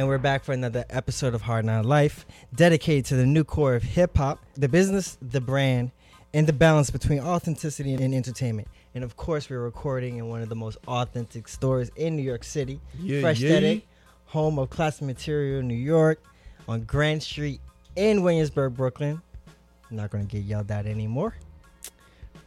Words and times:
and 0.00 0.08
we're 0.08 0.16
back 0.16 0.42
for 0.42 0.52
another 0.52 0.86
episode 0.88 1.34
of 1.34 1.42
Hard 1.42 1.66
Knock 1.66 1.84
Life, 1.84 2.24
dedicated 2.54 3.04
to 3.04 3.16
the 3.16 3.26
new 3.26 3.44
core 3.44 3.74
of 3.74 3.82
hip 3.82 4.16
hop, 4.16 4.42
the 4.54 4.66
business, 4.66 5.18
the 5.20 5.42
brand, 5.42 5.90
and 6.32 6.46
the 6.46 6.54
balance 6.54 6.88
between 6.88 7.20
authenticity 7.20 7.92
and 7.92 8.14
entertainment. 8.14 8.66
And 8.94 9.04
of 9.04 9.18
course, 9.18 9.50
we're 9.50 9.60
recording 9.60 10.16
in 10.16 10.30
one 10.30 10.40
of 10.40 10.48
the 10.48 10.54
most 10.56 10.78
authentic 10.88 11.48
stores 11.48 11.90
in 11.96 12.16
New 12.16 12.22
York 12.22 12.44
City, 12.44 12.80
Yeah, 12.98 13.20
Fresh 13.20 13.40
yeah. 13.40 13.50
Aesthetic, 13.50 13.88
home 14.24 14.58
of 14.58 14.70
classic 14.70 15.02
material, 15.02 15.60
New 15.60 15.74
York, 15.74 16.22
on 16.66 16.84
Grand 16.84 17.22
Street 17.22 17.60
in 17.94 18.22
Williamsburg, 18.22 18.74
Brooklyn. 18.74 19.20
I'm 19.90 19.96
not 19.98 20.08
going 20.08 20.26
to 20.26 20.32
get 20.34 20.44
yelled 20.46 20.70
at 20.70 20.86
anymore. 20.86 21.34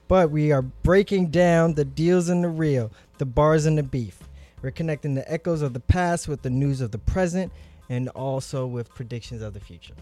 But 0.07 0.31
we 0.31 0.51
are 0.51 0.63
breaking 0.63 1.27
down 1.27 1.75
the 1.75 1.85
deals 1.85 2.29
and 2.29 2.43
the 2.43 2.49
real, 2.49 2.89
the 3.19 3.27
bars 3.27 3.67
and 3.67 3.77
the 3.77 3.83
beef. 3.83 4.17
We're 4.63 4.71
connecting 4.71 5.13
the 5.13 5.29
echoes 5.29 5.61
of 5.61 5.73
the 5.73 5.81
past 5.81 6.29
with 6.29 6.41
the 6.41 6.49
news 6.49 6.79
of 6.79 6.91
the 6.91 6.97
present 6.97 7.51
and 7.89 8.07
also 8.09 8.65
with 8.65 8.89
predictions 8.95 9.41
of 9.41 9.53
the 9.53 9.59
future. 9.59 9.93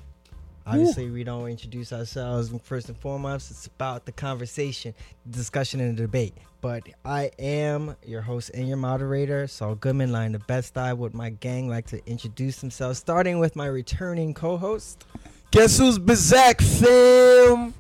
Obviously, 0.67 1.09
we 1.09 1.23
don't 1.23 1.47
introduce 1.47 1.91
ourselves 1.91 2.53
first 2.61 2.87
and 2.87 2.95
foremost. 2.95 3.49
It's 3.49 3.65
about 3.65 4.05
the 4.05 4.11
conversation, 4.11 4.93
the 5.25 5.35
discussion, 5.35 5.79
and 5.79 5.97
the 5.97 6.03
debate. 6.03 6.35
But 6.61 6.84
I 7.03 7.31
am 7.39 7.95
your 8.05 8.21
host 8.21 8.51
and 8.53 8.67
your 8.67 8.77
moderator, 8.77 9.47
Saul 9.47 9.73
Goodman, 9.73 10.11
line 10.11 10.34
the 10.34 10.39
best 10.39 10.77
I 10.77 10.93
would 10.93 11.15
my 11.15 11.31
gang 11.31 11.67
like 11.67 11.87
to 11.87 11.99
introduce 12.07 12.62
themselves, 12.62 12.99
starting 12.99 13.39
with 13.39 13.55
my 13.55 13.65
returning 13.65 14.35
co-host. 14.35 15.03
Guess 15.49 15.79
who's 15.79 15.98
Bazak 15.98 16.62
fam? 16.62 17.73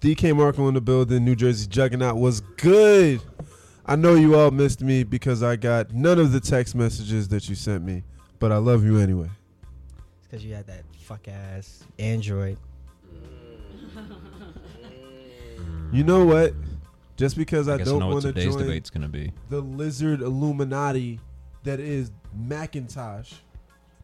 DK 0.00 0.36
Markle 0.36 0.66
in 0.66 0.74
the 0.74 0.80
building. 0.80 1.24
New 1.24 1.36
Jersey 1.36 1.68
Juggernaut 1.68 2.16
was 2.16 2.40
good. 2.40 3.22
I 3.88 3.96
know 3.96 4.16
you 4.16 4.36
all 4.36 4.50
missed 4.50 4.82
me 4.82 5.02
because 5.02 5.42
I 5.42 5.56
got 5.56 5.94
none 5.94 6.18
of 6.18 6.30
the 6.30 6.40
text 6.40 6.74
messages 6.74 7.26
that 7.28 7.48
you 7.48 7.54
sent 7.54 7.82
me, 7.82 8.02
but 8.38 8.52
I 8.52 8.58
love 8.58 8.84
you 8.84 8.98
anyway. 8.98 9.30
It's 10.18 10.26
because 10.26 10.44
you 10.44 10.54
had 10.54 10.66
that 10.66 10.84
fuck 11.00 11.26
ass 11.26 11.84
Android. 11.98 12.58
Mm. 15.56 15.94
You 15.94 16.04
know 16.04 16.26
what? 16.26 16.52
Just 17.16 17.34
because 17.34 17.66
I, 17.66 17.76
I 17.76 17.78
don't 17.78 18.06
want 18.06 18.20
to 18.22 18.32
today's 18.34 18.54
join 18.54 18.64
debate's 18.64 18.90
gonna 18.90 19.08
be. 19.08 19.32
the 19.48 19.62
lizard 19.62 20.20
Illuminati 20.20 21.18
that 21.64 21.80
is 21.80 22.12
Macintosh 22.34 23.32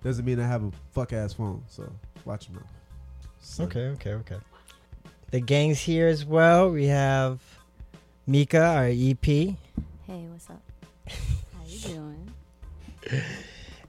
doesn't 0.02 0.24
mean 0.24 0.40
I 0.40 0.46
have 0.46 0.64
a 0.64 0.72
fuck 0.92 1.12
ass 1.12 1.34
phone. 1.34 1.62
So 1.68 1.92
watch 2.24 2.48
your 2.48 2.60
mouth. 2.60 2.70
son. 3.38 3.66
Okay, 3.66 3.86
okay, 3.88 4.12
okay. 4.14 4.36
The 5.30 5.40
gang's 5.40 5.80
here 5.80 6.08
as 6.08 6.24
well. 6.24 6.70
We 6.70 6.86
have 6.86 7.40
Mika, 8.26 8.64
our 8.64 8.86
EP, 8.86 9.24
Hey, 9.24 9.56
what's 10.06 10.48
up? 10.48 10.62
How 11.08 11.64
you 11.66 11.78
doing? 11.80 12.30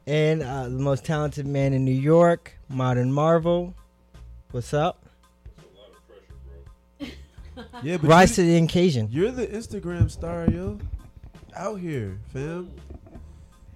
and 0.06 0.44
uh, 0.44 0.64
the 0.64 0.70
most 0.72 1.06
talented 1.06 1.46
man 1.48 1.74
in 1.74 1.86
New 1.86 1.92
York, 1.92 2.54
Modern 2.70 3.12
Marvel. 3.12 3.74
What's 4.52 4.74
up? 4.74 5.06
That's 5.58 5.68
a 5.74 5.78
lot 5.80 5.90
of 5.90 6.08
pressure, 7.00 7.14
bro. 7.72 7.82
yeah, 7.84 7.98
but 7.98 8.08
Rise 8.10 8.36
to 8.36 8.42
the 8.44 8.58
occasion. 8.58 9.08
You're 9.12 9.32
the 9.32 9.48
Instagram 9.48 10.12
star, 10.12 10.50
yo. 10.50 10.80
Out 11.56 11.80
here, 11.80 12.20
fam. 12.34 12.72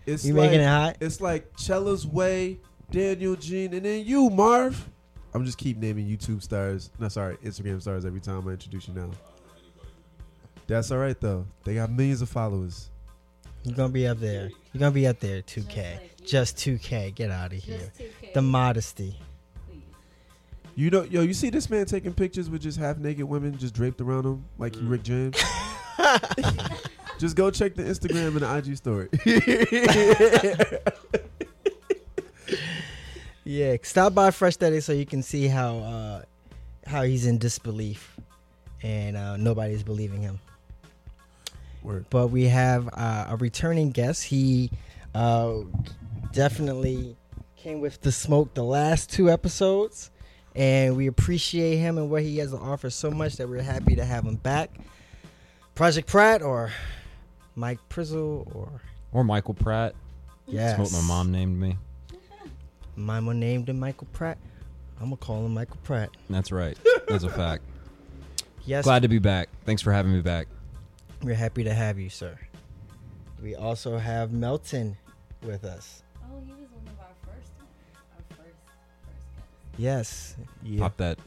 It's 0.06 0.26
You 0.26 0.34
like, 0.34 0.50
making 0.50 0.66
it 0.66 0.68
hot? 0.68 0.98
It's 1.00 1.22
like 1.22 1.56
Chella's 1.56 2.06
Way, 2.06 2.60
Daniel 2.92 3.36
Jean, 3.36 3.74
and 3.74 3.86
then 3.86 4.06
you, 4.06 4.30
Marv. 4.30 4.90
I'm 5.34 5.46
just 5.46 5.58
keep 5.58 5.78
naming 5.78 6.08
YouTube 6.08 6.42
stars. 6.42 6.90
No, 7.00 7.08
sorry, 7.08 7.38
Instagram 7.38 7.80
stars 7.80 8.04
every 8.04 8.20
time 8.20 8.46
I 8.48 8.52
introduce 8.52 8.88
you 8.90 8.96
now. 8.96 9.10
That's 10.70 10.92
all 10.92 11.00
right 11.00 11.20
though. 11.20 11.48
They 11.64 11.74
got 11.74 11.92
millions 11.92 12.22
of 12.22 12.30
followers. 12.30 12.92
You're 13.64 13.76
gonna 13.76 13.90
be 13.90 14.08
up 14.08 14.20
there. 14.20 14.52
You're 14.72 14.80
gonna 14.80 14.92
be 14.92 15.08
up 15.08 15.20
there. 15.20 15.42
2K. 15.42 15.98
Just 16.24 16.58
2K. 16.58 17.16
Get 17.16 17.32
out 17.32 17.52
of 17.52 17.58
here. 17.58 17.92
The 18.36 18.44
modesty. 18.44 19.18
You 20.76 20.92
know, 20.92 21.02
yo, 21.02 21.24
you 21.24 21.34
see 21.34 21.50
this 21.50 21.70
man 21.72 21.88
taking 21.88 22.14
pictures 22.14 22.50
with 22.52 22.62
just 22.62 22.78
half 22.78 23.00
naked 23.00 23.26
women 23.26 23.58
just 23.58 23.74
draped 23.74 24.00
around 24.00 24.26
him 24.26 24.46
like 24.60 24.76
he 24.76 24.82
Rick 24.84 25.04
James. 25.04 25.36
just 27.18 27.36
go 27.36 27.50
check 27.50 27.74
the 27.74 27.84
Instagram 27.84 28.28
and 28.28 28.42
the 28.42 28.58
IG 28.58 28.78
story. 28.78 29.10
Yeah, 33.46 33.78
stop 33.82 34.14
by 34.14 34.30
Fresh 34.30 34.58
Daddy 34.58 34.80
so 34.80 34.94
you 34.94 35.08
can 35.08 35.24
see 35.24 35.48
how 35.48 35.78
uh, 35.78 36.22
how 36.86 37.02
he's 37.02 37.26
in 37.26 37.40
disbelief, 37.40 38.16
and 38.84 39.18
uh, 39.18 39.38
nobody's 39.38 39.82
believing 39.82 40.22
him. 40.22 40.40
Word. 41.84 42.06
But 42.10 42.28
we 42.28 42.46
have 42.46 42.90
uh, 42.94 43.28
a 43.30 43.36
returning 43.38 43.92
guest. 43.92 44.24
He 44.26 44.72
uh, 45.16 45.60
definitely 46.34 47.16
came 47.56 47.80
with 47.82 48.02
the 48.02 48.12
smoke 48.12 48.54
the 48.54 48.64
last 48.64 49.10
two 49.12 49.30
episodes, 49.30 50.12
and 50.56 50.96
we 50.98 51.08
appreciate 51.08 51.78
him 51.78 51.98
and 51.98 52.10
what 52.10 52.24
he 52.24 52.38
has 52.38 52.52
to 52.52 52.58
offer 52.58 52.90
so 52.90 53.12
much 53.12 53.38
that 53.38 53.48
we're 53.50 53.62
happy 53.62 53.96
to 53.96 54.06
have 54.06 54.24
him 54.26 54.36
back. 54.36 54.72
Project 55.76 56.08
Pratt 56.08 56.42
or 56.42 56.72
Mike 57.56 57.80
Prizzle 57.90 58.48
or 58.54 58.82
Or 59.12 59.24
Michael 59.24 59.54
Pratt. 59.54 59.96
yes, 60.48 60.78
That's 60.78 60.92
what 60.94 61.02
my 61.02 61.08
mom 61.08 61.32
named 61.32 61.58
me. 61.58 61.78
Mama 62.96 63.34
named 63.34 63.70
him 63.70 63.80
Michael 63.80 64.08
Pratt. 64.12 64.38
I'm 65.00 65.06
gonna 65.06 65.16
call 65.18 65.46
him 65.46 65.54
Michael 65.54 65.78
Pratt. 65.84 66.10
That's 66.30 66.52
right. 66.52 66.78
That's 67.08 67.24
a 67.24 67.30
fact. 67.30 67.64
Yes, 68.66 68.84
Glad 68.84 69.04
to 69.04 69.08
be 69.08 69.20
back. 69.20 69.48
Thanks 69.66 69.82
for 69.82 69.94
having 69.94 70.12
me 70.12 70.22
back. 70.22 70.48
We're 71.24 71.36
happy 71.36 71.64
to 71.64 71.74
have 71.74 72.00
you, 72.00 72.10
sir. 72.10 72.38
We 73.42 73.56
also 73.56 73.98
have 73.98 74.32
Melton 74.32 74.98
with 75.44 75.64
us. 75.64 76.04
Oh, 76.24 76.42
he 76.46 76.52
was 76.52 76.70
one 76.72 76.88
of 76.88 77.00
our 77.00 77.08
first. 77.26 77.52
Our 77.60 78.24
first, 78.36 78.38
first 78.38 78.56
guest. 79.06 79.78
Yes, 79.78 80.36
yeah. 80.64 80.80
Pop 80.82 80.98
that 80.98 81.20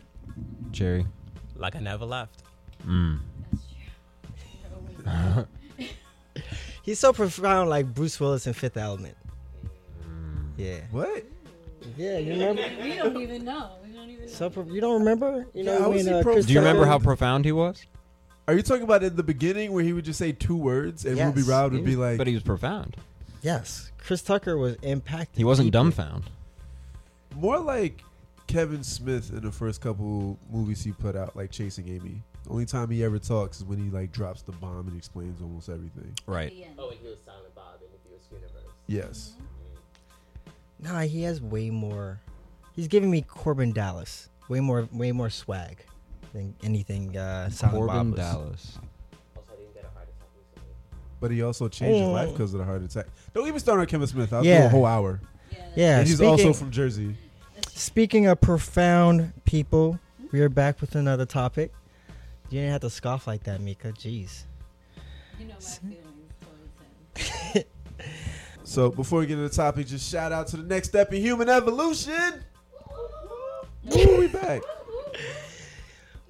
cherry. 0.72 1.06
Like 1.56 1.76
I 1.76 1.80
never 1.80 2.04
left. 2.04 2.42
Mm. 2.86 3.20
He's 6.82 6.98
so 6.98 7.12
profound, 7.12 7.70
like 7.70 7.86
Bruce 7.94 8.19
Willis 8.19 8.47
in 8.47 8.53
Fifth 8.54 8.76
Element. 8.76 9.16
Yeah, 10.56 10.80
What? 10.91 11.24
yeah. 11.97 12.19
You 12.19 12.32
remember? 12.32 12.62
we 12.82 12.97
don't 12.97 13.16
even 13.20 13.44
know. 13.44 13.70
We 13.84 13.92
don't 13.92 14.10
even 14.10 14.26
know. 14.26 14.30
So 14.32 14.50
pro- 14.50 14.64
you 14.64 14.80
don't 14.80 14.98
remember? 15.00 15.47
You 15.54 15.64
Yeah, 15.64 15.74
know 15.74 15.78
how 15.82 15.91
when 15.91 16.09
uh, 16.09 16.22
pro- 16.22 16.41
Do 16.42 16.53
you 16.53 16.59
remember 16.59 16.84
how 16.84 16.98
profound 16.98 17.44
he 17.44 17.53
was? 17.53 17.84
Are 18.52 18.56
you 18.56 18.62
talking 18.62 18.82
about 18.82 19.02
in 19.02 19.16
the 19.16 19.22
beginning 19.22 19.72
where 19.72 19.82
he 19.82 19.94
would 19.94 20.04
just 20.04 20.18
say 20.18 20.30
two 20.32 20.56
words 20.56 21.06
and 21.06 21.16
Yes. 21.16 21.34
Ruby 21.34 21.48
Rhod 21.48 21.72
would 21.72 21.86
be 21.86 21.96
like, 21.96 22.18
but 22.18 22.26
he 22.26 22.34
was 22.34 22.42
profound. 22.42 22.98
Yes, 23.40 23.90
Chris 23.96 24.20
Tucker 24.20 24.58
was 24.58 24.76
impacted. 24.82 25.38
He 25.38 25.44
wasn't 25.44 25.72
deeply. 25.72 25.90
dumbfound. 25.90 26.24
more 27.34 27.58
like 27.58 28.04
Kevin 28.48 28.84
Smith 28.84 29.32
in 29.32 29.41
the 29.41 29.50
first 29.50 29.80
couple 29.80 30.38
movies 30.50 30.84
he 30.84 30.92
put 30.92 31.16
out, 31.16 31.34
like 31.34 31.50
Chasing 31.50 31.88
Amy. 31.88 32.22
The 32.44 32.50
only 32.50 32.66
time 32.66 32.91
he 32.91 33.02
ever 33.02 33.18
talks 33.18 33.56
is 33.56 33.64
when 33.64 33.78
he 33.78 33.88
like 33.88 34.12
drops 34.12 34.42
the 34.42 34.52
bomb 34.52 34.86
and 34.86 34.98
explains 34.98 35.41
almost 35.41 35.70
everything. 35.70 36.12
Right. 36.26 36.52
Yeah. 36.52 36.66
Oh, 36.78 36.91
and 36.91 36.98
he 37.00 37.06
was 37.08 37.16
Silent 37.24 37.54
Bob 37.54 37.80
in 37.80 37.88
the 37.91 38.06
Fierce 38.06 38.28
Universe. 38.30 38.70
Yes. 38.86 39.32
Nah, 40.78 41.00
he 41.00 41.22
has 41.22 41.41
way 41.41 41.70
more. 41.70 42.20
He's 42.76 42.88
giving 42.88 43.10
me 43.10 43.22
Korben 43.22 43.72
Dallas. 43.72 44.28
Way 44.50 44.60
more, 44.60 44.86
way 44.92 45.10
more 45.10 45.30
swag 45.30 45.86
than 46.32 46.54
anything. 46.62 47.16
Uh, 47.16 47.48
Silent 47.50 47.78
Korben. 47.91 48.16
Dallas. 48.16 48.78
Also, 49.37 49.53
I 49.53 49.56
didn't 49.56 49.75
get 49.75 49.84
a 49.84 49.88
heart 49.88 50.09
attack 50.09 50.28
recently. 50.37 50.75
But 51.20 51.31
he 51.31 51.43
also 51.43 51.69
changed 51.69 52.00
his 52.00 52.09
Oh. 52.09 52.12
life 52.12 52.31
because 52.31 52.53
of 52.54 52.59
the 52.59 52.65
heart 52.65 52.82
attack. 52.82 53.06
Don't 53.34 53.47
even 53.48 53.60
start 53.60 53.81
on 53.81 53.87
Kevin 53.87 54.06
Smith. 54.06 54.32
I'll 54.32 54.42
do 54.42 54.50
a 54.53 54.69
whole 54.69 54.87
hour. 54.87 55.21
Yeah. 55.50 55.59
Yeah, 55.75 55.98
and 55.98 56.06
he's 56.09 56.16
speaking, 56.16 56.31
also 56.47 56.53
from 56.53 56.71
Jersey. 56.71 57.15
speaking 57.69 58.26
of 58.26 58.41
profound 58.41 59.32
people, 59.44 59.98
we 60.32 60.41
are 60.41 60.48
back 60.48 60.80
with 60.80 60.95
another 60.95 61.27
topic. 61.27 61.72
You 62.51 62.60
didn't 62.60 62.72
have 62.72 62.80
to 62.83 62.91
scoff 62.91 63.27
like 63.27 63.45
that, 63.45 63.60
Mika. 63.60 63.92
Jeez. 63.92 64.45
You 65.39 65.47
know 65.47 65.54
my 65.54 65.91
feelings. 67.21 67.66
So 68.65 68.91
before 68.91 69.18
we 69.21 69.27
get 69.27 69.34
into 69.34 69.48
the 69.51 69.54
topic, 69.54 69.86
just 69.86 70.09
shout 70.10 70.33
out 70.33 70.47
to 70.48 70.56
the 70.56 70.62
next 70.62 70.89
step 70.89 71.12
in 71.12 71.21
human 71.21 71.48
evolution. 71.51 72.42
Woo, 73.84 74.18
we 74.18 74.28
back. 74.28 74.62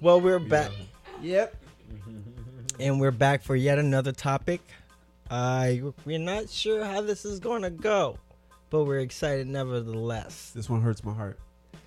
Well, 0.03 0.19
we're 0.19 0.37
back, 0.37 0.69
Yep. 1.21 1.55
and 2.81 2.99
we're 2.99 3.11
back 3.11 3.41
for 3.41 3.55
yet 3.55 3.79
another 3.79 4.11
topic. 4.11 4.59
Uh, 5.31 5.75
we're 6.03 6.19
not 6.19 6.49
sure 6.49 6.83
how 6.83 6.99
this 6.99 7.23
is 7.23 7.39
going 7.39 7.61
to 7.61 7.69
go, 7.69 8.17
but 8.69 8.83
we're 8.83 8.99
excited 8.99 9.47
nevertheless. 9.47 10.51
This 10.53 10.69
one 10.69 10.81
hurts 10.81 11.05
my 11.05 11.13
heart. 11.13 11.39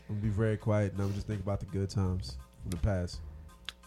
I'm 0.09 0.15
gonna 0.15 0.21
be 0.23 0.29
very 0.31 0.57
quiet 0.57 0.95
and 0.95 1.03
I'm 1.03 1.13
just 1.13 1.27
thinking 1.27 1.43
about 1.43 1.61
the 1.61 1.67
good 1.67 1.91
times 1.91 2.39
from 2.63 2.71
the 2.71 2.79
past. 2.79 3.21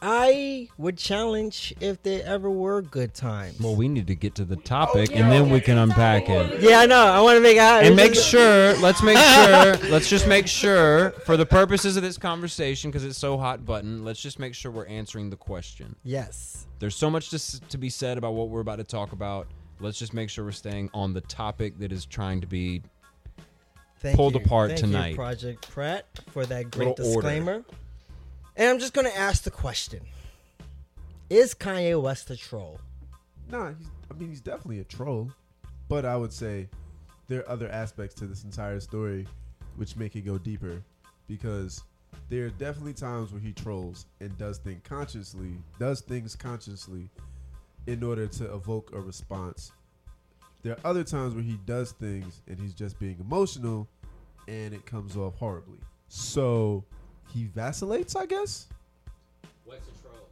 I 0.01 0.69
would 0.77 0.97
challenge 0.97 1.73
if 1.81 2.01
there 2.03 2.23
ever 2.25 2.49
were 2.49 2.81
good 2.81 3.13
times. 3.13 3.59
Well, 3.59 3.75
we 3.75 3.87
need 3.87 4.07
to 4.07 4.15
get 4.15 4.35
to 4.35 4.45
the 4.45 4.55
topic 4.55 5.09
oh, 5.13 5.15
and 5.15 5.31
then 5.31 5.49
we 5.49 5.59
can 5.59 5.77
unpack 5.77 6.29
it. 6.29 6.61
yeah, 6.61 6.79
I 6.79 6.85
know. 6.85 7.05
I 7.05 7.19
want 7.19 7.37
to 7.37 7.41
make 7.41 7.57
out 7.57 7.83
And 7.83 7.95
make 7.95 8.15
sure, 8.15 8.75
let's 8.77 9.03
make 9.03 9.17
sure, 9.17 9.77
let's 9.89 10.09
just 10.09 10.27
make 10.27 10.47
sure, 10.47 11.11
for 11.25 11.35
the 11.35 11.45
purposes 11.45 11.97
of 11.97 12.03
this 12.03 12.17
conversation, 12.17 12.89
because 12.91 13.03
it's 13.03 13.17
so 13.17 13.37
hot 13.37 13.65
button, 13.65 14.05
let's 14.05 14.21
just 14.21 14.39
make 14.39 14.53
sure 14.53 14.71
we're 14.71 14.85
answering 14.85 15.29
the 15.29 15.35
question. 15.35 15.95
Yes. 16.03 16.67
There's 16.79 16.95
so 16.95 17.09
much 17.09 17.29
to, 17.31 17.59
to 17.61 17.77
be 17.77 17.89
said 17.89 18.17
about 18.17 18.35
what 18.35 18.49
we're 18.49 18.61
about 18.61 18.77
to 18.77 18.85
talk 18.85 19.11
about. 19.11 19.47
Let's 19.81 19.99
just 19.99 20.13
make 20.13 20.29
sure 20.29 20.45
we're 20.45 20.51
staying 20.51 20.89
on 20.93 21.13
the 21.13 21.21
topic 21.21 21.77
that 21.79 21.91
is 21.91 22.05
trying 22.05 22.39
to 22.41 22.47
be 22.47 22.83
Thank 23.99 24.15
pulled 24.15 24.35
you. 24.35 24.41
apart 24.41 24.69
Thank 24.69 24.81
tonight. 24.81 25.09
You, 25.09 25.15
Project 25.15 25.69
Pratt, 25.69 26.05
for 26.31 26.45
that 26.45 26.71
great 26.71 26.97
Little 26.99 27.15
order. 27.15 27.65
And 28.59 28.67
I'm 28.67 28.79
just 28.79 28.93
to 28.93 29.17
ask 29.17 29.43
the 29.43 29.51
question 29.51 30.01
Is 31.29 31.55
Kanye 31.55 31.99
West 31.99 32.29
a 32.29 32.35
troll? 32.35 32.81
Nah, 33.49 33.69
he's, 33.69 33.87
I 34.11 34.13
mean 34.15 34.27
he's 34.27 34.41
definitely 34.41 34.81
a 34.81 34.83
troll, 34.83 35.31
but 35.87 36.03
I 36.03 36.17
would 36.17 36.33
say 36.33 36.67
there 37.29 37.39
are 37.39 37.49
other 37.49 37.69
aspects 37.69 38.15
to 38.15 38.27
this 38.27 38.43
entire 38.43 38.81
story 38.81 39.25
which 39.77 39.95
make 39.95 40.17
it 40.17 40.25
go 40.25 40.37
deeper 40.37 40.83
because 41.25 41.83
there 42.27 42.47
are 42.47 42.49
definitely 42.49 42.91
times 42.91 43.31
where 43.31 43.39
he 43.39 43.53
trolls 43.53 44.07
and 44.19 44.37
does 44.37 44.57
things 44.57 44.81
consciously, 44.83 45.53
does 45.79 46.01
things 46.01 46.35
consciously 46.35 47.09
in 47.87 48.03
order 48.03 48.27
to 48.27 48.53
evoke 48.53 48.91
a 48.93 48.99
response. 48.99 49.71
There 50.63 50.73
are 50.73 50.79
other 50.83 51.05
times 51.05 51.33
where 51.33 51.43
he 51.43 51.57
does 51.65 51.93
things 51.93 52.41
and 52.49 52.59
he's 52.59 52.73
just 52.73 52.99
being 52.99 53.15
emotional 53.21 53.87
and 54.49 54.73
it 54.73 54.85
comes 54.85 55.15
off 55.15 55.35
horribly. 55.35 55.79
So 56.09 56.83
he 57.33 57.45
vacillates, 57.45 58.15
I 58.15 58.25
guess. 58.25 58.67
What's 59.65 59.87
a 59.87 59.91
troll? 60.01 60.27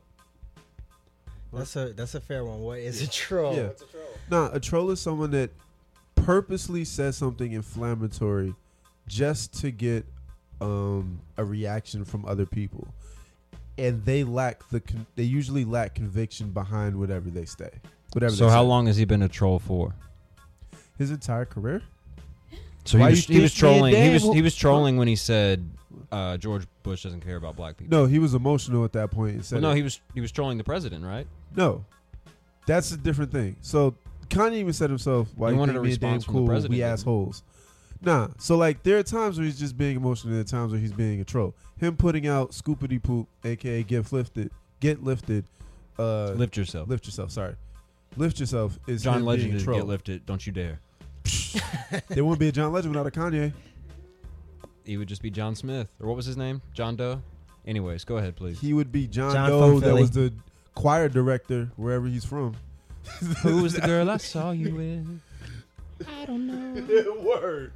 That's 1.54 1.76
a 1.76 1.94
that's 1.94 2.16
a 2.16 2.22
fair 2.22 2.44
one. 2.44 2.62
What 2.62 2.80
is 2.80 3.02
a 3.02 3.10
troll? 3.10 3.56
Yeah. 3.56 3.68
What's 3.68 3.82
a 3.82 3.86
troll? 3.86 4.04
Nah, 4.30 4.50
a 4.52 4.60
troll 4.60 4.92
is 4.92 5.00
someone 5.00 5.32
that 5.32 5.52
purposely 6.16 6.84
says 6.84 7.16
something 7.16 7.52
inflammatory 7.52 8.54
just 9.08 9.54
to 9.62 9.72
get 9.72 10.06
um, 10.60 11.20
a 11.38 11.46
reaction 11.46 12.04
from 12.04 12.26
other 12.26 12.46
people, 12.46 12.88
and 13.78 14.04
they 14.04 14.24
lack 14.24 14.68
the 14.70 14.80
con- 14.80 15.06
they 15.16 15.24
usually 15.24 15.64
lack 15.66 15.96
conviction 15.96 16.50
behind 16.52 17.00
whatever 17.00 17.30
they 17.30 17.46
say. 17.46 17.70
Whatever. 18.14 18.36
So 18.36 18.46
they 18.46 18.52
how 18.52 18.64
say. 18.64 18.68
long 18.68 18.88
has 18.88 18.98
he 18.98 19.06
been 19.06 19.22
a 19.22 19.30
troll 19.30 19.60
for? 19.60 19.94
His 20.98 21.12
entire 21.12 21.46
career. 21.46 21.84
So 22.88 22.98
Why 22.98 23.06
he 23.06 23.10
was, 23.12 23.30
you 23.30 23.36
he 23.36 23.42
was 23.42 23.54
think 23.54 23.64
me 23.64 23.70
and 23.70 23.78
trolling. 23.92 23.96
He 23.96 24.10
was 24.14 24.24
he 24.36 24.42
was 24.42 24.56
trolling 24.56 24.98
when 24.98 25.08
he 25.08 25.16
said 25.16 25.70
uh, 26.12 26.38
George 26.38 26.66
Bush 26.84 27.04
doesn't 27.04 27.22
care 27.22 27.36
about 27.36 27.56
black 27.56 27.78
people. 27.78 27.98
No, 27.98 28.06
he 28.06 28.18
was 28.20 28.34
emotional 28.34 28.86
at 28.86 28.94
that 28.94 29.12
point 29.12 29.36
and 29.36 29.46
said, 29.46 29.56
Well, 29.62 29.64
no, 29.64 29.72
it. 29.72 29.78
he 29.78 29.84
was 29.84 30.00
he 30.14 30.22
was 30.22 30.32
trolling 30.32 30.58
the 30.58 30.64
president, 30.64 31.04
right? 31.06 31.28
no, 31.56 31.84
that's 32.66 32.92
a 32.92 32.98
different 32.98 33.32
thing. 33.32 33.56
So 33.62 33.96
Kanye 34.30 34.56
even 34.56 34.74
said 34.74 34.90
himself, 34.90 35.30
"Why 35.36 35.50
He 35.50 35.54
you 35.54 35.60
wanted 35.60 35.74
think 35.74 35.80
a 35.82 35.84
me 35.84 35.94
and 35.94 36.02
response 36.02 36.26
from 36.26 36.34
the 36.34 36.40
cool? 36.40 36.48
president, 36.48 36.70
We 36.72 36.78
didn't 36.78 36.88
he? 36.88 36.94
assholes." 36.94 37.44
Nah, 38.02 38.28
so 38.38 38.56
like 38.58 38.84
there 38.84 38.98
are 39.00 39.04
times 39.04 39.38
where 39.38 39.46
he's 39.46 39.58
just 39.60 39.78
being 39.78 39.96
emotional, 39.98 40.30
and 40.34 40.36
there 40.38 40.42
are 40.42 40.60
times 40.62 40.72
where 40.72 40.80
he's 40.80 40.94
being 40.94 41.20
a 41.20 41.24
troll. 41.26 41.56
Him 41.78 41.98
putting 41.98 42.28
out 42.28 42.52
"Scoopity 42.52 43.02
Poop," 43.02 43.28
aka 43.44 43.84
"Get 43.84 44.12
Lifted," 44.14 44.52
"Get 44.80 45.04
Lifted," 45.04 45.46
uh, 45.98 46.32
Lift 46.34 46.56
yourself. 46.58 46.88
lift 46.90 47.06
yourself. 47.06 47.32
Sorry, 47.32 47.56
lift 48.16 48.40
yourself 48.40 48.78
is 48.88 49.02
John 49.04 49.20
him 49.20 49.26
Legend 49.26 49.52
being 49.52 49.62
a 49.62 49.64
troll. 49.64 49.80
get 49.80 49.88
lifted. 49.88 50.26
Don't 50.26 50.46
you 50.46 50.52
dare. 50.54 50.80
there 52.10 52.24
wouldn't 52.24 52.40
be 52.40 52.48
a 52.50 52.52
John 52.52 52.72
Legend 52.72 52.96
without 52.96 53.08
a 53.08 53.12
Kanye. 53.20 53.54
He 54.86 54.98
would 54.98 55.08
just 55.08 55.22
be 55.22 55.30
John 55.30 55.56
Smith 55.56 55.90
or 56.00 56.08
what 56.08 56.16
was 56.16 56.26
his 56.26 56.38
name? 56.38 56.62
John 56.74 56.96
Doe. 56.96 57.22
Anyways, 57.66 58.06
go 58.06 58.18
ahead, 58.18 58.36
please. 58.36 58.60
He 58.60 58.74
would 58.74 58.92
be 58.92 59.08
John, 59.08 59.34
John 59.34 59.50
Doe, 59.50 59.72
from 59.72 59.80
that 59.82 59.86
Philly. 59.88 60.02
was 60.02 60.12
the 60.12 60.34
choir 60.76 61.10
director 61.10 61.70
wherever 61.76 62.08
he's 62.08 62.24
from. 62.24 62.56
Who 63.42 63.62
was 63.64 63.74
the 63.74 63.82
girl 63.86 64.10
I 64.10 64.18
saw 64.18 64.52
you 64.52 64.76
with? 64.76 66.08
I 66.08 66.26
don't 66.26 66.48
know. 66.48 67.16
Word. 67.22 67.74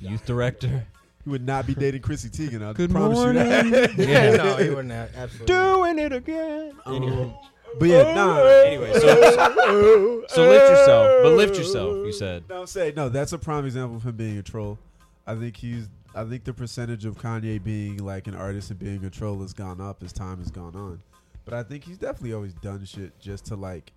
Youth 0.00 0.26
director. 0.26 0.86
He 1.24 1.30
would 1.30 1.46
not 1.46 1.66
be 1.66 1.74
dating 1.74 2.02
Chrissy 2.02 2.28
Teigen. 2.28 2.62
I 2.62 2.74
Good 2.74 2.90
promise 2.90 3.16
you 3.18 3.32
that. 3.32 3.64
morning. 3.66 3.94
Yeah, 4.08 4.30
no, 4.36 4.56
he 4.56 4.68
wouldn't 4.68 4.90
have. 4.92 5.14
Absolutely. 5.16 5.46
Doing 5.46 5.98
it 5.98 6.12
again. 6.12 6.72
Um, 6.84 6.94
anyway, 6.96 7.34
But 7.78 7.88
yeah, 7.88 8.14
nah. 8.14 8.38
anyway 8.44 8.92
so, 8.92 9.00
so, 9.00 10.24
so 10.28 10.48
lift 10.48 10.70
yourself, 10.70 11.22
but 11.22 11.32
lift 11.32 11.56
yourself. 11.56 11.96
You 12.06 12.12
said. 12.12 12.44
No, 12.48 12.60
I'm 12.60 12.66
saying 12.66 12.94
no. 12.96 13.08
That's 13.08 13.32
a 13.32 13.38
prime 13.38 13.64
example 13.64 13.96
of 13.96 14.04
him 14.04 14.16
being 14.16 14.38
a 14.38 14.42
troll. 14.42 14.78
I 15.26 15.34
think 15.34 15.56
he's. 15.56 15.88
I 16.14 16.24
think 16.24 16.44
the 16.44 16.54
percentage 16.54 17.04
of 17.04 17.18
Kanye 17.18 17.62
being 17.62 17.96
like 17.96 18.28
an 18.28 18.36
artist 18.36 18.70
and 18.70 18.78
being 18.78 19.04
a 19.04 19.10
troll 19.10 19.40
has 19.40 19.52
gone 19.52 19.80
up 19.80 20.02
as 20.04 20.12
time 20.12 20.38
has 20.38 20.50
gone 20.50 20.76
on. 20.76 21.02
But 21.44 21.54
I 21.54 21.62
think 21.64 21.84
he's 21.84 21.98
definitely 21.98 22.34
always 22.34 22.54
done 22.54 22.84
shit 22.84 23.18
just 23.18 23.46
to 23.46 23.56
like, 23.56 23.92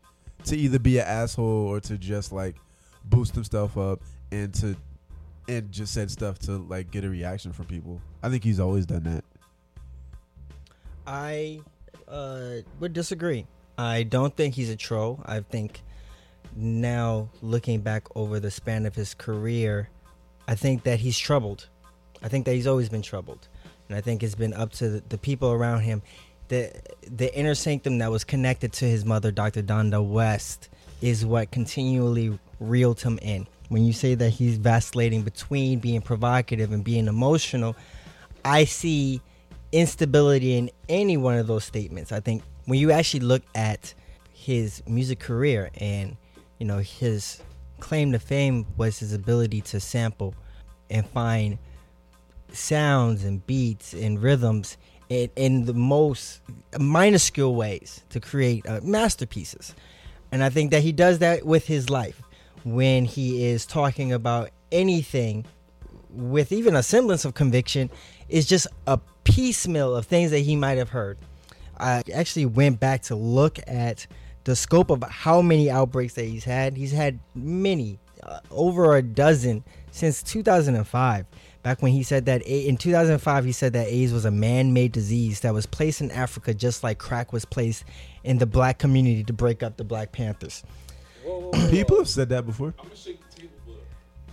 to 0.45 0.57
either 0.57 0.79
be 0.79 0.97
an 0.97 1.05
asshole 1.05 1.45
or 1.45 1.79
to 1.81 1.97
just 1.97 2.31
like 2.31 2.55
boost 3.05 3.35
himself 3.35 3.77
up 3.77 4.01
and 4.31 4.51
to, 4.55 4.75
and 5.47 5.71
just 5.71 5.93
said 5.93 6.09
stuff 6.09 6.39
to 6.39 6.53
like 6.53 6.89
get 6.89 7.05
a 7.05 7.09
reaction 7.09 7.53
from 7.53 7.65
people. 7.65 8.01
I 8.23 8.29
think 8.29 8.43
he's 8.43 8.59
always 8.59 8.87
done 8.87 9.03
that. 9.03 9.23
I 11.05 11.61
uh, 12.07 12.55
would 12.79 12.93
disagree. 12.93 13.45
I 13.77 14.03
don't 14.03 14.35
think 14.35 14.55
he's 14.55 14.69
a 14.69 14.75
troll. 14.75 15.21
I 15.25 15.41
think 15.41 15.81
now 16.55 17.29
looking 17.41 17.81
back 17.81 18.03
over 18.15 18.39
the 18.39 18.49
span 18.49 18.85
of 18.85 18.95
his 18.95 19.13
career, 19.13 19.89
I 20.47 20.55
think 20.55 20.83
that 20.83 20.99
he's 20.99 21.17
troubled. 21.17 21.67
I 22.23 22.29
think 22.29 22.45
that 22.45 22.53
he's 22.53 22.67
always 22.67 22.89
been 22.89 23.03
troubled, 23.03 23.47
and 23.87 23.97
I 23.97 24.01
think 24.01 24.23
it's 24.23 24.35
been 24.35 24.53
up 24.53 24.71
to 24.73 24.89
the, 24.89 25.03
the 25.09 25.17
people 25.17 25.51
around 25.51 25.81
him. 25.81 26.01
The 26.47 26.73
the 27.03 27.33
inner 27.37 27.53
sanctum 27.53 27.99
that 27.99 28.09
was 28.09 28.23
connected 28.23 28.73
to 28.73 28.85
his 28.85 29.05
mother, 29.05 29.31
Dr. 29.31 29.61
Donda 29.61 30.03
West, 30.03 30.69
is 31.01 31.25
what 31.25 31.51
continually 31.51 32.39
reeled 32.59 33.01
him 33.01 33.19
in. 33.21 33.45
When 33.69 33.83
you 33.83 33.93
say 33.93 34.15
that 34.15 34.29
he's 34.29 34.57
vacillating 34.57 35.21
between 35.23 35.79
being 35.79 36.01
provocative 36.01 36.71
and 36.71 36.83
being 36.83 37.07
emotional, 37.07 37.75
I 38.43 38.63
see 38.63 39.21
instability 39.71 40.57
in 40.57 40.71
any 40.87 41.17
one 41.17 41.37
of 41.37 41.47
those 41.47 41.65
statements. 41.65 42.11
I 42.11 42.21
think 42.21 42.41
when 42.67 42.79
you 42.79 42.91
actually 42.91 43.21
look 43.21 43.43
at 43.55 43.93
his 44.33 44.83
music 44.85 45.19
career 45.19 45.71
and 45.79 46.15
you 46.59 46.65
know 46.65 46.77
his 46.77 47.41
claim 47.79 48.11
to 48.11 48.19
fame 48.19 48.65
was 48.77 48.99
his 48.99 49.13
ability 49.13 49.61
to 49.61 49.79
sample 49.79 50.35
and 50.89 51.07
find 51.09 51.57
sounds 52.51 53.23
and 53.23 53.45
beats 53.47 53.93
and 53.93 54.21
rhythms 54.21 54.77
in, 55.09 55.29
in 55.35 55.65
the 55.65 55.73
most 55.73 56.41
minuscule 56.79 57.55
ways 57.55 58.03
to 58.09 58.19
create 58.19 58.67
uh, 58.67 58.79
masterpieces. 58.83 59.73
And 60.31 60.43
I 60.43 60.49
think 60.49 60.71
that 60.71 60.83
he 60.83 60.91
does 60.91 61.19
that 61.19 61.45
with 61.45 61.67
his 61.67 61.89
life 61.89 62.21
when 62.63 63.05
he 63.05 63.45
is 63.45 63.65
talking 63.65 64.11
about 64.11 64.49
anything 64.71 65.45
with 66.09 66.51
even 66.51 66.75
a 66.75 66.83
semblance 66.83 67.23
of 67.25 67.33
conviction 67.33 67.89
is 68.27 68.45
just 68.45 68.67
a 68.87 68.99
piecemeal 69.23 69.95
of 69.95 70.05
things 70.05 70.31
that 70.31 70.39
he 70.39 70.55
might 70.55 70.77
have 70.77 70.89
heard. 70.89 71.17
I 71.79 72.03
actually 72.13 72.45
went 72.45 72.79
back 72.79 73.03
to 73.03 73.15
look 73.15 73.59
at 73.67 74.07
the 74.43 74.55
scope 74.55 74.89
of 74.89 75.03
how 75.03 75.41
many 75.41 75.69
outbreaks 75.69 76.13
that 76.15 76.23
he's 76.25 76.43
had. 76.45 76.77
He's 76.77 76.91
had 76.91 77.19
many, 77.35 77.99
uh, 78.23 78.39
over 78.51 78.95
a 78.95 79.01
dozen 79.01 79.63
since 79.91 80.23
2005. 80.23 81.25
Back 81.63 81.81
when 81.81 81.91
he 81.91 82.03
said 82.03 82.25
that 82.27 82.41
A- 82.47 82.67
in 82.67 82.77
2005, 82.77 83.43
he 83.43 83.51
said 83.51 83.73
that 83.73 83.87
AIDS 83.87 84.13
was 84.13 84.23
a 84.25 84.31
man-made 84.31 84.93
disease 84.93 85.41
that 85.41 85.53
was 85.53 85.65
placed 85.65 85.99
in 85.99 86.11
Africa, 86.11 86.53
just 86.53 86.81
like 86.83 86.97
crack 86.97 87.33
was 87.33 87.43
placed 87.43 87.83
in 88.23 88.37
the 88.37 88.45
black 88.45 88.77
community 88.79 89.23
to 89.25 89.33
break 89.33 89.63
up 89.63 89.75
the 89.75 89.83
Black 89.83 90.11
Panthers. 90.13 90.63
Whoa, 91.25 91.39
whoa, 91.39 91.51
whoa, 91.51 91.69
People 91.69 91.97
have 91.97 92.07
said 92.07 92.29
that 92.29 92.45
before. 92.45 92.73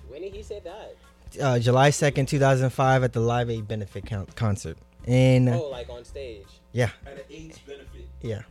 When 0.06 0.22
did 0.22 0.32
he 0.32 0.42
say 0.44 0.60
that? 0.64 0.94
Uh, 1.42 1.58
July 1.58 1.90
2nd, 1.90 2.28
2005, 2.28 3.02
at 3.02 3.12
the 3.12 3.18
Live 3.20 3.50
Aid 3.50 3.66
benefit 3.66 4.06
con- 4.06 4.26
concert. 4.36 4.78
And 5.06 5.48
Oh, 5.48 5.68
like 5.70 5.90
on 5.90 6.04
stage. 6.04 6.46
Yeah, 6.74 6.90
At 7.06 7.12
an 7.14 7.20
AIDS 7.30 7.58
benefit. 7.60 8.06
yeah. 8.20 8.42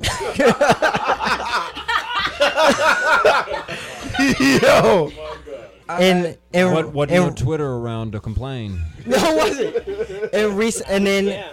Yo, 4.62 5.10
And 5.88 6.36
and 6.54 6.72
What 6.72 6.92
what 6.92 7.10
and, 7.10 7.24
moved 7.24 7.38
Twitter 7.38 7.66
around 7.66 8.12
to 8.12 8.20
complain? 8.20 8.80
No, 9.06 9.16
it 9.16 9.36
wasn't. 9.36 9.76
And 10.34 10.56
recent, 10.58 10.88
and 10.90 11.06
then, 11.06 11.26
Yeah. 11.26 11.52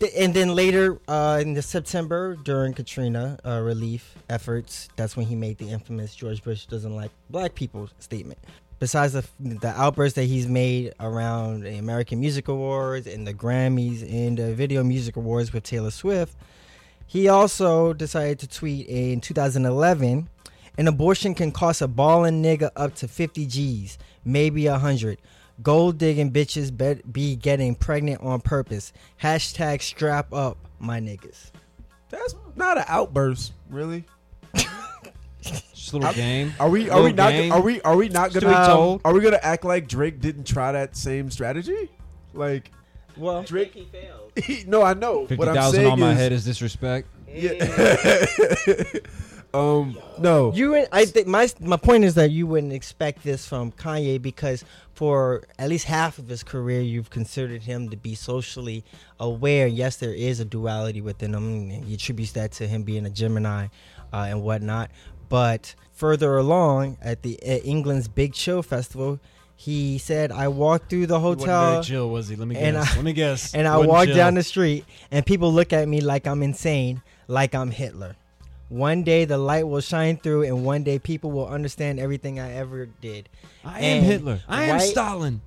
th- 0.00 0.12
and 0.18 0.34
then 0.34 0.54
later 0.56 0.98
uh, 1.08 1.38
in 1.40 1.54
the 1.54 1.62
September 1.62 2.34
during 2.36 2.74
Katrina 2.74 3.38
uh, 3.46 3.60
relief 3.60 4.14
efforts, 4.28 4.88
that's 4.96 5.16
when 5.16 5.26
he 5.26 5.34
made 5.36 5.58
the 5.58 5.70
infamous 5.70 6.14
George 6.16 6.42
Bush 6.42 6.66
doesn't 6.66 6.94
like 6.94 7.10
black 7.30 7.54
people 7.54 7.88
statement. 8.00 8.38
Besides 8.80 9.12
the 9.12 9.24
the 9.38 9.68
outbursts 9.68 10.16
that 10.16 10.24
he's 10.24 10.48
made 10.48 10.94
around 10.98 11.64
the 11.64 11.76
American 11.76 12.18
Music 12.18 12.48
Awards 12.48 13.06
and 13.06 13.26
the 13.26 13.34
Grammys 13.34 14.02
and 14.02 14.38
the 14.38 14.54
Video 14.54 14.82
Music 14.82 15.16
Awards 15.16 15.52
with 15.52 15.62
Taylor 15.62 15.90
Swift, 15.90 16.34
he 17.06 17.28
also 17.28 17.92
decided 17.92 18.38
to 18.40 18.48
tweet 18.48 18.86
in 18.88 19.20
2011 19.20 20.28
an 20.78 20.88
abortion 20.88 21.34
can 21.34 21.52
cost 21.52 21.82
a 21.82 21.88
ballin' 21.88 22.42
nigga 22.42 22.70
up 22.74 22.94
to 22.94 23.06
50 23.06 23.44
G's, 23.44 23.98
maybe 24.24 24.66
a 24.66 24.72
100. 24.72 25.18
Gold 25.62 25.98
digging 25.98 26.32
bitches 26.32 26.74
bet 26.74 27.12
be 27.12 27.36
getting 27.36 27.74
pregnant 27.74 28.22
on 28.22 28.40
purpose. 28.40 28.94
Hashtag 29.22 29.82
strap 29.82 30.32
up, 30.32 30.56
my 30.78 30.98
niggas. 30.98 31.50
that's 32.08 32.34
not 32.56 32.78
an 32.78 32.84
outburst, 32.88 33.52
really. 33.68 34.06
Just 35.42 35.92
a 35.92 35.96
little 35.98 36.12
game. 36.14 36.52
Are 36.60 36.68
we? 36.68 36.90
Are 36.90 37.02
we 37.02 37.12
not? 37.12 37.30
game. 37.32 37.52
Are 37.52 37.60
we? 37.60 37.80
Are 37.82 37.96
we 37.96 38.08
not 38.08 38.32
to 38.32 38.40
gonna? 38.40 38.60
be 38.60 38.66
told. 38.66 39.00
Are 39.04 39.12
we 39.14 39.20
gonna 39.20 39.38
act 39.42 39.64
like 39.64 39.88
Drake 39.88 40.20
didn't 40.20 40.44
try 40.46 40.72
that 40.72 40.96
same 40.96 41.30
strategy? 41.30 41.88
Like, 42.34 42.70
Well, 43.16 43.42
Drake. 43.42 43.74
he 43.74 43.84
failed. 43.86 44.32
He, 44.36 44.64
no, 44.68 44.82
I 44.82 44.94
know. 44.94 45.20
Fifty 45.26 45.36
What 45.36 45.48
I'm 45.48 45.72
saying 45.72 45.90
on 45.90 45.98
my 46.00 46.12
is, 46.12 46.18
head 46.18 46.32
is 46.32 46.44
disrespect. 46.44 47.08
Yeah. 47.28 47.64
Um, 49.52 49.98
no. 50.18 50.52
You, 50.52 50.70
would- 50.70 50.88
I 50.92 51.04
think 51.06 51.26
my 51.26 51.48
my 51.60 51.76
point 51.76 52.04
is 52.04 52.14
that 52.14 52.30
you 52.30 52.46
wouldn't 52.46 52.72
expect 52.72 53.24
this 53.24 53.44
from 53.48 53.72
Kanye 53.72 54.22
because 54.22 54.64
for 54.94 55.42
at 55.58 55.68
least 55.68 55.86
half 55.86 56.18
of 56.18 56.28
his 56.28 56.44
career, 56.44 56.80
you've 56.82 57.10
considered 57.10 57.62
him 57.64 57.88
to 57.88 57.96
be 57.96 58.14
socially 58.14 58.84
aware. 59.18 59.66
Yes, 59.66 59.96
there 59.96 60.14
is 60.14 60.38
a 60.38 60.44
duality 60.44 61.00
within 61.00 61.34
him. 61.34 61.48
and 61.72 61.84
He 61.84 61.94
attributes 61.94 62.30
that 62.32 62.52
to 62.52 62.68
him 62.68 62.84
being 62.84 63.06
a 63.06 63.10
Gemini 63.10 63.66
uh, 64.12 64.26
and 64.28 64.42
whatnot. 64.42 64.92
But 65.30 65.74
further 65.92 66.36
along 66.36 66.98
at 67.00 67.22
the 67.22 67.42
at 67.42 67.64
England's 67.64 68.08
Big 68.08 68.34
Chill 68.34 68.62
Festival, 68.62 69.18
he 69.56 69.96
said, 69.96 70.30
"I 70.32 70.48
walked 70.48 70.90
through 70.90 71.06
the 71.06 71.20
hotel." 71.20 71.82
chill, 71.82 72.10
was 72.10 72.28
he? 72.28 72.36
Let 72.36 72.48
me 72.48 72.54
guess. 72.56 72.92
I- 72.92 72.96
Let 72.96 73.04
me 73.04 73.12
guess. 73.14 73.54
and 73.54 73.66
I 73.66 73.76
Wasn't 73.76 73.90
walk 73.90 74.06
chill. 74.06 74.16
down 74.16 74.34
the 74.34 74.42
street 74.42 74.84
and 75.10 75.24
people 75.24 75.52
look 75.52 75.72
at 75.72 75.88
me 75.88 76.00
like 76.02 76.26
I'm 76.26 76.42
insane, 76.42 77.00
like 77.28 77.54
I'm 77.54 77.70
Hitler. 77.70 78.16
One 78.68 79.02
day 79.02 79.24
the 79.24 79.36
light 79.38 79.66
will 79.66 79.80
shine 79.80 80.16
through, 80.16 80.44
and 80.44 80.64
one 80.64 80.84
day 80.84 80.98
people 81.00 81.32
will 81.32 81.48
understand 81.48 81.98
everything 81.98 82.38
I 82.38 82.52
ever 82.54 82.86
did. 82.86 83.28
I 83.64 83.80
And 83.80 83.98
am 83.98 84.04
Hitler. 84.04 84.40
I 84.48 84.64
am 84.64 84.78
Stalin. 84.80 85.40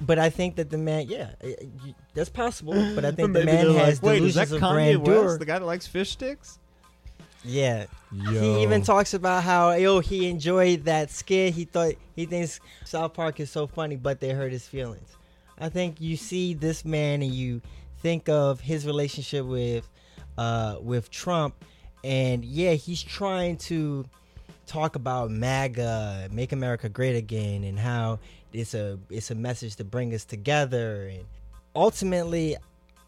But 0.00 0.18
I 0.18 0.28
think 0.30 0.56
that 0.56 0.70
the 0.70 0.78
man, 0.78 1.06
yeah, 1.08 1.30
uh, 1.42 1.46
you- 1.84 1.94
that's 2.14 2.30
possible. 2.30 2.72
But 2.94 3.04
I 3.04 3.10
think 3.12 3.32
the 3.32 3.40
Maybe 3.44 3.46
man 3.46 3.64
they're 3.74 3.84
has 3.86 4.02
like, 4.02 4.10
Wait, 4.10 4.18
delusions 4.18 4.42
is 4.42 4.50
that 4.50 4.56
of 4.56 4.62
Kanye 4.62 5.04
grandeur. 5.04 5.24
West, 5.26 5.38
the 5.38 5.44
guy 5.46 5.58
that 5.58 5.64
likes 5.64 5.86
fish 5.86 6.10
sticks? 6.10 6.58
Yeah, 7.46 7.86
Yo. 8.10 8.40
he 8.40 8.62
even 8.62 8.80
talks 8.82 9.12
about 9.12 9.42
how 9.42 9.72
yo 9.72 10.00
he 10.00 10.28
enjoyed 10.30 10.84
that 10.84 11.10
skit. 11.10 11.52
He 11.52 11.66
thought 11.66 11.92
he 12.16 12.24
thinks 12.24 12.58
South 12.86 13.12
Park 13.12 13.38
is 13.38 13.50
so 13.50 13.66
funny, 13.66 13.96
but 13.96 14.18
they 14.18 14.30
hurt 14.30 14.50
his 14.50 14.66
feelings. 14.66 15.14
I 15.58 15.68
think 15.68 16.00
you 16.00 16.16
see 16.16 16.54
this 16.54 16.86
man 16.86 17.20
and 17.20 17.30
you 17.34 17.60
think 18.00 18.30
of 18.30 18.60
his 18.60 18.86
relationship 18.86 19.44
with 19.44 19.86
uh, 20.38 20.76
with 20.80 21.10
Trump, 21.10 21.54
and 22.02 22.42
yeah, 22.46 22.72
he's 22.72 23.02
trying 23.02 23.58
to 23.58 24.06
talk 24.66 24.96
about 24.96 25.30
MAGA, 25.30 26.30
make 26.32 26.52
America 26.52 26.88
great 26.88 27.14
again, 27.14 27.62
and 27.64 27.78
how 27.78 28.20
it's 28.54 28.74
a 28.74 28.98
it's 29.10 29.30
a 29.30 29.34
message 29.34 29.76
to 29.76 29.84
bring 29.84 30.14
us 30.14 30.24
together. 30.24 31.08
And 31.08 31.24
ultimately, 31.74 32.56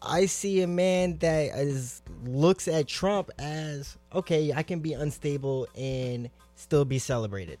I 0.01 0.25
see 0.25 0.61
a 0.61 0.67
man 0.67 1.17
that 1.19 1.57
is 1.57 2.01
looks 2.25 2.67
at 2.67 2.87
Trump 2.87 3.31
as 3.39 3.97
okay, 4.13 4.53
I 4.53 4.63
can 4.63 4.79
be 4.79 4.93
unstable 4.93 5.67
and 5.75 6.29
still 6.55 6.85
be 6.85 6.99
celebrated, 6.99 7.59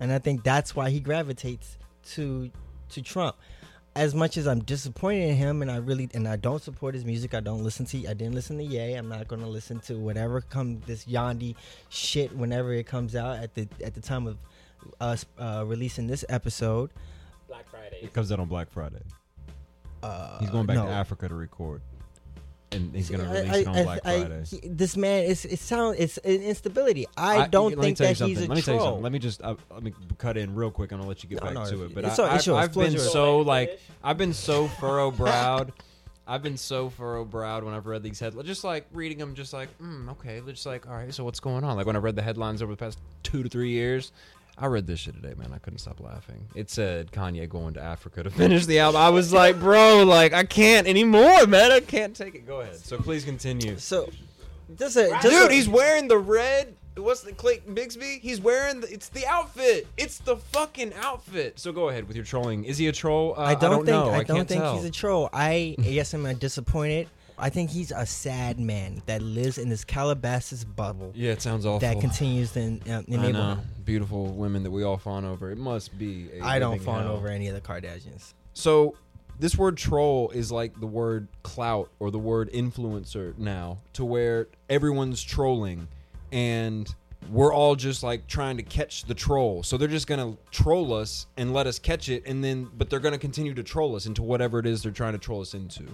and 0.00 0.12
I 0.12 0.18
think 0.18 0.42
that's 0.42 0.74
why 0.74 0.90
he 0.90 1.00
gravitates 1.00 1.78
to 2.12 2.50
to 2.90 3.02
Trump. 3.02 3.36
As 3.96 4.14
much 4.14 4.36
as 4.36 4.46
I'm 4.46 4.60
disappointed 4.60 5.30
in 5.30 5.36
him, 5.36 5.62
and 5.62 5.70
I 5.70 5.76
really 5.76 6.08
and 6.14 6.28
I 6.28 6.36
don't 6.36 6.62
support 6.62 6.94
his 6.94 7.04
music, 7.04 7.34
I 7.34 7.40
don't 7.40 7.64
listen 7.64 7.86
to. 7.86 7.98
I 8.08 8.14
didn't 8.14 8.34
listen 8.34 8.56
to 8.58 8.64
Ye. 8.64 8.94
I'm 8.94 9.08
not 9.08 9.26
going 9.26 9.42
to 9.42 9.48
listen 9.48 9.80
to 9.80 9.98
whatever 9.98 10.40
come 10.40 10.80
this 10.86 11.06
Yandhi 11.06 11.56
shit 11.88 12.34
whenever 12.36 12.72
it 12.72 12.86
comes 12.86 13.16
out 13.16 13.38
at 13.38 13.54
the 13.54 13.66
at 13.82 13.94
the 13.94 14.00
time 14.00 14.26
of 14.28 14.36
us 15.00 15.26
uh, 15.38 15.64
releasing 15.66 16.06
this 16.06 16.24
episode. 16.28 16.90
Black 17.50 17.68
Friday. 17.68 17.98
It 18.00 18.12
comes 18.14 18.30
out 18.32 18.40
on 18.40 18.46
Black 18.48 18.70
Friday. 18.70 19.02
Uh, 20.02 20.38
He's 20.38 20.48
going 20.50 20.64
back 20.66 20.76
no. 20.76 20.86
to 20.86 20.90
Africa 20.92 21.28
to 21.28 21.34
record, 21.34 21.82
and 22.72 22.94
he's 22.94 23.10
gonna 23.10 23.24
release 23.30 23.52
I- 23.52 23.56
it 23.58 23.66
on 23.66 23.76
I- 23.76 23.82
Black 23.82 24.00
I- 24.06 24.20
Friday. 24.20 24.44
he- 24.62 24.68
this 24.68 24.96
man 24.96 25.24
is 25.24 25.44
it 25.44 25.58
sound 25.58 25.96
it's 25.98 26.16
an 26.18 26.40
instability. 26.40 27.06
I, 27.16 27.48
don't 27.48 27.78
think 27.78 27.98
tell 27.98 28.08
you 28.08 28.14
that 28.14 28.24
he's 28.26 28.38
something. 28.38 28.44
a 28.46 28.48
Let 28.48 28.56
me 28.56 28.62
tell 28.62 28.74
you 28.74 28.80
troll. 28.80 28.88
something. 28.92 29.02
Let 29.02 29.12
me 29.12 29.18
just 29.18 29.42
uh, 29.42 29.56
let 29.70 29.82
me 29.82 29.92
cut 30.16 30.36
in 30.38 30.54
real 30.54 30.70
quick, 30.70 30.92
and 30.92 31.02
I'll 31.02 31.08
let 31.08 31.22
you 31.22 31.28
get 31.28 31.40
No, 31.40 31.46
back 31.46 31.54
no, 31.54 31.66
to 31.70 31.84
it. 31.84 31.94
But 31.94 32.04
it's 32.04 32.18
I, 32.18 32.22
yours, 32.22 32.34
it's 32.36 32.42
I've, 32.42 32.46
yours. 32.46 32.64
I've 32.68 32.74
been 32.74 32.92
yours. 32.92 33.12
so 33.12 33.38
like. 33.40 33.78
I've 34.02 34.16
been 34.16 34.32
so 34.32 34.68
furrow 34.68 35.10
browed. 35.10 35.72
I've 36.26 36.42
been 36.44 36.56
so 36.56 36.88
furrow 36.90 37.24
browed 37.24 37.64
when 37.64 37.74
I've 37.74 37.86
read 37.86 38.04
these 38.04 38.20
headlines, 38.20 38.46
just 38.46 38.62
like 38.62 38.86
reading 38.92 39.18
them, 39.18 39.34
just 39.34 39.52
like, 39.52 39.68
mm, 39.80 40.08
okay, 40.12 40.40
just 40.46 40.64
like, 40.64 40.86
all 40.88 40.94
right, 40.94 41.12
so 41.12 41.24
what's 41.24 41.40
going 41.40 41.64
on? 41.64 41.76
Like 41.76 41.86
when 41.86 41.96
I 41.96 41.98
read 41.98 42.14
the 42.14 42.22
headlines 42.22 42.62
over 42.62 42.72
the 42.72 42.76
past 42.76 43.00
two 43.24 43.42
to 43.42 43.48
three 43.48 43.70
years, 43.70 44.12
I 44.60 44.66
read 44.66 44.86
this 44.86 45.00
shit 45.00 45.14
today, 45.14 45.32
man. 45.38 45.52
I 45.54 45.58
couldn't 45.58 45.78
stop 45.78 46.00
laughing. 46.00 46.46
It 46.54 46.68
said 46.68 47.12
Kanye 47.12 47.48
going 47.48 47.72
to 47.74 47.80
Africa 47.80 48.22
to 48.22 48.30
finish 48.30 48.66
the 48.66 48.78
album. 48.78 49.00
I 49.00 49.08
was 49.08 49.32
like, 49.32 49.58
bro, 49.58 50.04
like 50.04 50.34
I 50.34 50.44
can't 50.44 50.86
anymore, 50.86 51.46
man. 51.46 51.72
I 51.72 51.80
can't 51.80 52.14
take 52.14 52.34
it. 52.34 52.46
Go 52.46 52.60
ahead. 52.60 52.76
So 52.76 52.98
please 52.98 53.24
continue. 53.24 53.78
So 53.78 54.10
just 54.76 54.96
a 54.96 55.08
just 55.22 55.28
Dude, 55.28 55.50
he's 55.50 55.68
wearing 55.68 56.08
the 56.08 56.18
red. 56.18 56.76
What's 56.96 57.22
the 57.22 57.32
Clayton 57.32 57.74
Bigsby? 57.74 58.20
He's 58.20 58.42
wearing 58.42 58.80
the. 58.80 58.92
It's 58.92 59.08
the 59.08 59.26
outfit. 59.26 59.86
It's 59.96 60.18
the 60.18 60.36
fucking 60.36 60.92
outfit. 61.00 61.58
So 61.58 61.72
go 61.72 61.88
ahead 61.88 62.06
with 62.06 62.16
your 62.16 62.26
trolling. 62.26 62.64
Is 62.64 62.76
he 62.76 62.88
a 62.88 62.92
troll? 62.92 63.34
Uh, 63.38 63.42
I 63.42 63.54
don't, 63.54 63.86
think 63.86 63.86
know. 63.86 64.10
I, 64.10 64.18
I, 64.18 64.24
don't 64.24 64.36
can't 64.36 64.48
think 64.48 64.60
tell. 64.60 64.74
he's 64.74 64.84
a 64.84 64.90
troll. 64.90 65.30
I 65.32 65.74
yes, 65.78 66.12
I'm 66.12 66.34
disappointed. 66.36 67.08
I 67.40 67.48
think 67.48 67.70
he's 67.70 67.90
a 67.90 68.04
sad 68.04 68.60
man 68.60 69.02
that 69.06 69.22
lives 69.22 69.58
in 69.58 69.68
this 69.68 69.84
Calabasas 69.84 70.64
bubble 70.64 71.12
Yeah, 71.14 71.32
it 71.32 71.42
sounds 71.42 71.64
awful. 71.64 71.80
that 71.80 72.00
continues 72.00 72.52
to 72.52 72.78
uh, 72.88 73.02
I 73.10 73.32
know. 73.32 73.58
Beautiful 73.84 74.26
women 74.26 74.62
that 74.62 74.70
we 74.70 74.84
all 74.84 74.98
fawn 74.98 75.24
over. 75.24 75.50
It 75.50 75.58
must 75.58 75.98
be. 75.98 76.28
I 76.42 76.56
I 76.56 76.58
don't 76.58 76.78
fawn 76.80 77.06
over 77.06 77.28
any 77.28 77.48
of 77.48 77.54
the 77.54 77.60
Kardashians. 77.60 78.34
So 78.52 78.94
this 79.38 79.56
word 79.56 79.78
troll 79.78 80.30
is 80.30 80.52
like 80.52 80.78
the 80.78 80.86
word 80.86 81.28
clout 81.42 81.90
or 81.98 82.10
the 82.10 82.18
word 82.18 82.52
influencer 82.52 83.36
now, 83.38 83.78
to 83.94 84.04
where 84.04 84.48
everyone's 84.68 85.22
trolling, 85.22 85.88
and 86.30 86.94
we're 87.30 87.52
all 87.52 87.74
just 87.74 88.02
like 88.02 88.26
trying 88.26 88.58
to 88.58 88.62
catch 88.62 89.04
the 89.04 89.14
troll. 89.14 89.62
So 89.62 89.76
they're 89.76 89.88
just 89.88 90.06
gonna 90.06 90.36
troll 90.50 90.92
us 90.92 91.26
and 91.36 91.54
let 91.54 91.66
us 91.66 91.78
catch 91.78 92.08
it, 92.10 92.26
and 92.26 92.44
then 92.44 92.68
but 92.76 92.90
they're 92.90 93.00
gonna 93.00 93.18
continue 93.18 93.54
to 93.54 93.62
troll 93.62 93.96
us 93.96 94.04
into 94.06 94.22
whatever 94.22 94.58
it 94.58 94.66
is 94.66 94.82
they're 94.82 94.92
trying 94.92 95.12
to 95.14 95.18
troll 95.18 95.40
us 95.40 95.54
into. 95.54 95.84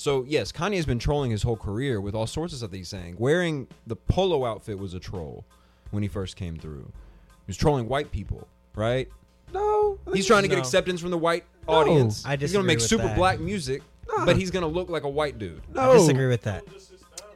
So 0.00 0.24
yes, 0.26 0.50
Kanye's 0.50 0.86
been 0.86 0.98
trolling 0.98 1.30
his 1.30 1.42
whole 1.42 1.58
career 1.58 2.00
with 2.00 2.14
all 2.14 2.26
sorts 2.26 2.54
of 2.54 2.58
stuff 2.60 2.70
that 2.70 2.76
he's 2.78 2.88
saying. 2.88 3.16
Wearing 3.18 3.68
the 3.86 3.96
polo 3.96 4.46
outfit 4.46 4.78
was 4.78 4.94
a 4.94 4.98
troll 4.98 5.44
when 5.90 6.02
he 6.02 6.08
first 6.08 6.36
came 6.36 6.56
through. 6.56 6.90
He 7.28 7.48
was 7.48 7.58
trolling 7.58 7.86
white 7.86 8.10
people, 8.10 8.48
right? 8.74 9.10
No. 9.52 9.98
He's 10.14 10.26
trying 10.26 10.40
to 10.44 10.48
get 10.48 10.54
No. 10.54 10.60
acceptance 10.62 11.02
from 11.02 11.10
the 11.10 11.18
white 11.18 11.44
audience. 11.68 12.24
I 12.24 12.36
he's 12.36 12.50
gonna 12.50 12.64
make 12.64 12.78
with 12.78 12.86
super 12.88 13.08
that. 13.08 13.16
black 13.16 13.40
music, 13.40 13.82
but 14.24 14.36
he's 14.38 14.50
gonna 14.50 14.66
look 14.68 14.88
like 14.88 15.02
a 15.02 15.08
white 15.08 15.38
dude. 15.38 15.60
No. 15.74 15.90
I 15.90 15.94
disagree 15.98 16.28
with 16.28 16.42
that. 16.44 16.64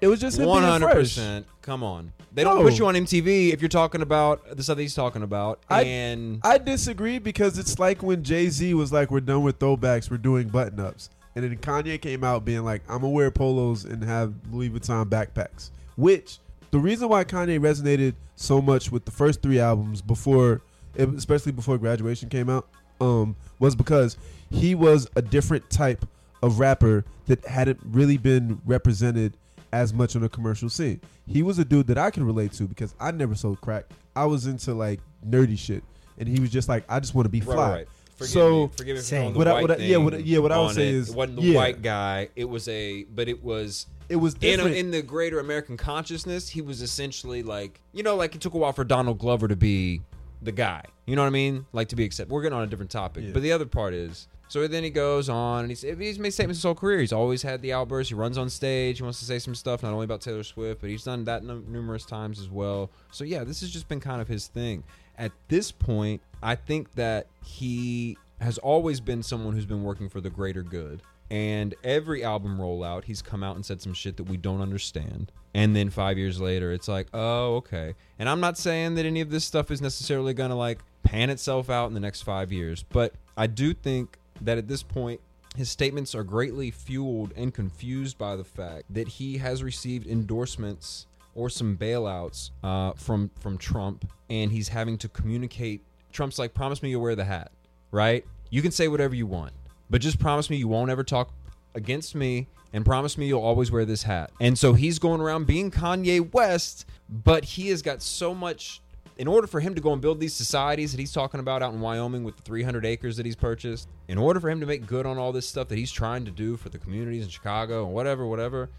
It 0.01 0.07
was 0.07 0.19
just 0.19 0.39
him 0.39 0.47
One 0.47 0.63
being 0.63 0.73
hundred 0.73 0.87
fresh. 0.87 0.97
percent. 0.97 1.47
Come 1.61 1.83
on, 1.83 2.13
they 2.33 2.45
don't 2.45 2.57
No. 2.57 2.63
put 2.63 2.79
you 2.79 2.87
on 2.87 2.95
MTV 2.97 3.53
if 3.53 3.61
you're 3.61 3.69
talking 3.69 4.01
about 4.01 4.57
the 4.57 4.63
stuff 4.63 4.77
that 4.77 4.83
he's 4.83 4.95
talking 4.95 5.23
about. 5.23 5.61
I- 5.69 5.83
and 5.83 6.41
I 6.43 6.57
disagree 6.57 7.19
because 7.19 7.59
it's 7.59 7.79
like 7.79 8.03
when 8.03 8.23
Jay 8.23 8.49
Z 8.49 8.73
was 8.73 8.91
like, 8.91 9.11
"We're 9.11 9.21
done 9.21 9.43
with 9.43 9.59
throwbacks. 9.59 10.11
We're 10.11 10.17
doing 10.17 10.49
button 10.49 10.81
ups," 10.81 11.11
and 11.35 11.45
then 11.45 11.57
Kanye 11.57 12.01
came 12.01 12.25
out 12.25 12.45
being 12.45 12.65
like, 12.65 12.83
"I'm 12.89 13.01
gonna 13.01 13.11
wear 13.11 13.31
polos 13.31 13.85
and 13.85 14.03
have 14.05 14.35
Louis 14.51 14.71
Vuitton 14.71 15.07
backpacks." 15.07 15.71
Which 15.97 16.39
the 16.71 16.79
reason 16.79 17.09
why 17.09 17.25
Kanye 17.25 17.61
resonated 17.61 18.15
so 18.37 18.61
much 18.61 18.91
with 18.91 19.05
the 19.05 19.11
first 19.11 19.43
three 19.43 19.61
albums 19.61 20.03
before, 20.03 20.61
especially 20.97 21.53
before 21.53 21.79
Graduation 21.79 22.29
came 22.29 22.51
out, 22.51 22.69
um, 23.01 23.37
was 23.59 23.75
because 23.75 24.17
he 24.51 24.75
was 24.75 25.09
a 25.17 25.23
different 25.23 25.69
type 25.71 26.05
of 26.43 26.59
rapper 26.59 27.05
that 27.27 27.45
hadn't 27.47 27.81
really 27.85 28.19
been 28.19 28.61
represented 28.67 29.37
as 29.73 29.93
much 29.93 30.15
on 30.15 30.23
the 30.23 30.29
commercial 30.29 30.69
scene. 30.69 31.01
He 31.27 31.43
was 31.43 31.59
a 31.59 31.65
dude 31.65 31.87
that 31.89 31.99
I 31.99 32.11
can 32.11 32.25
relate 32.25 32.53
to 32.53 32.65
because 32.65 32.95
I 33.01 33.11
never 33.11 33.35
sold 33.35 33.61
crack. 33.61 33.87
I 34.15 34.25
was 34.27 34.47
into 34.47 34.75
like 34.75 35.01
nerdy 35.27 35.59
shit, 35.59 35.83
and 36.19 36.29
he 36.29 36.41
was 36.41 36.51
just 36.51 36.69
like, 36.69 36.85
I 36.89 37.01
just 37.01 37.15
want 37.15 37.27
to 37.27 37.31
be 37.31 37.41
right, 37.41 37.55
fly. 37.55 37.71
right. 37.71 37.89
Forgive 38.17 38.31
So- 38.31 38.67
me, 38.67 38.71
forgive 38.77 38.95
me 38.97 39.01
for 39.01 39.07
Same. 39.07 39.33
the 39.33 39.39
What 39.39 39.49
I- 39.49 39.53
white 39.55 39.63
what 39.63 39.71
I- 39.73 39.77
yeah, 39.85 39.97
what 39.97 40.15
I- 40.15 40.17
thing 40.19 40.27
yeah, 40.27 40.39
what 40.39 40.53
I 40.53 40.61
would 40.61 40.75
say 40.75 40.89
it. 40.89 40.95
is- 40.95 41.09
it 41.11 41.15
wasn't 41.17 41.37
the 41.37 41.43
yeah. 41.43 41.57
white 41.57 41.83
guy. 41.83 42.29
It 42.37 42.49
was 42.49 42.69
a, 42.69 43.05
but 43.05 43.29
it 43.29 43.43
was 43.43 43.87
It 44.09 44.17
was 44.17 44.37
in, 44.41 44.61
a, 44.61 44.67
in 44.67 44.91
the 44.91 45.03
greater 45.03 45.41
American 45.41 45.77
consciousness, 45.77 46.51
he 46.51 46.61
was 46.61 46.83
essentially 46.83 47.43
like, 47.43 47.81
you 47.93 48.03
know, 48.03 48.15
like 48.17 48.35
it 48.35 48.41
took 48.41 48.55
a 48.55 48.59
while 48.59 48.73
for 48.73 48.85
Donald 48.85 49.19
Glover 49.19 49.49
to 49.49 49.57
be 49.57 50.03
the 50.43 50.53
guy. 50.53 50.83
You 51.07 51.17
know 51.17 51.23
what 51.23 51.29
I 51.29 51.31
mean? 51.31 51.67
Like 51.73 51.89
to 51.89 51.97
be 51.97 52.05
accepted. 52.05 52.31
We're 52.33 52.43
getting 52.43 52.57
on 52.59 52.65
a 52.65 52.67
different 52.67 52.91
topic, 52.91 53.25
Yeah. 53.25 53.31
but 53.33 53.43
the 53.43 53.53
other 53.53 53.67
part 53.67 53.95
is. 53.95 54.29
So 54.49 54.69
then 54.69 54.85
he 54.85 54.91
goes 54.91 55.31
on 55.31 55.61
and 55.63 55.71
he's, 55.71 55.81
he's 55.81 56.19
made 56.19 56.33
statements 56.35 56.59
his 56.59 56.63
whole 56.65 56.75
career. 56.75 57.01
He's 57.01 57.15
always 57.15 57.41
had 57.43 57.63
the 57.63 57.73
outbursts. 57.73 58.11
He 58.11 58.15
runs 58.15 58.37
on 58.37 58.51
stage. 58.51 58.99
He 58.99 59.03
wants 59.03 59.19
to 59.21 59.25
say 59.25 59.39
some 59.39 59.55
stuff, 59.55 59.83
not 59.83 59.93
only 59.93 60.05
about 60.05 60.21
Taylor 60.21 60.43
Swift, 60.45 60.83
but 60.83 60.91
he's 60.91 61.03
done 61.03 61.25
that 61.25 61.43
num- 61.43 61.65
numerous 61.69 62.05
times 62.05 62.39
as 62.39 62.49
well. 62.51 62.91
So 63.11 63.25
yeah, 63.25 63.43
this 63.43 63.63
has 63.63 63.71
just 63.71 63.89
been 63.89 64.01
kind 64.01 64.21
of 64.21 64.29
his 64.29 64.47
thing. 64.47 64.85
At 65.19 65.33
this 65.49 65.71
point, 65.71 66.23
I 66.43 66.55
think 66.55 66.95
that 66.95 67.27
he 67.45 68.19
has 68.41 68.59
always 68.59 69.01
been 69.01 69.23
someone 69.23 69.55
who's 69.55 69.67
been 69.67 69.85
working 69.85 70.09
for 70.09 70.21
the 70.21 70.31
greater 70.31 70.63
good. 70.63 71.03
And 71.31 71.75
every 71.83 72.23
album 72.23 72.59
rollout, 72.59 73.05
he's 73.05 73.23
come 73.23 73.43
out 73.43 73.57
and 73.57 73.65
said 73.65 73.81
some 73.81 73.95
shit 73.95 74.19
that 74.19 74.25
we 74.25 74.37
don't 74.37 74.61
understand. 74.61 75.33
And 75.55 75.75
then 75.75 75.89
five 75.89 76.19
years 76.19 76.41
later, 76.41 76.73
it's 76.73 76.89
like, 76.89 77.09
oh, 77.15 77.57
okay. 77.57 77.95
And 78.19 78.29
I'm 78.29 78.41
not 78.41 78.59
saying 78.59 78.97
that 78.97 79.07
any 79.07 79.21
of 79.21 79.31
this 79.31 79.45
stuff 79.45 79.71
is 79.71 79.81
necessarily 79.81 80.35
going 80.35 80.51
to 80.51 80.57
like 80.57 80.81
pan 81.03 81.31
itself 81.31 81.71
out 81.71 81.87
in 81.87 81.95
the 81.95 82.01
next 82.01 82.23
five 82.23 82.53
years, 82.53 82.83
but 82.83 83.15
I 83.37 83.47
do 83.47 83.73
think 83.73 84.19
that 84.41 84.59
at 84.59 84.69
this 84.69 84.83
point, 84.83 85.21
his 85.57 85.71
statements 85.71 86.15
are 86.15 86.25
greatly 86.25 86.71
fueled 86.71 87.33
and 87.37 87.55
confused 87.55 88.19
by 88.19 88.35
the 88.35 88.45
fact 88.45 88.85
that 88.91 89.07
he 89.07 89.39
has 89.39 89.63
received 89.63 90.07
endorsements 90.07 91.07
or 91.35 91.51
some 91.51 91.77
bailouts 91.77 92.51
uh, 92.63 92.93
from 92.93 93.31
from 93.41 93.59
Trump, 93.59 94.11
and 94.31 94.53
he's 94.53 94.69
having 94.69 94.99
to 94.99 95.09
communicate. 95.09 95.83
Trump's 96.13 96.39
like, 96.39 96.55
"Promise 96.55 96.83
me 96.83 96.91
you'll 96.91 97.03
wear 97.03 97.17
the 97.17 97.25
hat, 97.25 97.53
right? 97.91 98.25
You 98.51 98.63
can 98.63 98.71
say 98.71 98.89
whatever 98.89 99.15
you 99.15 99.27
want, 99.27 99.53
but 99.91 100.01
just 100.01 100.19
promise 100.19 100.49
me 100.49 100.57
you 100.57 100.69
won't 100.69 100.91
ever 100.91 101.03
talk 101.03 101.33
against 101.75 102.15
me 102.15 102.47
and 102.75 102.85
promise 102.85 103.17
me 103.17 103.27
you'll 103.27 103.43
always 103.43 103.71
wear 103.71 103.85
this 103.85 104.03
hat. 104.03 104.33
And 104.41 104.59
so 104.59 104.75
he's 104.75 104.99
going 104.99 105.21
around 105.21 105.47
being 105.47 105.71
Kanye 105.71 106.33
West, 106.33 106.87
but 107.09 107.45
he 107.45 107.69
has 107.69 107.81
got 107.83 108.03
so 108.03 108.35
much. 108.35 108.81
In 109.17 109.29
order 109.29 109.47
for 109.47 109.61
him 109.61 109.77
to 109.77 109.81
go 109.81 109.93
and 109.93 110.03
build 110.03 110.19
these 110.19 110.35
societies 110.35 110.91
that 110.91 110.99
he's 110.99 111.13
talking 111.13 111.39
about 111.39 111.63
out 111.63 111.73
in 111.73 111.81
Wyoming 111.81 112.25
with 112.25 112.35
the 112.37 112.43
300 112.43 112.85
acres 112.85 113.17
that 113.17 113.25
he's 113.25 113.37
purchased, 113.37 113.89
in 114.09 114.19
order 114.19 114.41
for 114.41 114.51
him 114.51 114.59
to 114.59 114.67
make 114.67 114.89
good 114.89 115.07
on 115.07 115.19
all 115.19 115.31
this 115.31 115.49
stuff 115.49 115.69
that 115.69 115.79
he's 115.79 115.93
trying 115.93 116.25
to 116.25 116.33
do 116.33 116.57
for 116.57 116.69
the 116.69 116.79
communities 116.79 117.23
in 117.23 117.29
Chicago 117.29 117.87
and 117.87 117.95
whatever, 117.95 118.27
whatever, 118.27 118.71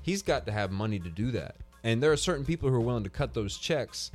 he's 0.00 0.22
got 0.22 0.46
to 0.46 0.52
have 0.52 0.70
money 0.70 0.98
to 0.98 1.10
do 1.10 1.30
that. 1.32 1.56
And 1.84 2.02
there 2.02 2.12
are 2.12 2.16
certain 2.16 2.44
people 2.44 2.68
who 2.68 2.76
are 2.76 2.80
willing 2.80 3.04
to 3.04 3.10
cut 3.10 3.34
those 3.34 3.56
checks, 3.56 4.10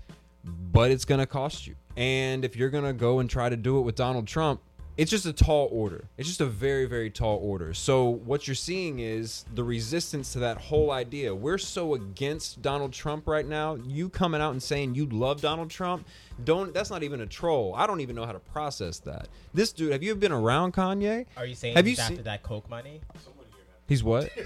but 0.71 0.91
it's 0.91 1.05
going 1.05 1.19
to 1.19 1.25
cost 1.25 1.67
you. 1.67 1.75
And 1.95 2.45
if 2.45 2.55
you're 2.55 2.69
going 2.69 2.85
to 2.85 2.93
go 2.93 3.19
and 3.19 3.29
try 3.29 3.49
to 3.49 3.57
do 3.57 3.77
it 3.79 3.81
with 3.81 3.95
Donald 3.95 4.27
Trump, 4.27 4.61
it's 4.95 5.11
just 5.11 5.27
a 5.27 5.33
tall 5.33 5.69
order. 5.71 6.05
It's 6.17 6.27
just 6.27 6.41
a 6.41 6.45
very, 6.47 6.85
very 6.85 7.11
tall 7.11 7.37
order. 7.43 7.71
So 7.75 8.05
what 8.09 8.47
you're 8.47 8.55
seeing 8.55 8.97
is 8.99 9.45
the 9.53 9.63
resistance 9.63 10.33
to 10.33 10.39
that 10.39 10.57
whole 10.57 10.89
idea. 10.89 11.35
We're 11.35 11.59
so 11.59 11.93
against 11.93 12.63
Donald 12.63 12.93
Trump 12.93 13.27
right 13.27 13.45
now. 13.45 13.75
You 13.75 14.09
coming 14.09 14.41
out 14.41 14.51
and 14.53 14.63
saying 14.63 14.95
you 14.95 15.05
love 15.05 15.39
Donald 15.39 15.69
Trump, 15.69 16.07
don't 16.43 16.73
that's 16.73 16.89
not 16.89 17.03
even 17.03 17.21
a 17.21 17.27
troll. 17.27 17.75
I 17.75 17.85
don't 17.85 17.99
even 18.01 18.15
know 18.15 18.25
how 18.25 18.31
to 18.31 18.39
process 18.39 18.97
that. 19.01 19.27
This 19.53 19.71
dude, 19.71 19.91
have 19.91 20.01
you 20.01 20.15
been 20.15 20.31
around 20.31 20.73
Kanye? 20.73 21.27
Are 21.35 21.45
you 21.45 21.53
saying 21.53 21.75
Have 21.75 21.85
he's 21.85 21.97
you 21.99 22.03
after 22.03 22.15
seen- 22.15 22.23
that 22.23 22.41
Coke 22.41 22.67
money? 22.67 23.01
He's 23.87 24.03
what? 24.03 24.31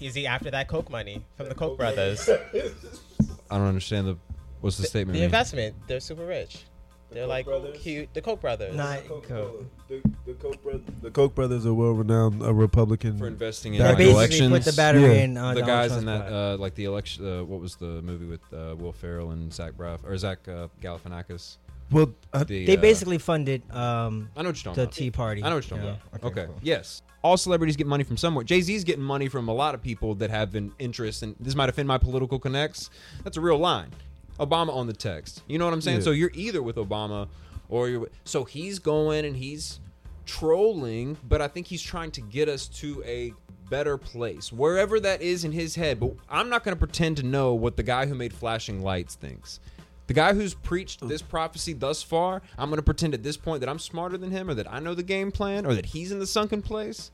Is 0.00 0.14
he 0.14 0.26
after 0.26 0.50
that 0.50 0.68
Coke 0.68 0.90
money 0.90 1.22
from 1.36 1.48
the 1.48 1.54
Koch 1.54 1.76
brothers? 1.78 2.28
I 2.28 3.58
don't 3.58 3.66
understand 3.66 4.06
the 4.08 4.16
what's 4.60 4.76
the 4.76 4.84
statement 4.84 5.14
The 5.14 5.20
mean? 5.20 5.24
investment. 5.24 5.74
They're 5.86 6.00
super 6.00 6.24
rich. 6.26 6.64
They're 7.10 7.24
Koch 7.24 7.28
like 7.28 7.44
brothers? 7.46 7.78
cute. 7.80 8.14
The 8.14 8.22
Koch 8.22 8.40
brothers. 8.40 8.74
Not 8.76 9.04
Koch- 9.08 9.24
Coke. 9.26 9.64
The, 9.88 10.00
the, 10.26 10.34
Koch 10.34 10.62
bro- 10.62 10.80
the 11.02 11.10
Koch 11.10 11.34
brothers 11.34 11.66
are 11.66 11.74
well 11.74 11.90
renowned 11.92 12.40
uh, 12.40 12.54
Republican. 12.54 13.18
for 13.18 13.26
investing 13.26 13.74
in 13.74 13.82
They 13.82 13.84
They 13.84 13.88
like, 13.88 13.98
basically 13.98 14.14
basically 14.14 14.46
elections. 14.46 14.64
put 14.64 14.70
the 14.70 14.76
battery 14.76 15.02
Yeah. 15.16 15.24
in 15.24 15.36
uh, 15.36 15.48
the 15.54 15.60
Donald 15.60 15.66
guys 15.66 15.88
Trump's 15.90 16.00
in 16.02 16.06
that 16.06 16.32
uh, 16.32 16.56
like 16.58 16.74
the 16.76 16.84
election 16.84 17.26
uh, 17.40 17.44
what 17.44 17.60
was 17.60 17.74
the 17.76 18.00
movie 18.02 18.26
with 18.26 18.40
uh, 18.52 18.76
Will 18.76 18.92
Ferrell 18.92 19.32
and 19.32 19.52
Zach 19.52 19.72
Braff 19.72 20.04
or 20.04 20.16
Zach 20.16 20.46
uh, 20.48 20.68
Galifianakis 20.80 21.56
well, 21.90 22.12
I, 22.32 22.44
the, 22.44 22.64
they 22.66 22.76
uh, 22.76 22.80
basically 22.80 23.18
funded 23.18 23.62
um, 23.70 24.28
I 24.36 24.42
know 24.42 24.48
what 24.50 24.56
you're 24.56 24.72
talking 24.72 24.74
the 24.74 24.82
about. 24.82 24.92
Tea 24.92 25.10
Party. 25.10 25.42
I 25.42 25.48
know 25.48 25.56
what 25.56 25.68
you're 25.70 25.78
talking 25.78 25.94
Yeah. 25.94 26.16
about. 26.18 26.30
Okay, 26.32 26.46
cool. 26.46 26.58
yes. 26.62 27.02
All 27.22 27.36
celebrities 27.36 27.76
get 27.76 27.86
money 27.86 28.04
from 28.04 28.16
somewhere. 28.16 28.44
Jay 28.44 28.60
Z's 28.62 28.82
getting 28.84 29.02
money 29.04 29.28
from 29.28 29.48
a 29.48 29.52
lot 29.52 29.74
of 29.74 29.82
people 29.82 30.14
that 30.16 30.30
have 30.30 30.54
an 30.54 30.72
interest 30.78 31.22
and 31.22 31.36
this 31.38 31.54
might 31.54 31.68
offend 31.68 31.86
my 31.88 31.98
political 31.98 32.38
connects. 32.38 32.88
That's 33.24 33.36
a 33.36 33.40
real 33.40 33.58
line. 33.58 33.90
Obama 34.38 34.74
on 34.74 34.86
the 34.86 34.92
text. 34.94 35.42
You 35.48 35.58
know 35.58 35.66
what 35.66 35.74
I'm 35.74 35.82
saying? 35.82 35.98
Yeah. 35.98 36.04
so 36.04 36.10
you're 36.12 36.30
either 36.34 36.62
with 36.62 36.76
Obama 36.76 37.28
or 37.68 37.88
you're 37.90 38.00
with, 38.00 38.12
so 38.24 38.44
he's 38.44 38.78
going 38.78 39.26
and 39.26 39.36
he's 39.36 39.80
trolling 40.26 41.16
but 41.28 41.42
I 41.42 41.48
think 41.48 41.66
he's 41.66 41.82
trying 41.82 42.10
to 42.12 42.20
get 42.20 42.48
us 42.48 42.68
to 42.68 43.02
a 43.04 43.34
better 43.68 43.98
place. 43.98 44.52
Wherever 44.52 44.98
that 45.00 45.20
is 45.22 45.44
in 45.44 45.52
his 45.52 45.74
head 45.74 45.98
but 46.00 46.12
I'm 46.28 46.48
not 46.48 46.64
going 46.64 46.74
to 46.74 46.78
pretend 46.78 47.16
to 47.18 47.22
know 47.22 47.54
what 47.54 47.76
the 47.76 47.82
guy 47.82 48.06
who 48.06 48.14
made 48.14 48.32
flashing 48.32 48.80
lights 48.82 49.14
thinks 49.16 49.60
the 50.10 50.14
guy 50.14 50.34
who's 50.34 50.54
preached 50.54 51.06
this 51.06 51.22
prophecy 51.22 51.72
thus 51.72 52.02
far, 52.02 52.42
I'm 52.58 52.68
going 52.68 52.78
to 52.78 52.82
pretend 52.82 53.14
at 53.14 53.22
this 53.22 53.36
point 53.36 53.60
that 53.60 53.68
I'm 53.68 53.78
smarter 53.78 54.18
than 54.18 54.32
him 54.32 54.50
or 54.50 54.54
that 54.54 54.68
I 54.68 54.80
know 54.80 54.92
the 54.92 55.04
game 55.04 55.30
plan 55.30 55.64
or 55.64 55.72
that 55.72 55.86
he's 55.86 56.10
in 56.10 56.18
the 56.18 56.26
sunken 56.26 56.62
place. 56.62 57.12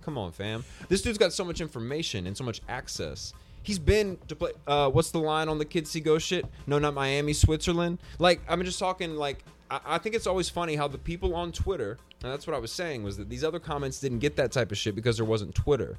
Come 0.00 0.16
on, 0.16 0.32
fam. 0.32 0.64
This 0.88 1.02
dude's 1.02 1.18
got 1.18 1.34
so 1.34 1.44
much 1.44 1.60
information 1.60 2.26
and 2.26 2.34
so 2.34 2.44
much 2.44 2.62
access. 2.66 3.34
He's 3.62 3.78
been 3.78 4.16
to 4.28 4.34
play. 4.34 4.52
Uh, 4.66 4.88
what's 4.88 5.10
the 5.10 5.18
line 5.18 5.50
on 5.50 5.58
the 5.58 5.66
Kids 5.66 5.90
See 5.90 6.00
Ghosts 6.00 6.26
shit? 6.26 6.46
No, 6.66 6.78
not 6.78 6.94
Miami, 6.94 7.34
Switzerland. 7.34 7.98
Like, 8.18 8.40
I'm 8.48 8.64
just 8.64 8.78
talking, 8.78 9.16
like, 9.16 9.44
I, 9.70 9.80
I 9.84 9.98
think 9.98 10.14
it's 10.14 10.26
always 10.26 10.48
funny 10.48 10.74
how 10.74 10.88
the 10.88 10.96
people 10.96 11.34
on 11.34 11.52
Twitter, 11.52 11.98
and 12.22 12.32
that's 12.32 12.46
what 12.46 12.56
I 12.56 12.58
was 12.60 12.72
saying, 12.72 13.02
was 13.02 13.18
that 13.18 13.28
these 13.28 13.44
other 13.44 13.60
comments 13.60 14.00
didn't 14.00 14.20
get 14.20 14.36
that 14.36 14.52
type 14.52 14.72
of 14.72 14.78
shit 14.78 14.94
because 14.94 15.18
there 15.18 15.26
wasn't 15.26 15.54
Twitter. 15.54 15.98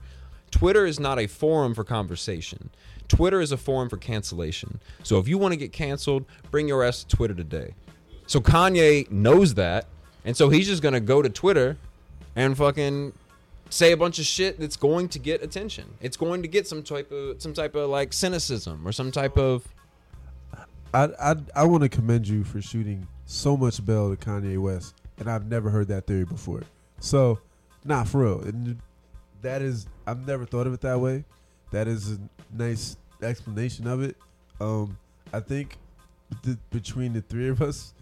Twitter 0.51 0.85
is 0.85 0.99
not 0.99 1.19
a 1.19 1.27
forum 1.27 1.73
for 1.73 1.83
conversation. 1.83 2.69
Twitter 3.07 3.41
is 3.41 3.51
a 3.51 3.57
forum 3.57 3.89
for 3.89 3.97
cancellation. 3.97 4.79
So 5.03 5.17
if 5.17 5.27
you 5.27 5.37
want 5.37 5.53
to 5.53 5.57
get 5.57 5.73
canceled, 5.73 6.25
bring 6.51 6.67
your 6.67 6.83
ass 6.83 7.03
to 7.03 7.15
Twitter 7.15 7.33
today. 7.33 7.73
So 8.27 8.39
Kanye 8.39 9.09
knows 9.11 9.55
that, 9.55 9.87
and 10.23 10.37
so 10.37 10.49
he's 10.49 10.67
just 10.67 10.83
gonna 10.83 10.99
go 10.99 11.21
to 11.21 11.29
Twitter 11.29 11.77
and 12.35 12.55
fucking 12.55 13.13
say 13.69 13.91
a 13.91 13.97
bunch 13.97 14.19
of 14.19 14.25
shit 14.25 14.59
that's 14.59 14.75
going 14.75 15.09
to 15.09 15.19
get 15.19 15.41
attention. 15.41 15.85
It's 16.01 16.17
going 16.17 16.41
to 16.41 16.47
get 16.47 16.67
some 16.67 16.83
type 16.83 17.11
of 17.11 17.41
some 17.41 17.53
type 17.53 17.75
of 17.75 17.89
like 17.89 18.13
cynicism 18.13 18.87
or 18.87 18.91
some 18.91 19.11
type 19.11 19.37
of 19.37 19.67
I, 20.93 21.09
I, 21.21 21.35
I 21.55 21.63
want 21.65 21.83
to 21.83 21.89
commend 21.89 22.27
you 22.27 22.43
for 22.43 22.61
shooting 22.61 23.07
so 23.25 23.55
much 23.55 23.83
bell 23.85 24.09
to 24.09 24.15
Kanye 24.15 24.57
West, 24.57 24.95
and 25.19 25.29
I've 25.29 25.45
never 25.45 25.69
heard 25.69 25.87
that 25.89 26.07
theory 26.07 26.25
before. 26.25 26.63
So, 26.99 27.39
nah, 27.85 28.03
for 28.03 28.23
real, 28.23 28.77
that 29.41 29.61
is 29.61 29.87
I've 30.07 30.25
never 30.27 30.45
thought 30.45 30.67
of 30.67 30.73
it 30.73 30.81
that 30.81 30.99
way. 30.99 31.23
That 31.71 31.87
is 31.87 32.13
a 32.13 32.19
nice 32.51 32.97
explanation 33.21 33.87
of 33.87 34.01
it. 34.01 34.17
Um, 34.59 34.97
I 35.33 35.39
think 35.39 35.77
th- 36.43 36.57
between 36.71 37.13
the 37.13 37.21
three 37.21 37.49
of 37.49 37.61
us, 37.61 37.93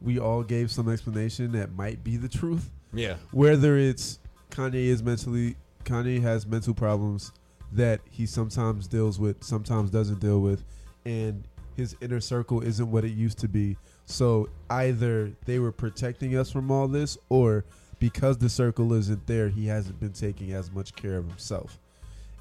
we 0.00 0.18
all 0.18 0.42
gave 0.42 0.70
some 0.70 0.88
explanation 0.88 1.52
that 1.52 1.72
might 1.72 2.02
be 2.02 2.16
the 2.16 2.28
truth. 2.28 2.70
yeah. 2.92 3.16
Whether 3.30 3.76
it's 3.76 4.18
Kanye 4.50 4.86
is 4.86 5.02
mentally 5.02 5.56
Kanye 5.84 6.20
has 6.22 6.46
mental 6.46 6.74
problems 6.74 7.32
that 7.72 8.00
he 8.10 8.26
sometimes 8.26 8.86
deals 8.86 9.18
with, 9.18 9.42
sometimes 9.42 9.90
doesn't 9.90 10.20
deal 10.20 10.40
with, 10.40 10.64
and 11.04 11.44
his 11.76 11.96
inner 12.00 12.20
circle 12.20 12.60
isn't 12.60 12.90
what 12.90 13.04
it 13.04 13.12
used 13.12 13.38
to 13.38 13.48
be. 13.48 13.76
So 14.04 14.48
either 14.68 15.32
they 15.46 15.58
were 15.58 15.72
protecting 15.72 16.36
us 16.36 16.50
from 16.50 16.70
all 16.70 16.86
this, 16.86 17.16
or 17.30 17.64
because 18.02 18.36
the 18.36 18.48
circle 18.48 18.92
isn't 18.94 19.28
there, 19.28 19.48
he 19.48 19.68
hasn't 19.68 20.00
been 20.00 20.12
taking 20.12 20.50
as 20.50 20.72
much 20.72 20.92
care 20.96 21.18
of 21.18 21.28
himself. 21.28 21.78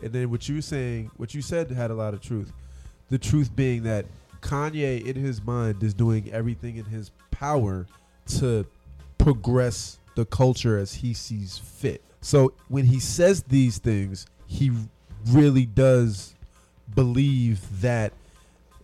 And 0.02 0.12
then 0.12 0.32
what 0.32 0.50
you 0.50 0.56
were 0.56 0.62
saying, 0.64 1.12
what 1.18 1.36
you 1.36 1.44
said 1.44 1.70
had 1.70 1.92
a 1.92 1.94
lot 1.94 2.16
of 2.16 2.22
truth. 2.22 2.52
The 3.12 3.20
truth 3.20 3.56
being 3.56 3.84
that 3.84 4.08
Kanye, 4.42 5.06
in 5.06 5.16
his 5.16 5.46
mind, 5.46 5.84
is 5.84 5.94
doing 5.94 6.32
everything 6.32 6.78
in 6.78 6.86
his 6.86 7.12
power 7.30 7.86
to 8.40 8.66
progress 9.20 10.00
the 10.16 10.26
culture 10.26 10.80
as 10.80 10.96
he 10.96 11.14
sees 11.14 11.60
fit. 11.60 12.02
So 12.22 12.54
when 12.68 12.86
he 12.86 13.00
says 13.00 13.44
these 13.44 13.78
things, 13.78 14.26
he 14.48 14.72
really 15.30 15.68
does 15.68 16.34
believe 16.96 17.62
that 17.82 18.14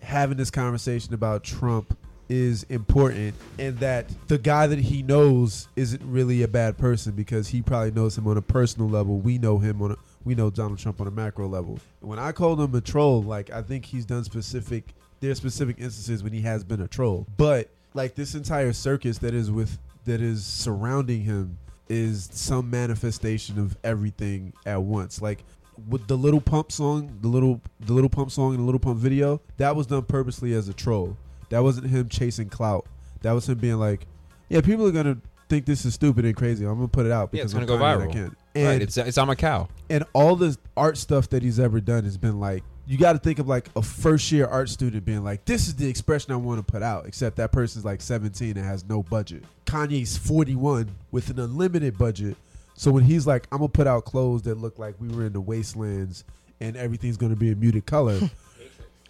having 0.03 0.37
this 0.37 0.51
conversation 0.51 1.15
about 1.15 1.43
Trump 1.43 1.97
is 2.29 2.63
important 2.63 3.35
and 3.57 3.77
that 3.79 4.05
the 4.27 4.37
guy 4.37 4.67
that 4.67 4.79
he 4.79 5.01
knows 5.01 5.67
isn't 5.75 6.01
really 6.03 6.43
a 6.43 6.47
bad 6.47 6.77
person 6.77 7.13
because 7.13 7.47
he 7.47 7.61
probably 7.61 7.91
knows 7.91 8.17
him 8.17 8.27
on 8.27 8.37
a 8.37 8.41
personal 8.41 8.89
level. 8.89 9.17
We 9.17 9.37
know 9.37 9.57
him 9.57 9.81
on 9.81 9.91
a 9.91 9.95
we 10.23 10.35
know 10.35 10.49
Donald 10.49 10.77
Trump 10.77 10.99
on 10.99 11.07
a 11.07 11.11
macro 11.11 11.47
level. 11.47 11.79
When 12.01 12.19
I 12.19 12.33
called 12.33 12.59
him 12.59 12.75
a 12.75 12.81
troll, 12.81 13.23
like 13.23 13.49
I 13.49 13.61
think 13.61 13.85
he's 13.85 14.05
done 14.05 14.23
specific 14.23 14.93
there's 15.19 15.37
specific 15.37 15.77
instances 15.79 16.23
when 16.23 16.33
he 16.33 16.41
has 16.41 16.63
been 16.63 16.81
a 16.81 16.87
troll. 16.87 17.25
But 17.37 17.69
like 17.93 18.15
this 18.15 18.35
entire 18.35 18.73
circus 18.73 19.17
that 19.19 19.33
is 19.33 19.49
with 19.49 19.77
that 20.05 20.21
is 20.21 20.45
surrounding 20.45 21.21
him 21.21 21.57
is 21.89 22.29
some 22.31 22.69
manifestation 22.69 23.57
of 23.59 23.77
everything 23.83 24.53
at 24.65 24.81
once. 24.81 25.21
Like 25.21 25.43
with 25.87 26.07
the 26.07 26.17
Lil 26.17 26.41
Pump 26.41 26.71
song, 26.71 27.17
the 27.21 27.27
little 27.27 27.61
the 27.79 27.93
Lil 27.93 28.09
Pump 28.09 28.31
song 28.31 28.55
and 28.55 28.59
the 28.59 28.69
Lil 28.69 28.79
Pump 28.79 28.97
video, 28.97 29.41
that 29.57 29.75
was 29.75 29.87
done 29.87 30.03
purposely 30.03 30.53
as 30.53 30.67
a 30.67 30.73
troll. 30.73 31.17
That 31.49 31.63
wasn't 31.63 31.87
him 31.87 32.09
chasing 32.09 32.49
clout. 32.49 32.85
That 33.21 33.31
was 33.31 33.47
him 33.47 33.57
being 33.57 33.77
like, 33.77 34.05
"Yeah, 34.49 34.61
people 34.61 34.85
are 34.87 34.91
gonna 34.91 35.17
think 35.49 35.65
this 35.65 35.85
is 35.85 35.93
stupid 35.93 36.25
and 36.25 36.35
crazy. 36.35 36.65
I'm 36.65 36.75
gonna 36.75 36.87
put 36.87 37.05
it 37.05 37.11
out 37.11 37.29
Yeah, 37.31 37.43
because 37.43 37.45
it's 37.45 37.53
gonna 37.53 37.63
I'm 37.73 37.79
go 37.79 37.85
and 37.85 38.03
I 38.03 38.05
viral. 38.07 38.11
can." 38.11 38.35
And 38.55 38.67
right. 38.67 38.81
It's 38.81 38.97
it's 38.97 39.17
I'm 39.17 39.29
a 39.29 39.35
cow. 39.35 39.67
and 39.89 40.03
all 40.13 40.35
the 40.35 40.57
art 40.75 40.97
stuff 40.97 41.29
that 41.29 41.43
he's 41.43 41.59
ever 41.59 41.79
done 41.79 42.03
has 42.03 42.17
been 42.17 42.39
like 42.39 42.63
you 42.89 42.97
got 42.97 43.13
to 43.13 43.19
think 43.19 43.37
of 43.37 43.47
like 43.47 43.69
a 43.75 43.81
first 43.81 44.31
year 44.31 44.45
art 44.47 44.69
student 44.69 45.03
being 45.05 45.21
like 45.23 45.43
this 45.45 45.67
is 45.67 45.75
the 45.75 45.87
expression 45.87 46.31
i 46.31 46.35
want 46.37 46.57
to 46.57 46.71
put 46.71 46.81
out 46.81 47.05
except 47.05 47.35
that 47.35 47.51
person's 47.51 47.83
like 47.83 48.01
17 48.01 48.55
and 48.55 48.65
has 48.65 48.83
no 48.87 49.03
budget 49.03 49.43
kanye's 49.65 50.17
41 50.17 50.89
with 51.11 51.29
an 51.29 51.37
unlimited 51.39 51.97
budget 51.97 52.37
so 52.75 52.89
when 52.89 53.03
he's 53.03 53.27
like 53.27 53.45
i'm 53.51 53.57
gonna 53.59 53.67
put 53.67 53.87
out 53.87 54.05
clothes 54.05 54.43
that 54.43 54.57
look 54.57 54.79
like 54.79 54.95
we 54.99 55.09
were 55.09 55.25
in 55.25 55.33
the 55.33 55.41
wastelands 55.41 56.23
and 56.61 56.77
everything's 56.77 57.17
gonna 57.17 57.35
be 57.35 57.51
a 57.51 57.55
muted 57.55 57.85
color 57.85 58.17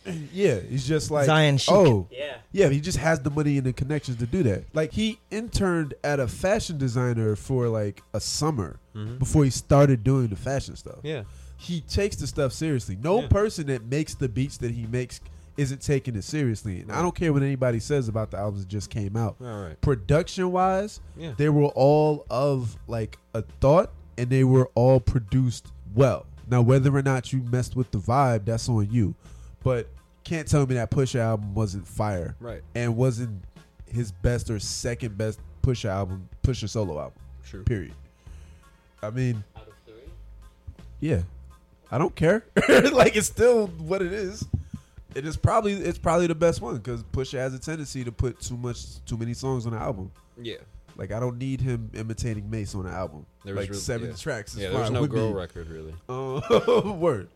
yeah 0.33 0.59
he's 0.59 0.87
just 0.87 1.11
like 1.11 1.25
Zion 1.25 1.57
chic. 1.57 1.73
oh 1.73 2.07
Yeah. 2.11 2.37
yeah, 2.51 2.69
he 2.69 2.79
just 2.79 2.97
has 2.97 3.19
the 3.19 3.29
money 3.29 3.57
and 3.57 3.65
the 3.65 3.73
connections 3.73 4.17
to 4.17 4.25
do 4.25 4.43
that. 4.43 4.65
Like 4.73 4.91
he 4.93 5.19
interned 5.31 5.93
at 6.03 6.19
a 6.19 6.27
fashion 6.27 6.77
designer 6.77 7.35
for 7.35 7.67
like 7.69 8.01
a 8.13 8.19
summer 8.19 8.79
Mhm. 8.95 9.19
before 9.19 9.43
he 9.43 9.49
started 9.49 10.03
doing 10.03 10.27
the 10.27 10.35
fashion 10.35 10.75
stuff. 10.75 10.99
Yeah. 11.03 11.23
He 11.57 11.81
takes 11.81 12.15
the 12.17 12.27
stuff 12.27 12.53
seriously. 12.53 12.97
No 13.01 13.21
Yeah. 13.21 13.27
person 13.27 13.67
that 13.67 13.85
makes 13.85 14.13
the 14.15 14.29
beats 14.29 14.57
that 14.57 14.71
he 14.71 14.85
makes 14.87 15.19
isn't 15.57 15.81
taking 15.81 16.15
it 16.15 16.23
seriously. 16.23 16.81
And 16.81 16.91
I 16.91 17.01
don't 17.01 17.15
care 17.15 17.33
what 17.33 17.41
anybody 17.41 17.79
says 17.79 18.07
about 18.07 18.29
the 18.29 18.37
albums 18.37 18.63
that 18.63 18.69
just 18.69 18.91
came 18.91 19.17
out. 19.17 19.37
All 19.41 19.63
right. 19.63 19.81
Production 19.81 20.51
wise, 20.51 20.99
Yeah. 21.17 21.33
they 21.35 21.49
were 21.49 21.65
all 21.69 22.25
of 22.29 22.77
like 22.87 23.17
a 23.33 23.41
thought 23.59 23.91
and 24.19 24.29
they 24.29 24.43
were 24.43 24.69
all 24.75 24.99
produced 24.99 25.67
well. 25.95 26.27
Now 26.49 26.61
whether 26.61 26.95
or 26.95 27.01
not 27.01 27.33
you 27.33 27.41
messed 27.41 27.75
with 27.75 27.89
the 27.91 27.97
vibe, 27.97 28.45
that's 28.45 28.69
on 28.69 28.87
you. 28.91 29.15
But 29.63 29.89
can't 30.27 30.47
tell 30.47 30.65
me 30.67 30.75
that 30.75 30.91
Pusha 30.91 31.19
album 31.19 31.53
wasn't 31.55 31.87
fire 31.87 32.35
Right. 32.39 32.61
and 32.75 32.95
wasn't 32.97 33.43
his 33.91 34.11
best 34.11 34.49
or 34.49 34.59
second 34.59 35.17
best 35.17 35.39
Pusha 35.63 35.89
album, 35.89 36.27
Pusha 36.43 36.67
solo 36.69 36.99
album. 36.99 37.19
True. 37.45 37.63
Period. 37.63 37.93
I 39.01 39.09
mean, 39.09 39.43
Out 39.55 39.67
of 39.67 39.73
three. 39.85 39.95
Yeah, 40.99 41.21
I 41.91 41.97
don't 41.97 42.15
care. 42.15 42.43
like 42.91 43.15
it's 43.15 43.27
still 43.27 43.67
what 43.67 44.01
it 44.01 44.11
is. 44.11 44.45
It 45.15 45.25
is 45.25 45.37
probably 45.37 45.73
it's 45.73 45.97
probably 45.97 46.27
the 46.27 46.35
best 46.35 46.61
one 46.61 46.75
because 46.77 47.03
Pusha 47.03 47.37
has 47.37 47.53
a 47.53 47.59
tendency 47.59 48.03
to 48.03 48.11
put 48.11 48.39
too 48.39 48.57
much 48.57 49.03
too 49.05 49.17
many 49.17 49.33
songs 49.33 49.65
on 49.65 49.71
the 49.73 49.79
album. 49.79 50.11
Yeah. 50.41 50.57
Like 50.97 51.11
I 51.11 51.19
don't 51.19 51.37
need 51.37 51.61
him 51.61 51.89
imitating 51.93 52.49
Mase 52.49 52.75
on 52.75 52.83
the 52.83 52.91
album. 52.91 53.25
There 53.45 53.53
was 53.55 53.63
like 53.63 53.69
real- 53.71 53.79
seven 53.79 54.09
yeah. 54.09 54.15
tracks. 54.15 54.53
Is 54.55 54.61
Yeah, 54.61 54.69
there's 54.71 54.83
fine 54.85 54.93
no 54.93 55.07
girl 55.07 55.29
me. 55.29 55.35
record 55.35 55.67
really. 55.69 55.93
Uh, 56.09 56.91
word. 56.99 57.29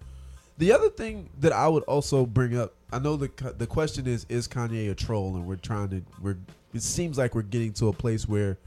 The 0.61 0.71
other 0.73 0.91
thing 0.91 1.27
that 1.39 1.51
I 1.51 1.67
would 1.67 1.81
also 1.85 2.23
bring 2.23 2.55
up, 2.55 2.75
I 2.93 2.99
know 2.99 3.15
the 3.15 3.31
the 3.57 3.65
question 3.65 4.05
is 4.05 4.27
is 4.29 4.47
Kanye 4.47 4.91
a 4.91 4.93
troll, 4.93 5.35
and 5.35 5.47
we're 5.47 5.55
trying 5.55 5.89
to 5.89 6.03
we're 6.21 6.37
it 6.71 6.83
seems 6.83 7.17
like 7.17 7.33
we're 7.33 7.41
getting 7.41 7.73
to 7.73 7.87
a 7.87 7.93
place 7.93 8.27
where 8.27 8.59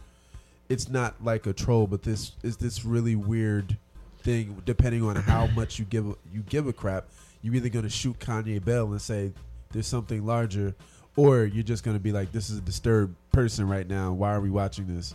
it's 0.68 0.88
not 0.88 1.22
like 1.22 1.46
a 1.46 1.52
troll, 1.52 1.86
but 1.86 2.02
this 2.02 2.32
is 2.42 2.56
this 2.56 2.84
really 2.84 3.14
weird 3.14 3.78
thing. 4.24 4.60
Depending 4.66 5.04
on 5.04 5.14
how 5.14 5.46
much 5.54 5.78
you 5.78 5.84
give 5.84 6.08
a- 6.08 6.16
you 6.32 6.40
give 6.48 6.66
a 6.66 6.72
crap, 6.72 7.04
you're 7.42 7.54
either 7.54 7.68
going 7.68 7.84
to 7.84 7.88
shoot 7.88 8.18
Kanye 8.18 8.64
Bell 8.64 8.90
and 8.90 9.00
say 9.00 9.32
there's 9.70 9.86
something 9.86 10.26
larger, 10.26 10.74
or 11.14 11.44
you're 11.44 11.62
just 11.62 11.84
going 11.84 11.96
to 11.96 12.02
be 12.02 12.10
like 12.10 12.32
this 12.32 12.50
is 12.50 12.58
a 12.58 12.62
disturbed 12.62 13.14
person 13.30 13.68
right 13.68 13.88
now. 13.88 14.12
Why 14.12 14.34
are 14.34 14.40
we 14.40 14.50
watching 14.50 14.92
this? 14.92 15.14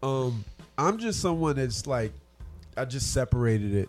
Um, 0.00 0.44
I'm 0.78 0.98
just 0.98 1.18
someone 1.20 1.56
that's 1.56 1.88
like, 1.88 2.12
I 2.76 2.84
just 2.84 3.12
separated 3.12 3.74
it. 3.74 3.88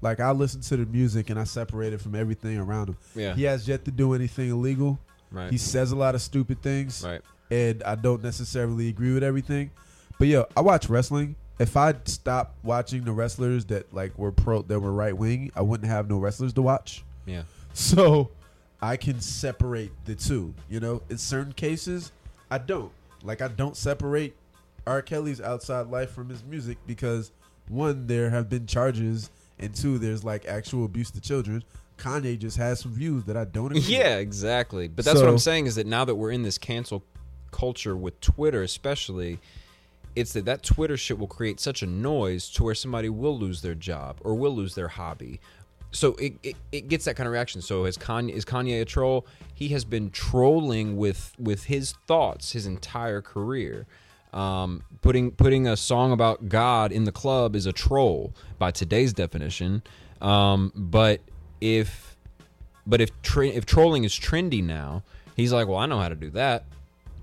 Like 0.00 0.20
I 0.20 0.30
listen 0.32 0.60
to 0.62 0.76
the 0.76 0.86
music 0.86 1.30
and 1.30 1.38
I 1.38 1.44
separate 1.44 1.92
it 1.92 2.00
from 2.00 2.14
everything 2.14 2.58
around 2.58 2.90
him. 2.90 2.96
Yeah. 3.14 3.34
He 3.34 3.44
has 3.44 3.66
yet 3.66 3.84
to 3.86 3.90
do 3.90 4.14
anything 4.14 4.50
illegal. 4.50 4.98
Right. 5.30 5.50
He 5.50 5.58
says 5.58 5.92
a 5.92 5.96
lot 5.96 6.14
of 6.14 6.22
stupid 6.22 6.62
things, 6.62 7.02
right. 7.04 7.20
and 7.50 7.82
I 7.82 7.96
don't 7.96 8.22
necessarily 8.22 8.88
agree 8.88 9.12
with 9.12 9.24
everything. 9.24 9.70
But 10.18 10.28
yo, 10.28 10.46
I 10.56 10.60
watch 10.60 10.88
wrestling. 10.88 11.36
If 11.58 11.76
I 11.76 11.94
stopped 12.04 12.62
watching 12.62 13.04
the 13.04 13.12
wrestlers 13.12 13.64
that 13.66 13.92
like 13.92 14.16
were 14.18 14.32
pro 14.32 14.62
that 14.62 14.78
were 14.78 14.92
right 14.92 15.16
wing, 15.16 15.50
I 15.56 15.62
wouldn't 15.62 15.90
have 15.90 16.08
no 16.08 16.18
wrestlers 16.18 16.52
to 16.54 16.62
watch. 16.62 17.04
Yeah. 17.24 17.42
So 17.72 18.30
I 18.80 18.96
can 18.96 19.20
separate 19.20 19.92
the 20.04 20.14
two. 20.14 20.54
You 20.68 20.80
know, 20.80 21.02
in 21.10 21.18
certain 21.18 21.52
cases, 21.52 22.12
I 22.50 22.58
don't. 22.58 22.92
Like 23.22 23.42
I 23.42 23.48
don't 23.48 23.76
separate 23.76 24.36
R. 24.86 25.02
Kelly's 25.02 25.40
outside 25.40 25.88
life 25.88 26.10
from 26.12 26.28
his 26.28 26.44
music 26.44 26.78
because 26.86 27.32
one, 27.68 28.06
there 28.06 28.30
have 28.30 28.48
been 28.48 28.66
charges, 28.66 29.30
and 29.58 29.74
two, 29.74 29.98
there's 29.98 30.24
like 30.24 30.46
actual 30.46 30.84
abuse 30.84 31.10
to 31.12 31.20
children. 31.20 31.64
Kanye 31.98 32.38
just 32.38 32.58
has 32.58 32.80
some 32.80 32.92
views 32.92 33.24
that 33.24 33.36
I 33.36 33.44
don't 33.44 33.72
agree. 33.72 33.80
Yeah, 33.80 34.16
with. 34.16 34.20
exactly. 34.20 34.88
But 34.88 35.04
that's 35.04 35.20
what 35.20 35.28
I'm 35.28 35.38
saying 35.38 35.66
is 35.66 35.76
that 35.76 35.86
now 35.86 36.04
that 36.04 36.14
we're 36.14 36.30
in 36.30 36.42
this 36.42 36.58
cancel 36.58 37.02
culture 37.50 37.96
with 37.96 38.20
Twitter, 38.20 38.62
especially, 38.62 39.38
it's 40.14 40.32
that 40.34 40.44
that 40.44 40.62
Twitter 40.62 40.96
shit 40.96 41.18
will 41.18 41.26
create 41.26 41.58
such 41.58 41.82
a 41.82 41.86
noise 41.86 42.50
to 42.50 42.64
where 42.64 42.74
somebody 42.74 43.08
will 43.08 43.38
lose 43.38 43.62
their 43.62 43.74
job 43.74 44.18
or 44.22 44.34
will 44.34 44.54
lose 44.54 44.74
their 44.74 44.88
hobby. 44.88 45.40
So 45.90 46.14
it, 46.16 46.34
it, 46.42 46.56
it 46.72 46.88
gets 46.88 47.06
that 47.06 47.16
kind 47.16 47.26
of 47.26 47.32
reaction. 47.32 47.62
So 47.62 47.86
is 47.86 47.96
Kanye 47.96 48.30
is 48.30 48.44
Kanye 48.44 48.82
a 48.82 48.84
troll? 48.84 49.26
He 49.54 49.68
has 49.68 49.84
been 49.84 50.10
trolling 50.10 50.96
with 50.96 51.32
with 51.38 51.64
his 51.64 51.92
thoughts 52.06 52.52
his 52.52 52.66
entire 52.66 53.22
career. 53.22 53.86
Um, 54.36 54.82
putting 55.00 55.30
putting 55.30 55.66
a 55.66 55.76
song 55.76 56.12
about 56.12 56.48
God 56.48 56.92
in 56.92 57.04
the 57.04 57.12
club 57.12 57.56
is 57.56 57.64
a 57.64 57.72
troll 57.72 58.34
by 58.58 58.70
today's 58.70 59.12
definition. 59.12 59.82
Um, 60.20 60.72
but 60.74 61.20
if 61.60 62.16
but 62.86 63.00
if 63.00 63.10
tra- 63.22 63.48
if 63.48 63.64
trolling 63.64 64.04
is 64.04 64.12
trendy 64.12 64.62
now, 64.62 65.02
he's 65.36 65.52
like, 65.52 65.68
well, 65.68 65.78
I 65.78 65.86
know 65.86 65.98
how 65.98 66.10
to 66.10 66.14
do 66.14 66.30
that. 66.30 66.64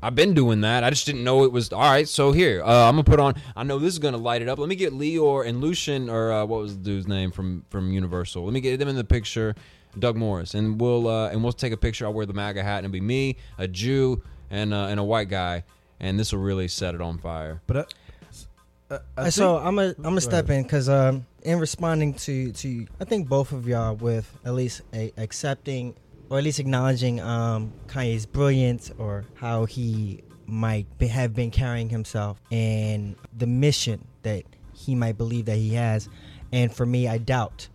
I've 0.01 0.15
been 0.15 0.33
doing 0.33 0.61
that. 0.61 0.83
I 0.83 0.89
just 0.89 1.05
didn't 1.05 1.23
know 1.23 1.45
it 1.45 1.51
was 1.51 1.71
all 1.71 1.79
right. 1.79 2.07
So 2.07 2.33
here, 2.33 2.61
uh, 2.61 2.89
I'm 2.89 2.95
gonna 2.95 3.03
put 3.03 3.19
on. 3.19 3.35
I 3.55 3.63
know 3.63 3.79
this 3.79 3.93
is 3.93 3.99
gonna 3.99 4.17
light 4.17 4.41
it 4.41 4.49
up. 4.49 4.59
Let 4.59 4.67
me 4.67 4.75
get 4.75 4.91
Lyor 4.91 5.47
and 5.47 5.61
Lucian, 5.61 6.09
or 6.09 6.31
uh, 6.31 6.45
what 6.45 6.61
was 6.61 6.77
the 6.77 6.83
dude's 6.83 7.07
name 7.07 7.31
from 7.31 7.63
from 7.69 7.93
Universal? 7.93 8.43
Let 8.43 8.53
me 8.53 8.59
get 8.59 8.79
them 8.79 8.89
in 8.89 8.95
the 8.95 9.03
picture. 9.03 9.55
Doug 9.99 10.17
Morris, 10.17 10.55
and 10.55 10.81
we'll 10.81 11.07
uh, 11.07 11.29
and 11.29 11.43
we'll 11.43 11.53
take 11.53 11.71
a 11.71 11.77
picture. 11.77 12.05
I'll 12.05 12.13
wear 12.13 12.25
the 12.25 12.33
MAGA 12.33 12.63
hat, 12.63 12.77
and 12.79 12.85
it'll 12.85 12.93
be 12.93 13.01
me, 13.01 13.37
a 13.57 13.67
Jew, 13.67 14.23
and 14.49 14.73
uh, 14.73 14.87
and 14.89 14.99
a 14.99 15.03
white 15.03 15.29
guy, 15.29 15.63
and 16.03 16.19
this 16.19 16.31
will 16.33 16.39
really 16.41 16.67
set 16.67 16.93
it 16.95 17.01
on 17.01 17.17
fire. 17.17 17.61
But 17.65 17.77
I, 17.77 18.95
I, 18.95 18.99
I 19.17 19.21
Uh, 19.23 19.29
so 19.31 19.55
think- 19.55 19.67
I'm 19.67 19.79
a 19.79 19.83
I'm 19.89 20.03
gonna 20.03 20.21
step 20.21 20.45
ahead. 20.49 20.57
in 20.59 20.63
because 20.63 20.89
um 20.89 21.25
in 21.43 21.59
responding 21.59 22.13
to 22.15 22.51
to 22.51 22.85
I 22.99 23.05
think 23.05 23.27
both 23.27 23.51
of 23.51 23.67
y'all 23.67 23.95
with 23.95 24.29
at 24.45 24.53
least 24.53 24.81
a, 24.93 25.11
accepting 25.17 25.95
or 26.29 26.37
at 26.37 26.43
least 26.43 26.59
acknowledging 26.59 27.19
um 27.21 27.71
Kanye's 27.87 28.25
brilliance 28.25 28.91
or 28.97 29.25
how 29.35 29.65
he 29.65 30.21
might 30.45 30.85
be, 30.99 31.07
have 31.07 31.33
been 31.33 31.51
carrying 31.51 31.89
himself 31.89 32.39
and 32.51 33.15
the 33.37 33.47
mission 33.47 34.05
that 34.23 34.43
he 34.73 34.93
might 34.95 35.17
believe 35.17 35.45
that 35.45 35.57
he 35.57 35.73
has, 35.75 36.09
and 36.51 36.73
for 36.73 36.85
me 36.85 37.07
I 37.07 37.17
doubt 37.17 37.67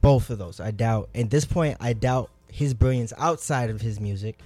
both 0.00 0.30
of 0.30 0.38
those. 0.38 0.58
I 0.60 0.70
doubt 0.70 1.10
at 1.14 1.30
this 1.30 1.44
point 1.44 1.76
I 1.80 1.92
doubt 1.92 2.30
his 2.50 2.72
brilliance 2.74 3.12
outside 3.18 3.70
of 3.70 3.80
his 3.80 4.00
music, 4.00 4.38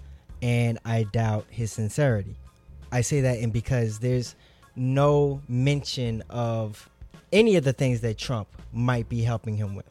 and 0.42 0.78
I 0.84 1.04
doubt 1.04 1.46
his 1.50 1.70
sincerity. 1.72 2.36
I 2.92 3.00
say 3.00 3.22
that 3.22 3.38
and 3.38 3.52
because 3.52 3.98
there's 3.98 4.34
no 4.74 5.40
mention 5.48 6.22
of 6.28 6.88
any 7.32 7.56
of 7.56 7.64
the 7.64 7.72
things 7.72 8.00
that 8.02 8.18
Trump 8.18 8.48
might 8.72 9.08
be 9.08 9.22
helping 9.22 9.56
him 9.56 9.74
with. 9.74 9.86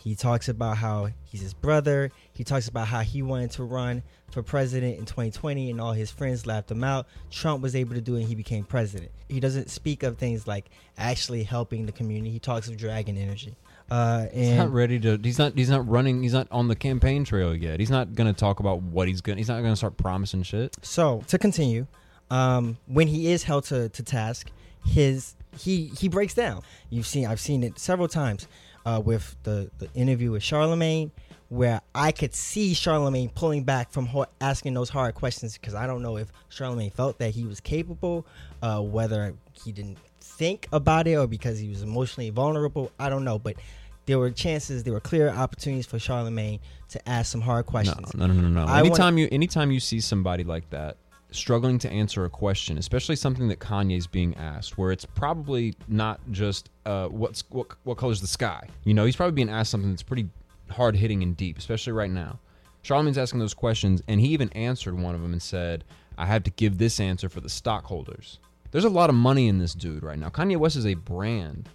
He 0.00 0.16
talks 0.16 0.48
about 0.48 0.78
how 0.78 1.10
he's 1.24 1.40
his 1.42 1.54
brother. 1.54 2.10
He 2.32 2.42
talks 2.42 2.66
about 2.66 2.88
how 2.88 3.00
he 3.00 3.22
wanted 3.22 3.52
to 3.52 3.62
run 3.62 4.02
for 4.32 4.42
president 4.42 4.98
in 4.98 5.04
2020 5.04 5.70
and 5.70 5.80
all 5.80 5.92
his 5.92 6.10
friends 6.10 6.44
laughed 6.44 6.70
him 6.70 6.82
out. 6.82 7.06
Trump 7.30 7.62
was 7.62 7.76
able 7.76 7.94
to 7.94 8.00
do 8.00 8.16
it 8.16 8.20
and 8.20 8.28
he 8.28 8.34
became 8.34 8.64
president. 8.64 9.12
He 9.28 9.38
doesn't 9.38 9.70
speak 9.70 10.02
of 10.02 10.18
things 10.18 10.46
like 10.46 10.70
actually 10.98 11.44
helping 11.44 11.86
the 11.86 11.92
community. 11.92 12.30
He 12.30 12.40
talks 12.40 12.66
of 12.66 12.76
dragon 12.76 13.16
energy. 13.16 13.54
Uh, 13.90 14.26
He's 14.32 14.50
not 14.56 14.72
ready 14.72 14.98
to. 15.00 15.20
He's 15.22 15.38
not. 15.38 15.56
He's 15.56 15.68
not 15.68 15.86
running. 15.86 16.22
He's 16.22 16.32
not 16.32 16.48
on 16.50 16.66
the 16.66 16.76
campaign 16.76 17.24
trail 17.24 17.54
yet. 17.54 17.78
He's 17.78 17.90
not 17.90 18.14
gonna 18.14 18.32
talk 18.32 18.58
about 18.58 18.80
what 18.80 19.06
he's 19.06 19.20
gonna. 19.20 19.36
He's 19.36 19.48
not 19.48 19.60
gonna 19.60 19.76
start 19.76 19.98
promising 19.98 20.44
shit. 20.44 20.74
So 20.80 21.22
to 21.26 21.36
continue, 21.36 21.86
um, 22.32 22.78
when 22.86 23.08
he 23.08 23.30
is 23.30 23.42
held 23.42 23.64
to, 23.64 23.90
to 23.90 24.02
task, 24.02 24.50
his 24.86 25.34
he 25.58 25.92
he 25.98 26.08
breaks 26.08 26.32
down. 26.32 26.62
You've 26.88 27.06
seen 27.06 27.26
I've 27.26 27.38
seen 27.38 27.62
it 27.62 27.78
several 27.78 28.08
times 28.08 28.48
uh, 28.86 29.02
with 29.04 29.36
the 29.42 29.70
the 29.78 29.88
interview 29.94 30.30
with 30.30 30.42
Charlemagne, 30.42 31.12
where 31.50 31.82
I 31.94 32.10
could 32.10 32.34
see 32.34 32.72
Charlemagne 32.72 33.28
pulling 33.28 33.64
back 33.64 33.92
from 33.92 34.06
ho- 34.06 34.26
asking 34.40 34.72
those 34.72 34.88
hard 34.88 35.14
questions 35.14 35.58
because 35.58 35.74
I 35.74 35.86
don't 35.86 36.00
know 36.00 36.16
if 36.16 36.32
Charlemagne 36.48 36.90
felt 36.90 37.18
that 37.18 37.34
he 37.34 37.44
was 37.44 37.60
capable, 37.60 38.26
uh, 38.62 38.80
whether 38.80 39.34
he 39.52 39.70
didn't 39.70 39.98
think 40.22 40.68
about 40.72 41.06
it 41.06 41.16
or 41.16 41.26
because 41.26 41.58
he 41.58 41.68
was 41.68 41.82
emotionally 41.82 42.30
vulnerable. 42.30 42.90
I 42.98 43.08
don't 43.08 43.24
know, 43.24 43.38
but. 43.38 43.56
There 44.04 44.18
were 44.18 44.32
chances, 44.32 44.82
there 44.82 44.92
were 44.92 44.98
clear 44.98 45.28
opportunities 45.28 45.86
for 45.86 45.96
Charlemagne 45.96 46.58
to 46.88 47.08
ask 47.08 47.30
some 47.30 47.40
hard 47.40 47.66
questions. 47.66 48.12
No, 48.14 48.26
no, 48.26 48.34
no, 48.34 48.48
no. 48.48 48.66
no. 48.66 48.66
I 48.66 48.80
anytime 48.80 49.16
you, 49.16 49.28
anytime 49.30 49.70
you 49.70 49.78
see 49.78 50.00
somebody 50.00 50.42
like 50.42 50.68
that 50.70 50.96
struggling 51.32 51.78
to 51.80 51.90
answer 51.90 52.24
a 52.24 52.30
question, 52.30 52.78
especially 52.78 53.16
something 53.16 53.48
that 53.48 53.58
Kanye's 53.58 54.06
being 54.06 54.34
asked, 54.36 54.78
where 54.78 54.92
it's 54.92 55.04
probably 55.04 55.74
not 55.88 56.20
just 56.30 56.70
uh, 56.86 57.08
what's 57.08 57.44
what 57.50 57.68
what 57.84 57.96
color's 57.98 58.20
the 58.20 58.26
sky. 58.26 58.68
You 58.84 58.94
know, 58.94 59.04
he's 59.04 59.16
probably 59.16 59.32
being 59.32 59.50
asked 59.50 59.70
something 59.70 59.90
that's 59.90 60.02
pretty 60.02 60.28
hard 60.70 60.96
hitting 60.96 61.22
and 61.22 61.36
deep, 61.36 61.58
especially 61.58 61.92
right 61.92 62.10
now. 62.10 62.38
Charlemagne's 62.82 63.18
asking 63.18 63.40
those 63.40 63.54
questions, 63.54 64.02
and 64.08 64.20
he 64.20 64.28
even 64.28 64.50
answered 64.50 64.98
one 64.98 65.14
of 65.14 65.22
them 65.22 65.32
and 65.32 65.42
said, 65.42 65.84
"I 66.18 66.26
have 66.26 66.42
to 66.44 66.50
give 66.50 66.78
this 66.78 67.00
answer 67.00 67.28
for 67.28 67.40
the 67.40 67.50
stockholders." 67.50 68.38
There's 68.70 68.84
a 68.84 68.90
lot 68.90 69.10
of 69.10 69.16
money 69.16 69.48
in 69.48 69.58
this 69.58 69.74
dude 69.74 70.02
right 70.02 70.18
now. 70.18 70.30
Kanye 70.30 70.56
West 70.56 70.76
is 70.76 70.86
a 70.86 70.94
brand. 70.94 71.68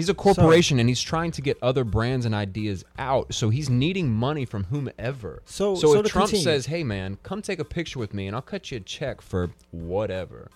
He's 0.00 0.08
a 0.08 0.14
corporation 0.14 0.78
and 0.80 0.88
he's 0.88 1.00
trying 1.02 1.30
to 1.32 1.42
get 1.42 1.58
other 1.62 1.84
brands 1.84 2.24
and 2.26 2.34
ideas 2.34 2.84
out. 2.98 3.34
So 3.34 3.50
he's 3.50 3.68
needing 3.68 4.10
money 4.10 4.44
from 4.46 4.64
whomever. 4.64 5.42
So- 5.44 5.74
so, 5.74 5.92
so 5.92 6.00
if 6.00 6.06
Trump 6.06 6.30
continue. 6.30 6.42
says, 6.44 6.66
"Hey 6.66 6.82
man, 6.84 7.18
come 7.22 7.42
take 7.42 7.58
a 7.58 7.64
picture 7.64 7.98
with 7.98 8.14
me 8.14 8.26
and 8.26 8.34
I'll 8.34 8.42
cut 8.42 8.70
you 8.70 8.78
a 8.78 8.80
check 8.80 9.20
for 9.20 9.50
whatever," 9.72 10.48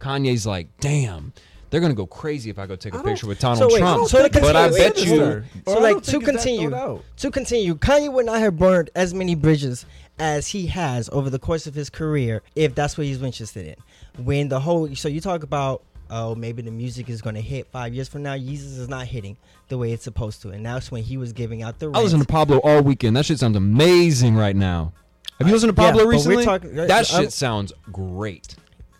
Kanye's 0.00 0.46
like, 0.46 0.68
"Damn, 0.80 1.32
they're 1.70 1.80
gonna 1.80 1.94
go 1.94 2.06
crazy 2.06 2.48
if 2.50 2.58
I 2.58 2.66
go 2.66 2.76
take 2.76 2.92
a 2.92 2.96
I 2.96 3.02
don't- 3.02 3.08
picture 3.12 3.26
with 3.26 3.40
Donald 3.40 3.58
So 3.58 3.74
wait, 3.74 3.80
Trump." 3.80 4.08
so 4.08 4.28
to 4.28 4.40
but 4.40 4.54
I 4.56 4.68
bet 4.70 4.96
so- 4.98 5.04
you. 5.04 5.42
So 5.66 5.78
like 5.80 6.02
to 6.02 6.10
think 6.10 6.22
it's 6.28 6.44
that 6.44 6.48
continue, 6.48 7.00
to 7.16 7.30
continue, 7.30 7.74
Kanye 7.74 8.12
would 8.12 8.26
not 8.26 8.38
have 8.40 8.56
burned 8.56 8.90
as 8.94 9.12
many 9.14 9.34
bridges 9.34 9.84
as 10.18 10.48
he 10.48 10.66
has 10.68 11.08
over 11.12 11.28
the 11.28 11.38
course 11.38 11.66
of 11.66 11.74
his 11.74 11.90
career 11.90 12.42
if 12.54 12.74
that's 12.74 12.96
what 12.96 13.06
he's 13.06 13.20
interested 13.20 13.66
in. 13.66 14.24
When 14.24 14.48
the 14.48 14.60
whole 14.60 14.94
so 14.94 15.08
you 15.08 15.20
talk 15.20 15.42
about 15.42 15.82
oh 16.10 16.34
maybe 16.34 16.62
the 16.62 16.70
music 16.70 17.08
is 17.08 17.20
going 17.22 17.34
to 17.34 17.40
hit 17.40 17.66
five 17.68 17.94
years 17.94 18.08
from 18.08 18.22
now, 18.22 18.34
Yeezus 18.34 18.78
is 18.78 18.88
not 18.88 19.06
hitting 19.06 19.36
the 19.68 19.78
way 19.78 19.92
it's 19.92 20.04
supposed 20.04 20.42
to, 20.42 20.50
and 20.50 20.64
that's 20.64 20.90
when 20.90 21.02
he 21.02 21.16
was 21.16 21.32
giving 21.32 21.62
out 21.62 21.78
the. 21.78 21.90
I 21.94 22.02
listened 22.02 22.22
to 22.22 22.28
Pablo 22.28 22.58
all 22.58 22.82
weekend. 22.82 23.16
That 23.16 23.26
shit 23.26 23.38
sounds 23.38 23.56
amazing 23.56 24.36
right 24.36 24.56
now. 24.56 24.92
Have 25.38 25.48
you 25.48 25.52
listened 25.54 25.70
to 25.70 25.74
Pablo 25.74 26.04
we're 26.06 26.12
recently? 26.12 26.44
talking- 26.44 26.78
uh, 26.78 26.86
that 26.86 27.10
I'm- 27.12 27.24
shit 27.24 27.32
sounds 27.32 27.72
great. 27.92 28.56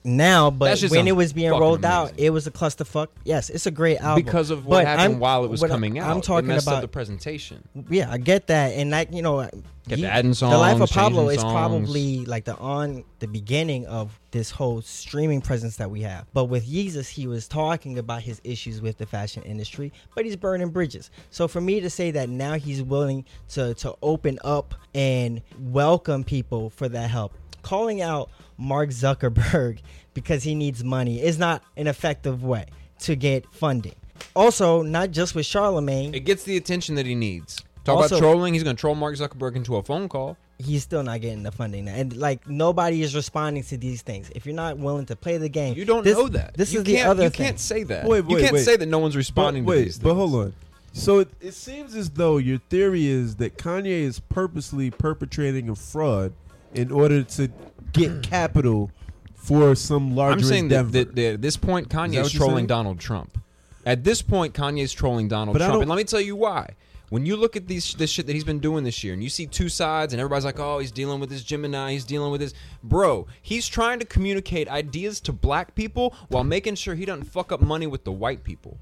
Now, 0.07 0.51
but 0.53 0.81
when 0.89 1.09
it 1.09 1.17
was 1.17 1.33
being 1.33 1.51
fucking 1.51 1.61
rolled 1.61 1.85
out, 1.85 2.11
amazing. 2.11 2.25
it 2.27 2.31
was 2.31 2.47
a 2.47 2.53
clusterfuck. 2.53 3.09
Yes, 3.25 3.51
it's 3.51 3.67
a 3.67 3.73
great 3.73 3.99
album 3.99 4.25
because 4.25 4.51
of 4.51 4.65
what 4.65 4.79
But 4.79 4.87
happened 4.87 5.01
I'm- 5.15 5.19
while 5.19 5.45
it 5.45 5.51
was 5.51 5.61
what 5.61 5.69
coming 5.71 5.99
out. 5.99 6.09
I'm 6.09 6.21
talking 6.21 6.49
it 6.49 6.55
messed 6.55 6.67
about 6.67 6.77
up 6.77 6.83
the 6.83 6.89
presentation. 6.89 7.67
yeah, 7.91 8.11
I 8.11 8.19
get 8.19 8.47
that, 8.47 8.69
and 8.75 8.93
like 8.93 9.13
you 9.13 9.21
know, 9.23 9.41
uh, 9.41 9.49
Kept 9.89 10.01
Ye- 10.01 10.07
adding 10.07 10.33
the 10.33 10.47
life 10.49 10.81
of 10.81 10.91
Pablo 10.91 11.29
is 11.29 11.41
songs. 11.41 11.53
probably 11.53 12.25
like 12.25 12.45
the 12.45 12.57
on 12.57 13.05
the 13.21 13.29
beginning 13.29 13.87
of 13.87 14.19
this 14.33 14.51
whole 14.51 14.83
streaming 14.83 15.41
presence 15.41 15.77
that 15.77 15.91
we 15.93 16.03
have. 16.03 16.27
But 16.35 16.47
with 16.47 16.69
Yeezus, 16.69 17.09
he 17.09 17.29
was 17.29 17.47
talking 17.47 17.97
about 17.97 18.23
his 18.23 18.41
issues 18.43 18.81
with 18.81 18.99
the 18.99 19.07
fashion 19.07 19.45
industry, 19.45 19.93
but 20.17 20.25
he's 20.25 20.35
burning 20.35 20.71
bridges. 20.71 21.11
So 21.31 21.47
for 21.47 21.61
me 21.61 21.79
to 21.81 21.89
say 21.89 22.11
that 22.13 22.29
now 22.29 22.55
he's 22.55 22.83
willing 22.83 23.25
to 23.51 23.75
to 23.75 23.95
open 24.03 24.41
up 24.45 24.75
and 24.95 25.41
welcome 25.61 26.25
people 26.25 26.71
for 26.71 26.89
that 26.89 27.09
help, 27.11 27.33
calling 27.67 28.01
out 28.01 28.31
Mark 28.57 28.91
Zuckerberg 28.91 29.81
because 30.15 30.45
he 30.45 30.55
needs 30.55 30.85
money 30.85 31.21
is 31.21 31.39
not 31.39 31.63
an 31.77 31.87
effective 31.89 32.43
way 32.45 32.67
to 33.01 33.17
get 33.17 33.45
funding. 33.53 33.95
Also, 34.35 34.83
not 34.83 35.11
just 35.11 35.35
with 35.35 35.45
Charlemagne, 35.45 36.15
It 36.15 36.21
gets 36.21 36.45
the 36.45 36.57
attention 36.57 36.95
that 36.95 37.05
he 37.07 37.15
needs. 37.15 37.61
Talk 37.85 37.97
Also- 37.99 38.17
about 38.17 38.21
trolling. 38.27 38.55
He's 38.55 38.63
going 38.63 38.77
to 38.77 38.81
troll 38.81 38.95
Mark 38.95 39.17
Zuckerberg 39.17 39.57
into 39.57 39.77
a 39.77 39.83
phone 39.83 40.09
call. 40.09 40.37
he's 40.59 40.83
still 40.83 41.03
not 41.03 41.21
getting 41.21 41.43
the 41.43 41.53
funding 41.53 41.87
and 41.87 42.17
like 42.17 42.49
nobody 42.49 43.03
is 43.03 43.15
responding 43.15 43.63
to 43.63 43.77
these 43.77 44.01
things 44.01 44.31
if 44.35 44.47
you're 44.47 44.55
not 44.55 44.79
willing 44.79 45.05
to 45.05 45.15
play 45.15 45.37
the 45.37 45.51
game 45.51 45.75
You 45.77 45.85
don't 45.85 46.03
this- 46.03 46.17
know 46.17 46.29
that. 46.29 46.55
this 46.55 46.73
you 46.73 46.79
is 46.79 46.85
the 46.87 46.95
can't- 46.95 47.09
other 47.11 47.25
You 47.25 47.29
thing 47.31 47.47
can't 47.47 47.61
say 47.61 47.83
that. 47.83 48.07
Wait, 48.07 48.25
you 48.27 48.37
wait, 48.37 48.41
can't 48.43 48.55
wait. 48.55 48.65
say 48.65 48.75
that 48.77 48.87
no 48.87 48.99
one's 48.99 49.17
responding 49.17 49.65
but 49.67 49.73
to 49.73 49.79
wait, 49.81 49.85
these 49.85 49.99
but 49.99 50.15
hold 50.15 50.35
on. 50.35 50.55
So 50.95 51.19
it, 51.19 51.29
it 51.43 51.53
seems 51.53 51.95
as 51.95 52.09
though 52.09 52.39
your 52.39 52.57
theory 52.71 53.07
is 53.07 53.37
that 53.37 53.59
Kanye 53.59 54.01
is 54.11 54.19
purposely 54.19 54.91
perpetrating 54.91 55.69
a 55.69 55.75
fraud 55.77 56.33
in 56.77 56.93
order 56.93 57.23
to 57.23 57.49
get 57.93 58.23
capital 58.23 58.91
for 59.35 59.75
some 59.75 60.15
larger 60.15 60.39
I'm 60.39 60.45
saying 60.45 60.69
that, 60.69 60.87
endeavor. 60.87 61.05
that, 61.07 61.15
that 61.17 61.35
at 61.35 61.43
this 61.43 61.57
point, 61.57 61.89
Kanye 61.89 62.13
that 62.15 62.19
is 62.19 62.23
what 62.25 62.35
you're 62.35 62.41
trolling 62.41 62.57
saying? 62.57 62.67
Donald 62.67 63.01
Trump. 63.01 63.39
At 63.85 64.03
this 64.03 64.21
point, 64.23 64.53
Kanye's 64.55 64.93
trolling 64.93 65.29
Donald 65.29 65.55
But 65.55 65.63
I 65.63 65.67
Trump, 65.67 65.75
don't- 65.75 65.83
and 65.83 65.91
let 65.91 65.97
me 65.97 66.05
tell 66.05 66.21
you 66.21 66.35
why. 66.37 66.71
When 67.09 67.25
you 67.25 67.37
look 67.37 67.55
at 67.55 67.69
these 67.69 67.95
this 67.95 68.11
shit 68.11 68.27
that 68.27 68.33
he's 68.33 68.43
been 68.43 68.59
doing 68.59 68.83
this 68.83 69.05
year, 69.05 69.15
and 69.15 69.23
you 69.23 69.29
see 69.31 69.47
two 69.47 69.69
sides, 69.69 70.13
and 70.13 70.19
everybody's 70.19 70.45
like, 70.45 70.59
"Oh, 70.59 70.81
he's 70.81 70.91
dealing 70.91 71.21
with 71.21 71.31
this 71.31 71.45
Gemini, 71.45 71.93
he's 71.93 72.05
dealing 72.05 72.33
with 72.33 72.41
this." 72.41 72.53
Bro, 72.83 73.29
he's 73.41 73.69
trying 73.69 74.01
to 74.01 74.05
communicate 74.05 74.67
ideas 74.69 75.21
to 75.21 75.33
black 75.33 75.77
people 75.77 76.13
while 76.31 76.43
making 76.43 76.75
sure 76.75 76.97
he 76.97 77.05
doesn't 77.05 77.27
fuck 77.27 77.53
up 77.53 77.61
money 77.61 77.87
with 77.87 78.03
the 78.03 78.11
white 78.11 78.43
people. 78.43 78.79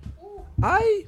I, 0.62 1.04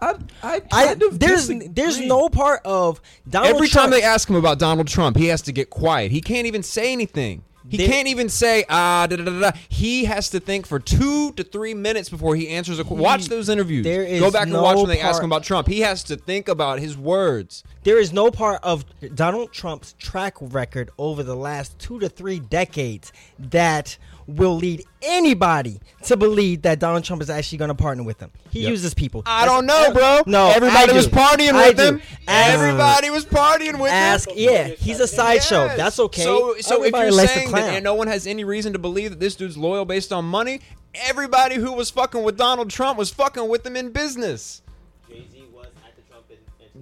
I, 0.00 0.14
I, 0.42 0.62
I, 0.72 0.84
of 0.92 1.18
there's 1.18 1.46
disagree. 1.48 1.68
there's 1.68 2.00
no 2.00 2.28
part 2.28 2.60
of 2.64 3.00
Donald 3.28 3.54
Every 3.54 3.68
Trump, 3.68 3.84
time 3.84 3.90
they 3.90 4.02
ask 4.02 4.28
him 4.28 4.36
about 4.36 4.58
Donald 4.58 4.88
Trump, 4.88 5.16
he 5.16 5.26
has 5.26 5.42
to 5.42 5.52
get 5.52 5.70
quiet. 5.70 6.10
He 6.12 6.20
can't 6.20 6.46
even 6.46 6.62
say 6.62 6.92
anything. 6.92 7.44
He 7.68 7.76
There- 7.76 7.86
can't 7.86 8.08
even 8.08 8.28
say 8.28 8.64
ah 8.68 9.06
da 9.08 9.16
da 9.16 9.24
da 9.24 9.40
da. 9.40 9.50
He 9.68 10.04
has 10.06 10.28
to 10.30 10.40
think 10.40 10.66
for 10.66 10.80
two 10.80 11.30
to 11.32 11.44
three 11.44 11.74
minutes 11.74 12.08
before 12.08 12.34
he 12.34 12.48
answers 12.48 12.78
a. 12.80 12.84
qu- 12.84 12.94
Watch 12.96 13.26
those 13.28 13.48
interviews. 13.48 13.84
there 13.84 14.02
is 14.02 14.20
Go 14.20 14.32
back 14.32 14.48
and 14.48 14.54
watch 14.54 14.76
when 14.78 14.88
they 14.88 14.98
ask 15.00 15.22
him 15.22 15.30
about 15.30 15.44
Trump. 15.44 15.68
He 15.68 15.80
has 15.80 16.02
to 16.04 16.16
think 16.16 16.48
about 16.48 16.80
his 16.80 16.98
words. 16.98 17.62
there 17.84 17.98
is 18.00 18.12
no 18.12 18.30
part 18.32 18.58
of 18.64 18.84
Donald 19.14 19.52
Trump's 19.52 19.94
track 19.98 20.34
record 20.40 20.90
over 20.98 21.22
the 21.22 21.36
last 21.36 21.78
two 21.78 22.00
to 22.00 22.08
three 22.08 22.40
decades 22.40 23.12
that 23.38 23.96
will 24.26 24.56
lead 24.56 24.84
anybody 25.02 25.80
to 26.04 26.16
believe 26.16 26.62
that 26.62 26.78
Donald 26.78 27.04
Trump 27.04 27.22
is 27.22 27.30
actually 27.30 27.58
going 27.58 27.68
to 27.68 27.74
partner 27.74 28.02
with 28.02 28.20
him. 28.20 28.30
He 28.50 28.60
Yep. 28.62 28.70
uses 28.70 28.94
people. 28.94 29.22
I 29.26 29.44
don't 29.44 29.66
know, 29.66 29.92
bro. 29.92 30.20
No, 30.26 30.48
everybody 30.50 30.92
was 30.92 31.06
partying 31.08 31.52
I 31.52 31.68
with 31.68 31.76
do. 31.76 31.82
him. 31.84 32.02
Ask- 32.28 32.54
Everybody 32.54 33.10
was 33.10 33.24
partying 33.24 33.72
with 33.80 33.90
him. 33.90 33.96
Ask, 33.96 34.28
him. 34.30 34.34
yeah, 34.36 34.64
he's 34.68 35.00
a 35.00 35.06
sideshow. 35.06 35.64
Yes. 35.66 35.76
That's 35.76 35.98
okay. 35.98 36.22
So, 36.22 36.54
so 36.60 36.82
if 36.84 36.92
you're 36.94 37.12
saying 37.12 37.50
that 37.52 37.74
and 37.74 37.84
no 37.84 37.94
one 37.94 38.06
has 38.06 38.26
any 38.26 38.44
reason 38.44 38.72
to 38.72 38.78
believe 38.78 39.10
that 39.10 39.20
this 39.20 39.34
dude's 39.34 39.56
loyal 39.56 39.84
based 39.84 40.12
on 40.12 40.24
money, 40.24 40.60
everybody 40.94 41.56
who 41.56 41.72
was 41.72 41.90
fucking 41.90 42.22
with 42.22 42.36
Donald 42.36 42.70
Trump 42.70 42.98
was 42.98 43.10
fucking 43.10 43.48
with 43.48 43.66
him 43.66 43.76
in 43.76 43.90
business. 43.90 44.61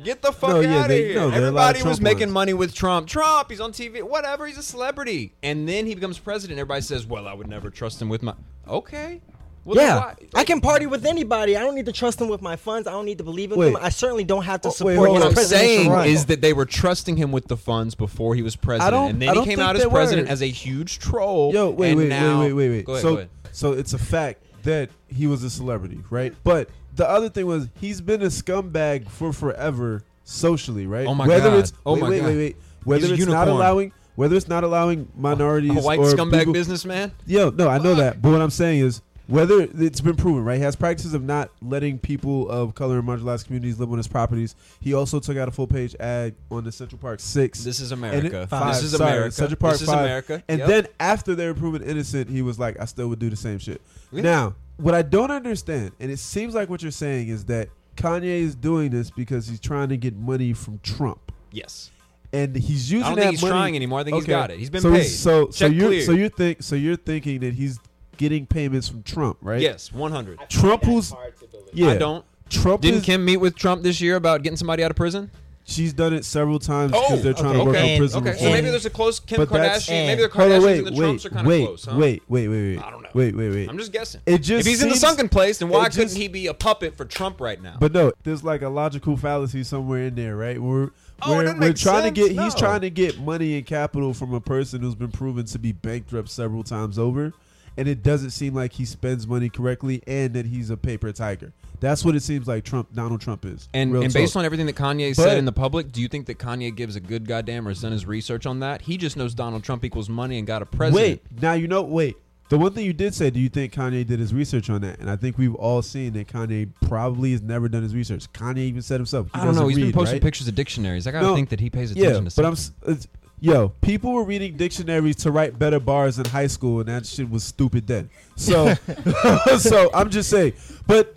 Get 0.04 0.22
the 0.22 0.32
fuck 0.32 0.50
No, 0.50 0.60
yeah, 0.60 0.76
out 0.78 0.82
of 0.82 0.88
they- 0.88 1.04
here. 1.08 1.14
no, 1.16 1.30
there 1.30 1.44
are 1.44 1.48
a 1.48 1.50
lot 1.50 1.70
of 1.70 1.76
Everybody 1.76 1.88
was 1.88 2.00
making 2.00 2.30
money 2.30 2.52
with 2.54 2.74
Trump. 2.74 3.06
Trump, 3.08 3.50
he's 3.50 3.60
on 3.60 3.72
TV, 3.72 4.02
whatever, 4.02 4.46
he's 4.46 4.58
a 4.58 4.62
celebrity. 4.62 5.32
And 5.42 5.68
then 5.68 5.86
he 5.86 5.94
becomes 5.94 6.18
president. 6.18 6.58
Everybody 6.58 6.82
says, 6.82 7.06
well, 7.06 7.26
I 7.28 7.34
would 7.34 7.48
never 7.48 7.70
trust 7.70 8.00
him 8.00 8.08
with 8.08 8.22
my. 8.22 8.34
Okay. 8.68 9.20
Well, 9.64 9.76
yeah, 9.76 9.98
why- 9.98 10.14
I 10.34 10.44
can 10.44 10.62
party 10.62 10.86
with 10.86 11.04
anybody. 11.04 11.54
I 11.54 11.60
don't 11.60 11.74
need 11.74 11.84
to 11.86 11.92
trust 11.92 12.18
them 12.18 12.28
with 12.28 12.40
my 12.40 12.56
funds. 12.56 12.88
I 12.88 12.92
don't 12.92 13.04
need 13.04 13.18
to 13.18 13.24
believe 13.24 13.52
in 13.52 13.58
Wait. 13.58 13.74
them. 13.74 13.78
I 13.82 13.90
certainly 13.90 14.24
don't 14.24 14.44
have 14.44 14.62
to 14.62 14.68
Oh, 14.68 14.70
wait, 14.70 14.94
support 14.94 15.08
hold 15.10 15.16
his 15.18 15.24
What. 15.34 15.38
I'm 15.38 15.44
saying 15.44 15.90
run. 15.90 16.08
is 16.08 16.24
that 16.26 16.40
they 16.40 16.54
were 16.54 16.64
trusting 16.64 17.16
him 17.18 17.30
with 17.30 17.46
the 17.48 17.58
funds 17.58 17.94
before 17.94 18.34
he 18.34 18.40
was 18.42 18.56
president, 18.56 19.10
and 19.10 19.20
then 19.22 19.34
he 19.36 19.44
came 19.44 19.60
out 19.60 19.76
as 19.76 19.84
president 19.84 20.28
were. 20.28 20.32
as 20.32 20.40
a 20.40 20.46
huge 20.48 20.98
troll. 20.98 21.52
Yo, 21.52 21.68
wait, 21.70 21.90
and 21.90 21.98
wait, 21.98 22.08
now- 22.08 22.40
wait, 22.40 22.52
wait, 22.54 22.68
wait, 22.68 22.76
wait. 22.78 22.84
Go 22.86 22.92
ahead, 22.92 23.02
so, 23.02 23.26
so 23.52 23.72
it's 23.74 23.92
a 23.92 23.98
fact 23.98 24.42
that 24.62 24.88
he 25.08 25.26
was 25.26 25.42
a 25.44 25.50
celebrity, 25.50 26.00
right? 26.08 26.34
But 26.42 26.70
the 26.96 27.08
other 27.08 27.28
thing 27.28 27.46
was 27.46 27.68
he's 27.80 28.00
been 28.00 28.22
a 28.22 28.26
scumbag 28.26 29.08
for 29.08 29.32
forever 29.32 30.02
socially, 30.24 30.86
right? 30.86 31.06
Oh 31.06 31.14
my 31.14 31.26
whether 31.26 31.50
God. 31.50 31.58
It's, 31.60 31.72
Oh 31.84 31.94
wait, 31.94 32.00
my 32.02 32.08
wait, 32.10 32.18
God. 32.20 32.26
wait, 32.28 32.36
wait. 32.36 32.56
Whether 32.84 33.00
He's 33.02 33.10
a 33.10 33.14
it's 33.14 33.26
not 33.26 33.40
unicorn. 33.46 33.56
allowing, 33.56 33.92
whether 34.16 34.36
it's 34.36 34.48
not 34.48 34.64
allowing 34.64 35.08
minorities, 35.16 35.76
a 35.76 35.80
white 35.80 35.98
or 35.98 36.06
scumbag 36.06 36.38
people- 36.40 36.52
businessman. 36.54 37.12
Yo, 37.26 37.50
no, 37.50 37.68
I 37.68 37.78
know 37.78 37.94
that, 37.96 38.20
but 38.22 38.30
what 38.32 38.40
I'm 38.40 38.50
saying 38.50 38.80
is 38.80 39.02
whether 39.30 39.60
it's 39.78 40.00
been 40.00 40.16
proven, 40.16 40.44
right? 40.44 40.56
He 40.58 40.62
has 40.62 40.76
practices 40.76 41.14
of 41.14 41.22
not 41.22 41.50
letting 41.62 41.98
people 41.98 42.48
of 42.50 42.74
color 42.74 42.98
and 42.98 43.08
marginalized 43.08 43.46
communities 43.46 43.78
live 43.78 43.90
on 43.90 43.96
his 43.96 44.08
properties. 44.08 44.54
He 44.80 44.92
also 44.92 45.20
took 45.20 45.36
out 45.36 45.48
a 45.48 45.50
full 45.50 45.66
page 45.66 45.94
ad 46.00 46.34
on 46.50 46.64
the 46.64 46.72
Central 46.72 46.98
Park 46.98 47.20
Six. 47.20 47.64
This 47.64 47.80
is 47.80 47.92
America. 47.92 48.42
it- 48.42 48.48
five, 48.50 48.74
this 48.74 48.84
is 48.84 48.92
sorry, 48.96 49.12
America. 49.12 49.30
Central 49.32 49.56
Park 49.58 49.72
this 49.74 49.82
is 49.82 49.88
five. 49.88 50.00
America. 50.04 50.42
And 50.48 50.58
Yep. 50.58 50.68
then 50.68 50.86
after 50.98 51.34
they 51.34 51.46
were 51.46 51.54
proven 51.54 51.82
innocent, 51.82 52.28
he 52.28 52.42
was 52.42 52.58
like, 52.58 52.78
I 52.80 52.84
still 52.84 53.08
would 53.08 53.18
do 53.18 53.30
the 53.30 53.36
same 53.36 53.58
shit. 53.58 53.80
Now, 54.12 54.54
what 54.76 54.94
I 54.94 55.02
don't 55.02 55.30
understand, 55.30 55.92
and 56.00 56.10
it 56.10 56.18
seems 56.18 56.54
like 56.54 56.68
what 56.68 56.82
you're 56.82 56.90
saying 56.90 57.28
is 57.28 57.44
that 57.46 57.68
Kanye 57.96 58.24
is 58.40 58.54
doing 58.54 58.90
this 58.90 59.10
because 59.10 59.46
he's 59.46 59.60
trying 59.60 59.90
to 59.90 59.96
get 59.96 60.16
money 60.16 60.52
from 60.52 60.80
Trump. 60.82 61.32
yes. 61.52 61.90
And 62.32 62.54
he's 62.54 62.92
using 62.92 63.04
I 63.04 63.08
don't 63.08 63.16
that 63.16 63.22
think 63.22 63.30
he's 63.32 63.42
money- 63.42 63.50
trying 63.52 63.74
anymore. 63.74 63.98
I 63.98 64.04
think 64.04 64.14
he's 64.14 64.22
Okay. 64.22 64.30
got 64.30 64.50
it. 64.52 64.58
He's 64.60 64.70
been 64.70 64.82
so 64.82 64.92
paid. 64.92 65.02
So, 65.02 65.46
so 65.46 65.50
Check 65.50 65.72
you're 65.72 65.88
clear. 65.88 66.02
so 66.04 66.12
you 66.12 66.28
think 66.28 66.62
so 66.62 66.76
you're 66.76 66.94
thinking 66.94 67.40
that 67.40 67.54
he's 67.54 67.80
getting 68.20 68.44
payments 68.46 68.86
from 68.86 69.02
Trump, 69.02 69.38
right? 69.40 69.60
Yes, 69.62 69.90
100. 69.92 70.38
Trump 70.50 70.84
who's- 70.84 71.10
hard 71.10 71.36
to 71.40 71.46
believe. 71.46 71.66
Yeah. 71.72 71.88
I 71.88 71.96
don't. 71.96 72.24
Trump 72.50 72.82
Didn't 72.82 73.00
is, 73.00 73.04
Kim 73.06 73.24
meet 73.24 73.38
with 73.38 73.56
Trump 73.56 73.82
this 73.82 74.00
year 74.00 74.16
about 74.16 74.42
getting 74.42 74.56
somebody 74.58 74.84
out 74.84 74.90
of 74.90 74.96
prison? 74.96 75.30
she's 75.64 75.92
done 75.92 76.12
it 76.12 76.24
several 76.24 76.58
times 76.58 76.90
because 76.90 77.12
Oh, 77.12 77.16
they're 77.22 77.32
trying 77.32 77.50
okay. 77.54 77.58
to 77.60 77.64
work 77.64 77.76
And- 77.76 77.90
on 77.92 77.98
prison 77.98 78.20
Okay, 78.22 78.30
so 78.30 78.34
reform. 78.38 78.52
maybe 78.54 78.70
there's 78.70 78.86
a 78.86 78.90
close 78.90 79.20
Kim 79.20 79.36
But 79.36 79.50
that's- 79.50 79.86
Kardashian. 79.86 80.06
Maybe 80.06 80.22
the 80.22 80.28
Hold 80.28 80.42
on, 80.52 80.58
Kardashians 80.60 80.64
wait, 80.64 80.78
and 80.78 80.86
the 80.86 80.90
wait, 80.90 80.98
Trumps 80.98 81.26
are 81.26 81.30
kind 81.30 81.40
of 81.40 81.46
wait, 81.46 81.64
close, 81.64 81.84
huh? 81.84 81.96
wait, 81.96 82.22
wait, 82.28 82.48
wait, 82.48 82.62
wait. 82.76 82.78
I 82.84 82.90
don't 82.90 83.02
know. 83.02 83.08
Wait, 83.14 83.36
wait, 83.36 83.50
wait. 83.50 83.68
I'm 83.68 83.78
just 83.78 83.92
guessing. 83.92 84.20
It 84.26 84.38
just 84.38 84.60
if 84.60 84.66
he's 84.66 84.82
in 84.82 84.88
the 84.88 84.94
seems- 84.96 85.00
sunken 85.00 85.28
place, 85.28 85.58
then 85.58 85.68
why 85.68 85.82
it 85.86 85.90
couldn't 85.92 86.08
just- 86.08 86.16
he 86.16 86.26
be 86.26 86.48
a 86.48 86.54
puppet 86.54 86.96
for 86.96 87.04
Trump 87.04 87.40
right 87.40 87.62
now? 87.62 87.76
But 87.78 87.92
no, 87.92 88.10
there's 88.24 88.42
like 88.42 88.62
a 88.62 88.68
logical 88.68 89.16
fallacy 89.16 89.62
somewhere 89.62 90.06
in 90.06 90.16
there, 90.16 90.34
right? 90.36 90.60
We're 90.60 90.88
Oh, 91.22 91.36
we're, 91.36 91.42
doesn't 91.44 91.60
we're 91.60 91.68
make 91.68 91.76
trying 91.76 92.02
sense, 92.02 92.14
to 92.16 92.20
get 92.22 92.28
he's 92.30 92.54
no. 92.54 92.58
trying 92.58 92.80
to 92.80 92.90
get 92.90 93.20
money 93.20 93.56
and 93.56 93.64
capital 93.64 94.12
from 94.12 94.34
a 94.34 94.40
person 94.40 94.80
who's 94.80 94.96
been 94.96 95.12
proven 95.12 95.44
to 95.44 95.58
be 95.60 95.70
bankrupt 95.70 96.30
several 96.30 96.64
times 96.64 96.98
over, 96.98 97.32
and 97.80 97.88
it 97.88 98.02
doesn't 98.02 98.30
seem 98.30 98.52
like 98.54 98.74
he 98.74 98.84
spends 98.84 99.26
money 99.26 99.48
correctly 99.48 100.02
and 100.06 100.34
that 100.34 100.44
he's 100.44 100.68
a 100.68 100.76
paper 100.76 101.10
tiger. 101.12 101.50
That's 101.80 102.04
what 102.04 102.14
it 102.14 102.22
seems 102.22 102.46
like 102.46 102.62
Trump 102.62 102.92
Donald 102.94 103.22
Trump 103.22 103.46
is. 103.46 103.70
And, 103.72 103.96
and 103.96 104.12
based 104.12 104.36
on 104.36 104.44
everything 104.44 104.66
that 104.66 104.76
Kanye 104.76 105.16
But- 105.16 105.22
said 105.22 105.38
in 105.38 105.46
the 105.46 105.52
public, 105.52 105.90
do 105.90 106.02
you 106.02 106.08
think 106.08 106.26
that 106.26 106.38
Kanye 106.38 106.76
gives 106.76 106.94
a 106.94 107.00
good 107.00 107.26
goddamn 107.26 107.66
or 107.66 107.70
has 107.70 107.80
done 107.80 107.92
his 107.92 108.04
research 108.04 108.44
on 108.44 108.60
that? 108.60 108.82
He 108.82 108.98
just 108.98 109.16
knows 109.16 109.34
Donald 109.34 109.64
Trump 109.64 109.82
equals 109.82 110.10
money 110.10 110.36
and 110.36 110.46
got 110.46 110.60
a 110.60 110.66
president. 110.66 111.22
Wait, 111.32 111.40
now 111.40 111.54
you 111.54 111.68
know. 111.68 111.80
Wait, 111.80 112.18
the 112.50 112.58
one 112.58 112.74
thing 112.74 112.84
you 112.84 112.92
did 112.92 113.14
say, 113.14 113.30
do 113.30 113.40
you 113.40 113.48
think 113.48 113.72
Kanye 113.72 114.06
did 114.06 114.20
his 114.20 114.34
research 114.34 114.68
on 114.68 114.82
that? 114.82 114.98
And 114.98 115.08
I 115.10 115.16
think 115.16 115.38
we've 115.38 115.54
all 115.54 115.80
seen 115.80 116.12
that 116.12 116.28
Kanye 116.28 116.68
probably 116.82 117.32
has 117.32 117.40
never 117.40 117.66
done 117.66 117.82
his 117.82 117.94
research. 117.94 118.30
Kanye 118.34 118.58
even 118.58 118.82
said 118.82 118.96
himself. 119.00 119.28
He 119.34 119.40
I 119.40 119.46
don't 119.46 119.54
know. 119.54 119.66
He's 119.68 119.78
been 119.78 119.90
posting 119.92 120.16
right? 120.16 120.22
pictures 120.22 120.48
of 120.48 120.54
dictionaries. 120.54 121.06
I 121.06 121.12
gotta 121.12 121.28
No. 121.28 121.34
think 121.34 121.48
that 121.48 121.60
he 121.60 121.70
pays 121.70 121.92
attention 121.92 122.24
Yeah, 122.24 122.28
to 122.28 122.36
but 122.36 122.44
I'm. 122.44 122.98
Something. 123.42 123.50
s- 123.52 123.54
It's, 123.54 123.54
yo, 123.54 123.68
people 123.80 124.12
were 124.12 124.24
reading 124.24 124.56
dictionaries 124.56 125.16
to 125.16 125.30
write 125.30 125.58
better 125.58 125.80
bars 125.80 126.18
in 126.18 126.24
high 126.26 126.46
school, 126.46 126.80
and 126.80 126.88
that 126.88 127.06
shit 127.06 127.28
was 127.30 127.44
stupid 127.44 127.86
then. 127.86 128.10
So, 128.36 128.74
so 129.58 129.90
I'm 129.94 130.10
just 130.10 130.30
saying. 130.30 130.54
But 130.86 131.14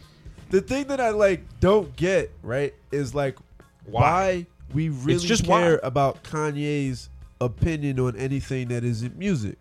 the 0.49 0.61
thing 0.61 0.87
that 0.87 0.99
I 0.99 1.09
like 1.09 1.43
don't 1.59 1.95
get 1.95 2.31
right 2.41 2.73
is 2.91 3.15
like 3.15 3.37
why, 3.85 4.45
we 4.73 4.89
really 4.89 5.25
just 5.25 5.45
care 5.45 5.79
why. 5.81 5.87
about 5.87 6.23
Kanye's 6.23 7.09
opinion 7.41 7.99
on 7.99 8.15
anything 8.15 8.67
that 8.69 8.83
isn't 8.83 9.17
music. 9.17 9.57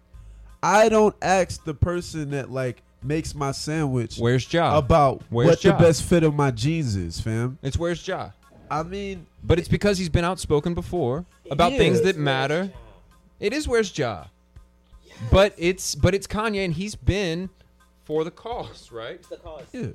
I 0.63 0.89
don't 0.89 1.17
ask 1.21 1.65
the 1.65 1.75
person 1.75 2.31
that 2.31 2.51
like 2.51 2.83
makes 3.03 3.35
my 3.35 3.51
sandwich 3.51 4.17
Where's 4.19 4.53
Ja? 4.53 4.79
about 4.79 5.23
Where's 5.29 5.49
what 5.49 5.65
Ja? 5.65 5.73
the 5.77 5.83
best 5.83 6.05
fit 6.05 6.23
of 6.23 6.35
my 6.37 6.53
jeans 6.53 6.95
is, 6.95 7.21
fam. 7.21 7.59
it's 7.63 7.77
where's 7.77 8.07
Ja? 8.07 8.31
I 8.71 8.85
mean, 8.85 9.27
But 9.43 9.59
it's 9.59 9.69
because 9.69 9.99
he's 9.99 10.09
been 10.09 10.25
outspoken 10.25 10.75
before 10.75 11.27
about 11.51 11.73
is. 11.73 11.79
things 11.79 12.03
that 12.03 12.17
matter. 12.17 12.71
It 13.41 13.53
is 13.53 13.67
where's 13.67 13.97
Ja. 13.97 14.27
But 15.31 15.55
it's 15.57 15.95
but 15.95 16.15
it's 16.15 16.27
Kanye 16.27 16.65
and 16.65 16.75
he's 16.75 16.95
been 16.95 17.51
for 18.05 18.25
the 18.25 18.31
cause, 18.31 18.91
right? 18.93 19.17
It's 19.17 19.29
the 19.29 19.37
cause. 19.37 19.65
yeah. 19.73 19.89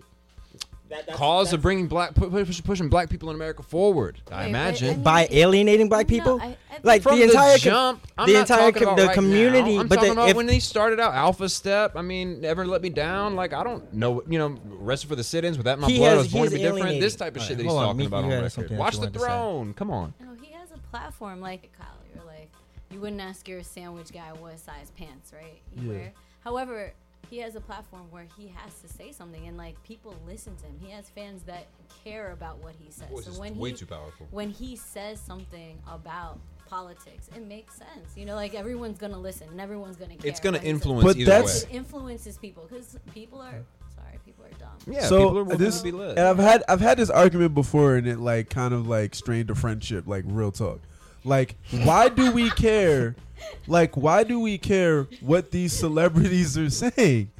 That, 0.89 1.06
that's, 1.06 1.17
Cause 1.17 1.47
that's, 1.47 1.54
of 1.56 1.62
bringing 1.62 1.88
black 1.88 2.13
push, 2.15 2.63
pushing 2.63 2.88
black 2.88 3.10
people 3.10 3.30
in 3.30 3.36
America 3.36 3.62
forward. 3.62 4.21
I 4.32 4.36
Wait, 4.36 4.39
wait, 4.43 4.50
imagine. 4.50 4.88
I 4.88 4.91
mean- 4.93 5.04
by 5.04 5.28
alienating 5.32 5.89
black 5.89 6.08
No, 6.08 6.15
people. 6.17 6.41
I- 6.41 6.58
I 6.71 6.80
like 6.84 7.02
From 7.02 7.17
the 7.17 7.23
entire 7.23 7.54
com- 7.54 7.60
jump, 7.60 8.08
I'm 8.17 8.28
the 8.32 8.39
entire 8.39 8.71
com- 8.71 8.95
the 8.95 9.08
right 9.08 9.13
community, 9.13 9.76
now. 9.76 9.82
I'm 9.82 9.88
but 9.88 9.95
talking 9.95 10.10
the- 10.10 10.13
about 10.21 10.30
if- 10.30 10.36
when 10.38 10.45
they 10.45 10.60
started 10.60 11.00
out, 11.00 11.13
Alpha 11.13 11.50
Step. 11.50 11.95
I 11.95 12.02
mean, 12.02 12.39
never 12.39 12.65
let 12.65 12.82
me 12.82 12.89
down. 12.89 13.36
Like 13.36 13.52
I 13.54 13.63
don't 13.63 13.91
know, 13.93 14.21
you 14.30 14.38
know, 14.38 14.56
Arrested 14.82 15.10
for 15.10 15.15
the 15.15 15.23
Sit-ins. 15.23 15.58
With 15.58 15.65
that, 15.65 15.80
my 15.80 15.88
He 15.88 15.97
blood, 15.97 16.13
I 16.13 16.17
was 16.17 16.28
born 16.30 16.45
to 16.45 16.52
he's 16.52 16.60
be 16.60 16.63
different. 16.76 17.02
This 17.02 17.15
type 17.15 17.36
of 17.36 17.41
All 17.41 17.47
shit 17.47 17.58
that 17.58 17.63
he's 17.63 17.71
on, 17.73 17.84
talking 17.84 17.97
Meek, 17.97 18.08
about 18.08 18.26
you 18.26 18.32
on 18.34 18.43
record. 18.43 18.71
Watch 18.78 18.93
the 18.93 19.00
wanted 19.02 19.13
to 19.13 19.19
say. 19.19 19.26
throne. 19.26 19.73
Come 19.73 19.91
on. 19.91 20.13
No, 20.21 20.28
he 20.41 20.52
has 20.54 20.69
a 20.71 20.78
platform. 20.91 21.41
Like 21.41 21.69
Kyle, 21.78 21.88
you're 22.15 22.23
like, 22.26 22.50
you 22.91 23.00
wouldn't 23.02 23.21
ask 23.21 23.47
your 23.47 23.63
sandwich 23.63 24.13
guy 24.13 24.32
what 24.39 24.58
size 24.60 24.91
pants, 24.97 25.34
right? 25.34 25.60
You 25.76 25.89
Yeah. 25.91 25.97
wear. 25.97 26.13
However, 26.41 26.93
he 27.30 27.40
has 27.40 27.56
a 27.56 27.62
platform 27.62 28.04
where 28.12 28.26
he 28.38 28.48
has 28.56 28.80
to 28.82 28.88
say 28.88 29.12
something, 29.12 29.48
and 29.48 29.58
like 29.58 29.82
people 29.84 30.16
listen 30.26 30.56
to 30.58 30.66
him. 30.66 30.76
He 30.82 30.92
has 30.92 31.10
fans 31.10 31.44
that 31.44 31.68
care 32.04 32.32
about 32.32 32.63
what 32.63 32.74
he 32.80 32.92
says. 32.92 33.10
Voice 33.10 33.26
so 33.26 33.40
when 33.40 33.58
way 33.58 33.70
he 33.72 33.76
too 33.76 33.86
powerful. 33.86 34.28
when 34.32 34.50
he 34.50 34.76
says 34.76 35.20
something 35.20 35.78
about 35.92 36.40
politics, 36.70 37.30
it 37.36 37.46
makes 37.46 37.76
sense. 37.76 38.16
You 38.16 38.26
know, 38.26 38.36
like 38.36 38.54
everyone's 38.54 38.98
gonna 38.98 39.18
listen 39.20 39.48
and 39.50 39.62
everyone's 39.62 39.98
gonna 39.98 40.16
care. 40.16 40.30
It's 40.30 40.40
gonna 40.40 40.58
what 40.58 40.63
he 40.63 40.70
influence 40.70 41.04
But 41.06 41.18
either 41.18 41.26
that's- 41.32 41.66
way. 41.66 41.72
Influences 41.72 42.38
people 42.38 42.68
because 42.70 42.98
people 43.13 43.42
are 43.42 43.63
sorry, 43.96 44.20
people 44.26 44.46
are 44.46 44.60
dumb. 44.60 44.78
Yeah, 44.86 45.02
so 45.06 45.30
people 45.30 45.54
are 45.54 45.58
this, 45.58 45.82
to 45.82 45.92
be 45.92 45.98
and 45.98 46.20
I've 46.20 46.38
had 46.38 46.63
I've 46.68 46.82
had 46.82 46.98
this 46.98 47.10
argument 47.10 47.54
before, 47.54 47.96
and 47.96 48.08
it 48.08 48.20
like 48.20 48.50
kind 48.50 48.74
of 48.74 48.88
like 48.88 49.16
strained 49.16 49.50
a 49.50 49.56
friendship, 49.56 50.08
like 50.08 50.24
real 50.28 50.52
talk. 50.52 50.80
Like, 51.28 51.56
why 51.84 52.10
do 52.10 52.32
we 52.32 52.50
care? 52.52 53.16
Like, 53.68 53.96
why 53.98 54.24
do 54.24 54.40
we 54.40 54.58
care 54.58 55.08
what 55.22 55.52
these 55.52 55.74
celebrities 55.74 56.58
are 56.58 56.70
saying? 56.70 57.32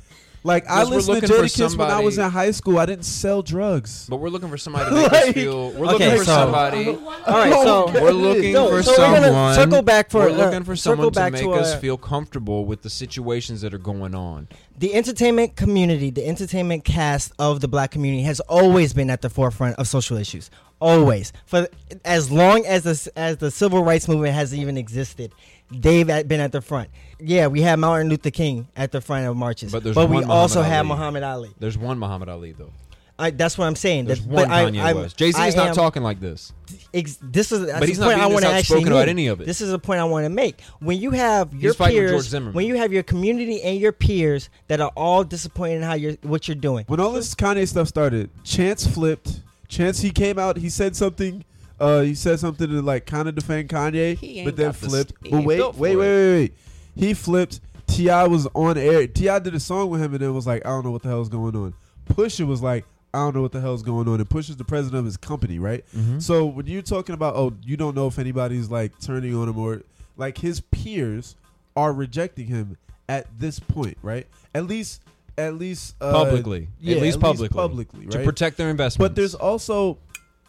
Like, 0.43 0.65
I 0.69 0.84
listened 0.84 1.21
to 1.23 1.28
looking 1.28 1.45
Jadakiss 1.45 1.78
when 1.78 1.89
I 1.91 2.00
was 2.00 2.17
in 2.17 2.30
high 2.30 2.52
school. 2.52 2.80
I 2.80 2.86
didn't 2.86 3.04
sell 3.04 3.41
drugs. 3.41 4.08
But 4.10 4.17
we're 4.17 4.30
looking 4.30 4.47
for 4.50 4.58
somebody 4.58 4.86
to 4.89 4.95
make 4.95 5.12
us 5.12 5.32
feel. 5.34 5.71
We're 5.71 5.88
Okay, 5.88 6.06
looking 6.06 6.10
for 6.19 6.23
so- 6.26 6.32
somebody. 6.36 6.88
All 6.89 6.95
right, 7.28 7.52
so 7.52 7.91
We're 7.91 8.12
looking 8.12 8.54
No, 8.54 8.69
for 8.69 8.84
so 8.84 8.91
we're 8.91 8.97
gonna 8.97 9.26
someone. 9.28 9.56
circle 9.56 9.82
back 9.82 10.10
for- 10.10 10.19
We're 10.21 10.30
uh, 10.30 10.34
looking 10.45 10.63
for 10.63 10.76
circle 10.78 11.12
someone 11.12 11.13
to 11.13 11.32
make 11.32 11.41
to, 11.43 11.52
us 11.52 11.73
uh, 11.73 11.80
feel 11.80 11.97
comfortable 11.97 12.63
with 12.65 12.82
the 12.82 12.89
situations 12.89 13.60
that 13.62 13.73
are 13.73 13.78
going 13.80 14.15
on. 14.15 14.47
the 14.78 14.93
entertainment 14.93 15.56
community, 15.58 16.12
the 16.12 16.26
entertainment 16.26 16.86
cast 16.86 17.34
of 17.39 17.60
the 17.60 17.67
black 17.67 17.91
community 17.91 18.23
has 18.23 18.39
always 18.41 18.93
been 18.93 19.10
at 19.10 19.21
the 19.21 19.30
forefront 19.30 19.76
of 19.78 19.88
social 19.88 20.15
issues. 20.17 20.50
Always, 20.80 21.34
for 21.46 21.68
as 22.06 22.30
long 22.32 22.66
as 22.66 22.84
the 22.84 23.12
as 23.18 23.38
the 23.38 23.50
civil 23.50 23.84
rights 23.84 24.08
movement 24.08 24.36
has 24.36 24.54
even 24.54 24.78
existed, 24.78 25.32
they've 25.72 26.06
been 26.06 26.40
at 26.40 26.52
the 26.52 26.62
front. 26.62 26.90
Yeah, 27.20 27.48
we 27.48 27.62
had 27.62 27.80
Martin 27.80 28.10
Luther 28.10 28.30
King 28.30 28.68
at 28.76 28.92
the 28.92 29.02
front 29.02 29.26
of 29.26 29.36
marches, 29.36 29.72
But 29.72 29.84
there's 29.84 29.96
we 29.96 30.06
one 30.06 30.26
also 30.30 30.60
Muhammad 30.60 30.72
had 30.72 30.80
Ali. 30.80 30.88
Muhammad 30.90 31.24
Ali. 31.24 31.50
There's 31.60 31.78
one 31.80 31.98
Muhammad 31.98 32.30
Ali 32.30 32.52
though. 32.52 32.72
I, 33.20 33.32
that's 33.32 33.58
what 33.58 33.66
I'm 33.66 33.76
saying. 33.76 34.06
There's 34.06 34.20
That- 34.22 34.30
one 34.30 34.48
but 34.48 34.54
I- 34.54 34.66
Kanye 34.66 34.80
I'm- 34.80 34.98
West. 34.98 35.18
Jay 35.18 35.32
Z 35.32 35.42
is 35.48 35.56
not 35.56 35.70
am- 35.70 35.74
talking 35.74 36.04
like 36.04 36.20
this. 36.20 36.54
Ex- 36.94 37.18
this 37.24 37.52
is 37.52 37.66
But 37.66 37.88
he's 37.90 37.98
the 37.98 38.06
not 38.06 38.12
point 38.12 38.20
I 38.22 38.26
being 38.26 38.34
want 38.34 38.46
to 38.46 38.52
actually 38.52 38.76
outspoken 38.76 38.88
about 38.94 39.00
make. 39.06 39.10
any 39.10 39.28
of 39.28 39.42
it. 39.42 39.48
This 39.48 39.60
is 39.62 39.74
a 39.74 39.80
point 39.80 40.00
I 40.00 40.04
want 40.04 40.26
to 40.26 40.30
make. 40.30 40.62
When 40.82 41.00
you 41.02 41.10
have 41.10 41.52
your 41.56 41.74
fighting 41.74 42.04
with 42.04 42.12
George 42.12 42.30
peers, 42.32 42.54
when 42.54 42.68
you 42.68 42.76
have 42.76 42.94
your 42.94 43.02
community 43.02 43.60
and 43.63 43.80
your 43.80 43.92
peers 43.92 44.50
that 44.68 44.80
are 44.82 44.92
all 44.96 45.24
disappointed 45.24 45.78
in 45.78 45.82
how 45.82 45.96
you're 45.96 46.13
what 46.22 46.48
you're 46.48 46.54
doing. 46.54 46.86
When 46.88 47.00
all 47.00 47.12
this 47.12 47.34
Kanye 47.34 47.68
stuff 47.68 47.88
started, 47.88 48.30
Chance 48.44 48.86
flipped. 48.86 49.42
Chance 49.67 49.99
he 50.01 50.12
came 50.12 50.39
out, 50.39 50.58
he 50.58 50.69
said 50.69 50.95
something. 50.95 51.43
Uh, 51.80 52.01
he 52.01 52.15
said 52.15 52.39
something 52.39 52.67
to 52.67 52.82
like 52.82 53.06
kind 53.06 53.27
of 53.30 53.36
defend 53.36 53.69
Kanye, 53.69 54.17
He 54.17 54.43
but 54.43 54.56
then 54.56 54.67
got 54.71 54.75
the 54.80 54.88
flipped. 54.89 55.10
st- 55.19 55.32
But 55.32 55.38
ain't 55.38 55.45
wait, 55.45 55.60
wait, 55.60 55.75
wait, 55.77 55.95
wait, 55.95 56.34
wait. 56.34 56.53
He 56.95 57.13
flipped. 57.13 57.60
T.I. 57.88 58.27
was 58.27 58.47
on 58.53 58.77
air. 58.77 59.08
T.I. 59.08 59.39
did 59.39 59.53
a 59.56 59.60
song 59.60 59.89
with 59.89 60.01
him, 60.01 60.12
and 60.13 60.21
then 60.21 60.34
was 60.34 60.47
like, 60.47 60.65
I 60.65 60.69
don't 60.69 60.84
know 60.84 60.91
what 60.91 61.03
the 61.03 61.10
hell's 61.10 61.30
going 61.30 61.56
on. 61.56 61.73
Pusha 62.10 62.45
was 62.47 62.62
like, 62.62 62.86
I 63.13 63.19
don't 63.19 63.36
know 63.36 63.41
what 63.41 63.51
the 63.51 63.62
hell's 63.62 63.82
going 63.84 64.08
on. 64.08 64.19
And 64.19 64.30
Pusha's 64.30 64.58
the 64.58 64.65
president 64.65 64.99
of 64.99 65.06
his 65.06 65.17
company, 65.17 65.58
right? 65.60 65.86
Mm-hmm. 65.95 66.19
So 66.19 66.45
when 66.45 66.65
you're 66.67 66.82
talking 66.82 67.13
about, 67.13 67.36
oh, 67.36 67.53
you 67.63 67.77
don't 67.77 67.95
know 67.95 68.08
if 68.08 68.19
anybody's 68.19 68.69
like 68.69 68.99
turning 68.99 69.36
on 69.36 69.47
him 69.47 69.58
or 69.58 69.84
like 70.17 70.38
his 70.39 70.60
peers 70.62 71.36
are 71.75 71.93
rejecting 71.93 72.47
him 72.47 72.77
at 73.08 73.27
this 73.39 73.60
point, 73.60 73.97
right? 74.01 74.27
At 74.53 74.65
least, 74.67 75.01
at 75.38 75.56
least 75.56 75.95
uh, 76.02 76.12
publicly, 76.12 76.67
yeah, 76.80 76.95
at 76.95 77.02
least 77.02 77.19
publicly, 77.19 77.50
publicly, 77.56 78.06
to 78.08 78.23
protect 78.23 78.58
their 78.58 78.69
investment. 78.69 79.10
But 79.10 79.15
there's 79.15 79.36
also, 79.36 80.00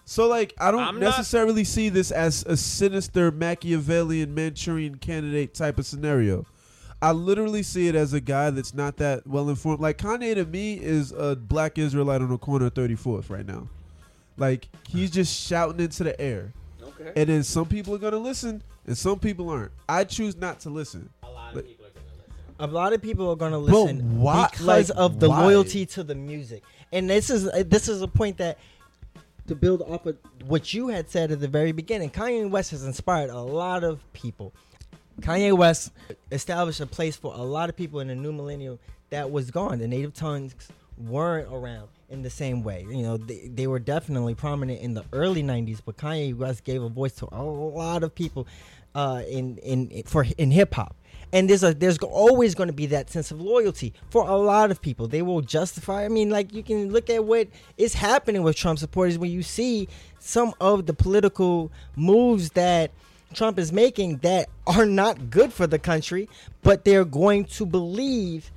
so 0.05 0.27
like 0.29 0.55
I 0.59 0.71
don't 0.71 0.81
I'm 0.81 0.99
not- 0.99 1.17
necessarily 1.19 1.65
see 1.65 1.89
this 1.91 2.11
as 2.11 2.45
a 2.47 2.57
sinister 2.57 3.31
Machiavellian 3.31 4.35
Manchurian 4.35 4.97
candidate 4.97 5.55
type 5.55 5.79
of 5.79 5.87
scenario. 5.87 6.47
I 7.01 7.13
literally 7.13 7.63
see 7.63 7.87
it 7.87 7.95
as 7.95 8.13
a 8.13 8.21
guy 8.21 8.51
that's 8.51 8.75
not 8.75 8.97
that 8.97 9.25
well 9.27 9.49
informed. 9.51 9.81
Like 9.81 9.99
Kanye 9.99 10.35
to 10.35 10.45
me 10.45 10.75
is 10.75 11.13
a 11.13 11.37
black 11.37 11.79
Israelite 11.79 12.23
on 12.23 12.29
the 12.31 12.39
corner 12.39 12.67
of 12.67 12.75
34th 12.75 13.31
right 13.31 13.47
now. 13.47 13.69
Like 14.37 14.69
he's 14.89 15.11
just 15.11 15.47
shouting 15.47 15.81
into 15.81 16.03
the 16.03 16.19
air. 16.21 16.53
okay. 16.83 17.13
And 17.15 17.29
then 17.29 17.43
some 17.45 17.67
people 17.67 17.95
are 17.95 17.99
gonna 17.99 18.19
listen 18.19 18.63
and 18.87 18.97
some 18.99 19.19
people 19.21 19.49
aren't. 19.51 19.71
I 19.89 20.03
choose 20.05 20.35
not 20.37 20.59
to 20.61 20.71
listen. 20.71 21.09
A 21.23 21.27
lot 21.29 21.55
But- 21.55 21.61
of 21.65 21.67
people 21.69 21.77
gonna 21.77 21.77
listen. 21.77 21.78
A 22.61 22.67
lot 22.67 22.93
of 22.93 23.01
people 23.01 23.31
are 23.31 23.37
going 23.37 23.53
to 23.53 23.59
listen 23.59 24.21
why- 24.21 24.49
because 24.51 24.67
like, 24.91 24.99
of 24.99 25.21
the 25.21 25.29
why? 25.29 25.43
loyalty 25.43 25.87
to 25.87 26.03
the 26.03 26.15
music. 26.15 26.63
And 26.93 27.09
this 27.09 27.31
is 27.31 27.47
uh, 27.47 27.63
this 27.67 27.89
is 27.89 28.03
a 28.03 28.09
point 28.09 28.39
that 28.39 28.59
to 29.47 29.55
build 29.55 29.83
off 29.83 30.07
of 30.07 30.17
what 30.47 30.73
you 30.75 30.89
had 30.89 31.11
said 31.11 31.31
at 31.31 31.41
the 31.41 31.49
very 31.49 31.73
beginning. 31.73 32.11
Kanye 32.11 32.49
West 32.49 32.71
has 32.71 32.85
inspired 32.85 33.31
a 33.31 33.41
lot 33.41 33.85
of 33.85 34.01
people. 34.13 34.53
Kanye 35.21 35.57
West 35.57 35.93
established 36.31 36.81
a 36.81 36.87
place 36.87 37.17
for 37.17 37.35
a 37.35 37.43
lot 37.43 37.69
of 37.69 37.77
people 37.77 38.01
in 38.01 38.09
the 38.09 38.15
new 38.15 38.33
millennium 38.33 38.79
that 39.11 39.31
was 39.31 39.51
gone. 39.51 39.79
The 39.79 39.89
native 39.89 40.15
tongues 40.15 40.55
weren't 40.97 41.53
around 41.53 41.89
in 42.09 42.23
the 42.23 42.31
same 42.31 42.63
way. 42.63 42.87
You 42.89 43.03
know, 43.03 43.17
they, 43.17 43.49
they 43.53 43.67
were 43.67 43.79
definitely 43.79 44.35
prominent 44.35 44.81
in 44.81 44.95
the 44.95 45.05
early 45.13 45.43
'90s, 45.43 45.81
but 45.85 45.97
Kanye 45.97 46.37
West 46.37 46.65
gave 46.65 46.83
a 46.83 46.89
voice 46.89 47.13
to 47.15 47.29
a 47.33 47.43
lot 47.43 48.03
of 48.03 48.15
people 48.15 48.47
uh, 48.95 49.23
in 49.29 49.59
in 49.59 50.03
for 50.07 50.27
in 50.37 50.51
hip 50.51 50.75
hop. 50.75 50.95
And 51.31 51.49
there's 51.51 51.63
a 51.63 51.75
there's 51.75 51.99
always 51.99 52.55
going 52.55 52.69
to 52.69 52.73
be 52.73 52.87
that 52.87 53.11
sense 53.11 53.31
of 53.31 53.41
loyalty 53.41 53.93
for 54.11 54.27
a 54.27 54.37
lot 54.37 54.71
of 54.71 54.81
people. 54.81 55.09
They 55.09 55.23
will 55.23 55.43
justify. 55.43 56.05
I 56.05 56.09
mean, 56.09 56.31
like 56.31 56.55
you 56.55 56.63
can 56.63 56.91
look 56.91 57.11
at 57.11 57.25
what 57.25 57.49
is 57.77 57.95
happening 57.95 58.43
with 58.43 58.57
Trump 58.57 58.79
supporters 58.79 59.19
when 59.19 59.31
you 59.31 59.43
see 59.43 59.89
some 60.19 60.55
of 60.61 60.87
the 60.87 60.95
political 60.95 61.71
moves 61.97 62.51
that 62.51 62.93
Trump 63.35 63.59
is 63.59 63.73
making 63.73 64.19
that 64.19 64.49
are 64.67 64.87
not 64.87 65.31
good 65.31 65.53
for 65.53 65.67
the 65.67 65.79
country, 65.79 66.29
but 66.63 66.85
they're 66.85 67.05
going 67.05 67.45
to 67.45 67.67
believe 67.67 68.51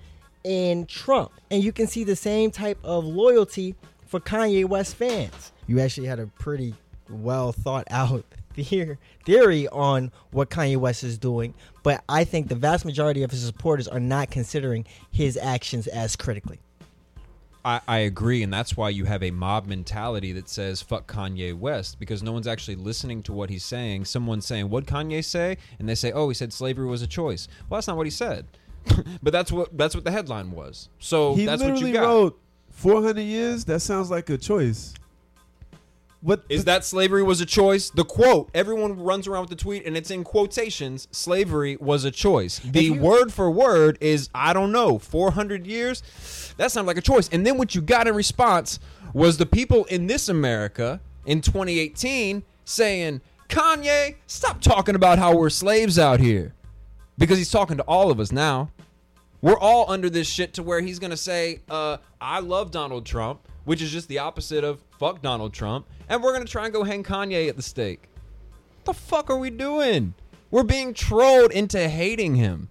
in 0.44 0.86
Trump. 0.86 1.32
And 1.50 1.64
you 1.64 1.72
can 1.72 1.88
see 1.88 2.04
the 2.04 2.16
same 2.16 2.52
type 2.52 2.80
of 2.84 3.04
loyalty 3.06 3.76
for 4.06 4.20
Kanye 4.20 4.66
West 4.66 4.96
fans. 4.96 5.52
You 5.68 5.80
actually 5.80 6.08
had 6.08 6.20
a 6.20 6.28
pretty 6.28 6.74
well 7.10 7.52
thought 7.52 7.86
out 7.90 8.26
theor- 8.56 8.98
theory 9.26 9.68
on 9.68 10.12
what 10.32 10.50
Kanye 10.50 10.78
West 10.78 11.04
is 11.04 11.18
doing, 11.18 11.54
but 11.84 12.04
I 12.08 12.24
think 12.24 12.48
the 12.48 12.56
vast 12.56 12.86
majority 12.86 13.24
of 13.24 13.32
his 13.32 13.46
supporters 13.46 13.88
are 13.88 14.00
not 14.00 14.32
considering 14.32 14.86
his 15.12 15.38
actions 15.38 15.88
as 15.88 16.16
critically. 16.16 16.60
I, 17.64 17.82
I 17.88 17.98
agree, 18.00 18.42
and 18.42 18.52
that's 18.52 18.76
why 18.76 18.90
you 18.90 19.06
have 19.06 19.22
a 19.22 19.32
mob 19.32 19.68
mentality 19.68 20.32
that 20.34 20.50
says 20.50 20.82
"fuck 20.82 21.12
Kanye 21.12 21.54
West" 21.56 22.00
because 22.00 22.24
no 22.24 22.32
one's 22.32 22.48
actually 22.48 22.76
listening 22.76 23.22
to 23.24 23.34
what 23.34 23.50
he's 23.50 23.64
saying. 23.64 24.06
Someone's 24.06 24.46
saying, 24.46 24.70
"What 24.70 24.86
Kanye 24.86 25.24
say?" 25.24 25.58
and 25.78 25.88
they 25.88 25.96
say, 25.96 26.12
"Oh, 26.12 26.28
he 26.30 26.34
said 26.34 26.52
slavery 26.54 26.88
was 26.88 27.02
a 27.02 27.08
choice." 27.08 27.48
Well, 27.70 27.78
that's 27.78 27.88
not 27.88 27.98
what 27.98 28.08
he 28.08 28.12
said, 28.12 28.48
but 29.24 29.32
that's 29.32 29.52
what 29.52 29.78
that's 29.78 29.94
what 29.94 30.04
the 30.04 30.12
headline 30.12 30.52
was. 30.52 30.90
So 31.00 31.36
he 31.36 31.46
that's 31.46 31.62
what 31.62 31.80
you 31.80 31.94
got. 31.94 32.02
wrote 32.02 32.40
400 32.72 33.22
years. 33.22 33.66
That 33.66 33.82
sounds 33.82 34.10
like 34.10 34.30
a 34.30 34.38
choice. 34.38 34.94
What 36.22 36.44
Is 36.50 36.66
that 36.66 36.86
slavery 36.86 37.24
was 37.24 37.42
a 37.42 37.48
choice? 37.48 37.90
The 37.90 38.06
quote, 38.06 38.52
everyone 38.54 39.00
runs 39.00 39.28
around 39.28 39.42
with 39.42 39.50
the 39.50 39.56
tweet 39.56 39.88
and 39.88 39.98
it's 39.98 40.12
in 40.12 40.24
quotations, 40.24 41.08
slavery 41.12 41.78
was 41.78 42.06
a 42.06 42.12
choice. 42.12 42.60
The 42.60 42.92
word 42.92 43.34
for 43.34 43.50
word 43.50 43.98
is, 44.02 44.30
I 44.34 44.54
don't 44.54 44.72
know, 44.72 45.00
400 45.00 45.66
years? 45.66 46.04
That 46.58 46.72
sounds 46.72 46.86
like 46.86 46.98
a 46.98 47.02
choice. 47.02 47.28
And 47.32 47.46
then 47.46 47.58
what 47.58 47.74
you 47.74 47.82
got 47.82 48.08
in 48.08 48.14
response 48.14 48.80
was 49.14 49.38
the 49.38 49.48
people 49.48 49.86
in 49.86 50.06
this 50.06 50.30
America 50.30 51.02
in 51.26 51.42
2018 51.42 52.44
saying, 52.66 53.22
Kanye, 53.50 54.16
stop 54.28 54.62
talking 54.62 54.94
about 54.94 55.18
how 55.18 55.36
we're 55.36 55.50
slaves 55.50 55.98
out 55.98 56.20
here. 56.20 56.54
Because 57.18 57.40
he's 57.40 57.52
talking 57.52 57.78
to 57.78 57.84
all 57.84 58.12
of 58.12 58.20
us 58.20 58.32
now. 58.32 58.70
We're 59.42 59.58
all 59.58 59.90
under 59.90 60.10
this 60.10 60.28
shit 60.28 60.54
to 60.54 60.64
where 60.64 60.82
he's 60.82 61.00
gonna 61.00 61.18
say, 61.18 61.62
uh, 61.68 61.98
I 62.22 62.40
love 62.42 62.70
Donald 62.70 63.08
Trump, 63.08 63.48
which 63.66 63.82
is 63.82 63.92
just 63.92 64.08
the 64.08 64.20
opposite 64.20 64.64
of 64.64 64.82
fuck 65.00 65.22
Donald 65.22 65.54
Trump, 65.54 65.86
and 66.10 66.22
we're 66.24 66.34
gonna 66.34 66.46
try 66.46 66.66
and 66.66 66.74
go 66.74 66.84
hang 66.84 67.04
Kanye 67.04 67.48
at 67.50 67.56
the 67.56 67.62
stake. 67.62 68.10
What 68.84 68.96
the 68.96 69.02
fuck 69.02 69.30
are 69.30 69.38
we 69.38 69.50
doing? 69.50 70.14
We're 70.50 70.64
being 70.64 70.94
trolled 70.94 71.52
into 71.52 71.88
hating 71.88 72.36
him. 72.36 72.70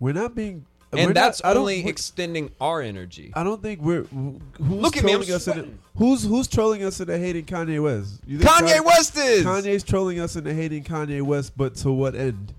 we're 0.00 0.12
not 0.14 0.34
being. 0.34 0.66
And 0.94 1.06
not- 1.08 1.14
that's 1.14 1.40
don't- 1.40 1.56
only 1.56 1.86
extending 1.86 2.50
our 2.60 2.82
energy. 2.82 3.32
I 3.34 3.44
don't 3.44 3.62
think 3.62 3.80
we're. 3.80 4.02
Who's 4.02 4.40
Look 4.58 4.96
at 4.98 5.04
me, 5.04 5.14
I'm 5.14 5.20
us 5.22 5.48
into, 5.48 5.68
who's 5.96 6.22
who's 6.22 6.46
trolling 6.48 6.84
us 6.84 7.00
into 7.00 7.16
hating 7.18 7.46
Kanye 7.46 7.82
West? 7.82 8.20
You 8.26 8.38
think 8.38 8.50
Kanye 8.50 8.76
Ka- 8.76 8.82
West 8.84 9.16
is! 9.16 9.46
Kanye's 9.46 9.82
trolling 9.84 10.20
us 10.20 10.36
into 10.36 10.52
hating 10.52 10.84
Kanye 10.84 11.22
West, 11.22 11.54
but 11.56 11.76
to 11.76 11.90
what 11.90 12.14
end? 12.14 12.52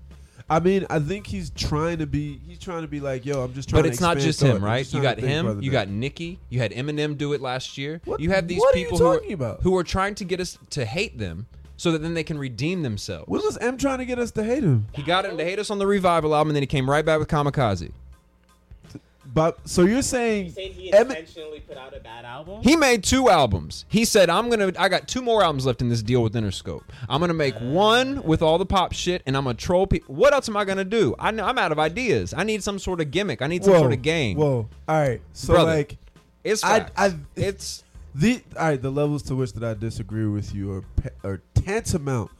I 0.48 0.60
mean, 0.60 0.86
I 0.90 0.98
think 0.98 1.26
he's 1.26 1.50
trying 1.50 1.98
to 1.98 2.06
be. 2.06 2.38
He's 2.46 2.58
trying 2.58 2.82
to 2.82 2.88
be 2.88 3.00
like, 3.00 3.24
yo, 3.24 3.42
I'm 3.42 3.54
just 3.54 3.68
trying. 3.68 3.82
But 3.82 3.86
to 3.88 3.92
it's 3.92 4.00
not 4.00 4.18
just 4.18 4.42
him, 4.42 4.62
right? 4.62 4.90
You 4.92 5.00
got 5.00 5.18
him, 5.18 5.62
you 5.62 5.70
got 5.70 5.88
Nicki, 5.88 6.38
you 6.50 6.60
had 6.60 6.72
Eminem 6.72 7.16
do 7.16 7.32
it 7.32 7.40
last 7.40 7.78
year. 7.78 8.00
What- 8.04 8.20
you 8.20 8.30
have 8.30 8.46
these 8.46 8.58
what 8.60 8.74
are 8.74 8.78
people 8.78 8.98
who 8.98 9.06
are, 9.06 9.54
who 9.62 9.76
are 9.76 9.84
trying 9.84 10.14
to 10.16 10.24
get 10.24 10.40
us 10.40 10.58
to 10.70 10.84
hate 10.84 11.18
them 11.18 11.46
so 11.76 11.92
that 11.92 12.02
then 12.02 12.14
they 12.14 12.24
can 12.24 12.38
redeem 12.38 12.82
themselves. 12.82 13.26
When 13.26 13.40
was 13.42 13.56
Em 13.58 13.78
trying 13.78 13.98
to 13.98 14.04
get 14.04 14.18
us 14.18 14.30
to 14.32 14.44
hate 14.44 14.62
him? 14.62 14.86
He 14.92 15.02
got 15.02 15.24
him 15.24 15.38
to 15.38 15.44
hate 15.44 15.58
us 15.58 15.70
on 15.70 15.78
the 15.78 15.86
Revival 15.86 16.34
album, 16.34 16.50
and 16.50 16.56
then 16.56 16.62
he 16.62 16.66
came 16.66 16.88
right 16.88 17.04
back 17.04 17.18
with 17.18 17.28
Kamikaze. 17.28 17.92
But 19.32 19.66
so 19.68 19.82
you're 19.82 20.02
saying 20.02 20.52
saying 20.52 20.72
he 20.72 20.92
Emin- 20.92 21.10
intentionally 21.10 21.60
put 21.60 21.76
out 21.76 21.96
a 21.96 22.00
bad 22.00 22.24
album? 22.24 22.62
He 22.62 22.76
made 22.76 23.02
two 23.04 23.28
albums. 23.28 23.84
He 23.88 24.04
said, 24.04 24.28
"I'm 24.30 24.50
gonna. 24.50 24.72
I 24.78 24.88
got 24.88 25.08
two 25.08 25.22
more 25.22 25.42
albums 25.42 25.66
left 25.66 25.80
in 25.80 25.88
this 25.88 26.02
deal 26.02 26.22
with 26.22 26.34
Interscope. 26.34 26.82
I'm 27.08 27.20
gonna 27.20 27.34
make 27.34 27.56
uh. 27.56 27.64
one 27.64 28.22
with 28.22 28.42
all 28.42 28.58
the 28.58 28.66
pop 28.66 28.92
shit, 28.92 29.22
and 29.26 29.36
I'm 29.36 29.44
gonna 29.44 29.54
troll 29.54 29.86
people. 29.86 30.14
What 30.14 30.32
else 30.34 30.48
am 30.48 30.56
I 30.56 30.64
gonna 30.64 30.84
do? 30.84 31.14
I 31.18 31.30
know 31.30 31.44
I'm 31.44 31.58
out 31.58 31.72
of 31.72 31.78
ideas. 31.78 32.34
I 32.36 32.44
need 32.44 32.62
some 32.62 32.78
sort 32.78 33.00
of 33.00 33.10
gimmick. 33.10 33.42
I 33.42 33.46
need 33.46 33.64
some 33.64 33.74
whoa, 33.74 33.80
sort 33.80 33.92
of 33.92 34.02
game. 34.02 34.36
Whoa, 34.36 34.68
all 34.88 35.00
right. 35.00 35.20
So 35.32 35.54
Brother. 35.54 35.74
like 35.74 35.98
It's 36.42 36.62
I- 36.64 36.88
I- 36.96 37.14
it's 37.36 37.84
the 38.14 38.42
all 38.58 38.68
right, 38.68 38.80
the 38.80 38.90
levels 38.90 39.22
to 39.24 39.34
which 39.34 39.52
that 39.54 39.64
I 39.64 39.74
disagree 39.74 40.26
with 40.26 40.54
you 40.54 40.72
are 40.72 40.84
are 41.24 41.42
tantamount 41.54 42.30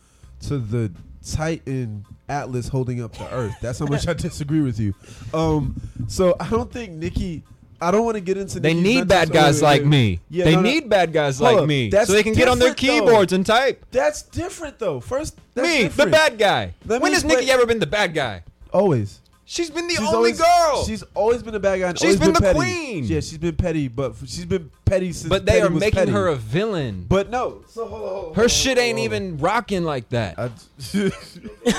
to 0.43 0.59
the 0.59 0.93
Titan 1.33 2.05
Atlas 2.29 2.69
holding 2.69 3.03
up 3.03 3.13
the 3.17 3.31
Earth. 3.33 3.55
That's 3.61 3.79
how 3.79 3.87
much 3.87 4.07
I 4.09 4.13
disagree 4.15 4.61
with 4.61 4.79
you. 4.79 4.95
Um, 5.33 5.81
so 6.09 6.37
I 6.41 6.49
don't 6.49 6.73
think 6.73 6.93
Nicki. 6.93 7.43
I 7.81 7.91
don't 7.91 8.05
want 8.05 8.15
to 8.15 8.21
get 8.21 8.37
into. 8.39 8.61
they 8.61 8.73
Nicki's 8.73 8.83
need 9.01 9.09
bad 9.09 9.31
guys 9.31 9.61
like 9.61 9.85
me. 9.85 10.21
Yeah, 10.31 10.45
they 10.45 10.55
no, 10.55 10.63
no. 10.63 10.71
need 10.71 10.89
bad 10.89 11.13
guys 11.13 11.39
Hold 11.39 11.53
like 11.55 11.63
up. 11.63 11.69
me, 11.69 11.91
That's 11.91 12.07
so 12.07 12.13
they 12.15 12.23
can 12.23 12.33
get 12.33 12.49
on 12.49 12.59
their 12.59 12.73
different, 12.73 12.99
though. 13.05 13.07
keyboards 13.11 13.33
and 13.33 13.45
type. 13.45 13.85
That's 13.91 14.23
different 14.23 14.79
though. 14.79 15.01
First, 15.01 15.39
that's 15.55 15.67
me, 15.69 15.83
different. 15.85 16.11
the 16.11 16.17
bad 16.17 16.39
guy. 16.39 16.73
Let 16.87 17.03
when 17.03 17.13
has 17.13 17.25
Nicki 17.25 17.51
ever 17.51 17.67
been 17.67 17.81
the 17.81 17.87
bad 17.87 18.15
guy? 18.15 18.43
Always. 18.73 19.21
She's 19.47 19.69
been 19.71 19.87
the 19.87 19.95
She's 19.95 20.01
only 20.01 20.15
always, 20.15 20.39
girl. 20.41 20.85
She's 20.87 21.03
always 21.15 21.43
been 21.43 21.55
a 21.55 21.61
bad 21.61 21.79
guy. 21.79 21.93
She's 21.93 22.03
always 22.03 22.19
been 22.21 22.33
the 22.33 22.41
petty. 22.41 22.59
queen. 22.59 23.05
Yeah, 23.05 23.21
she's 23.21 23.37
been 23.37 23.55
petty, 23.57 23.89
but 23.89 24.13
f- 24.13 24.21
she's 24.27 24.47
been 24.47 24.71
petty 24.87 25.13
since. 25.13 25.29
but 25.29 25.45
they 25.45 25.53
petty 25.61 25.67
are 25.67 25.71
was 25.71 25.81
making 25.81 25.99
petty. 25.99 26.13
her 26.13 26.29
a 26.29 26.37
villain. 26.37 27.05
But 27.09 27.29
no. 27.29 27.61
So 27.69 27.87
hold 27.87 28.03
on, 28.03 28.09
hold 28.09 28.25
on, 28.29 28.35
Her 28.37 28.41
hold 28.43 28.51
shit 28.51 28.79
on, 28.79 28.85
ain't 28.85 28.99
hold 28.99 29.13
on. 29.13 29.17
even 29.23 29.39
rocking 29.39 29.85
like 29.85 30.09
that. 30.09 30.39
I, 30.39 30.49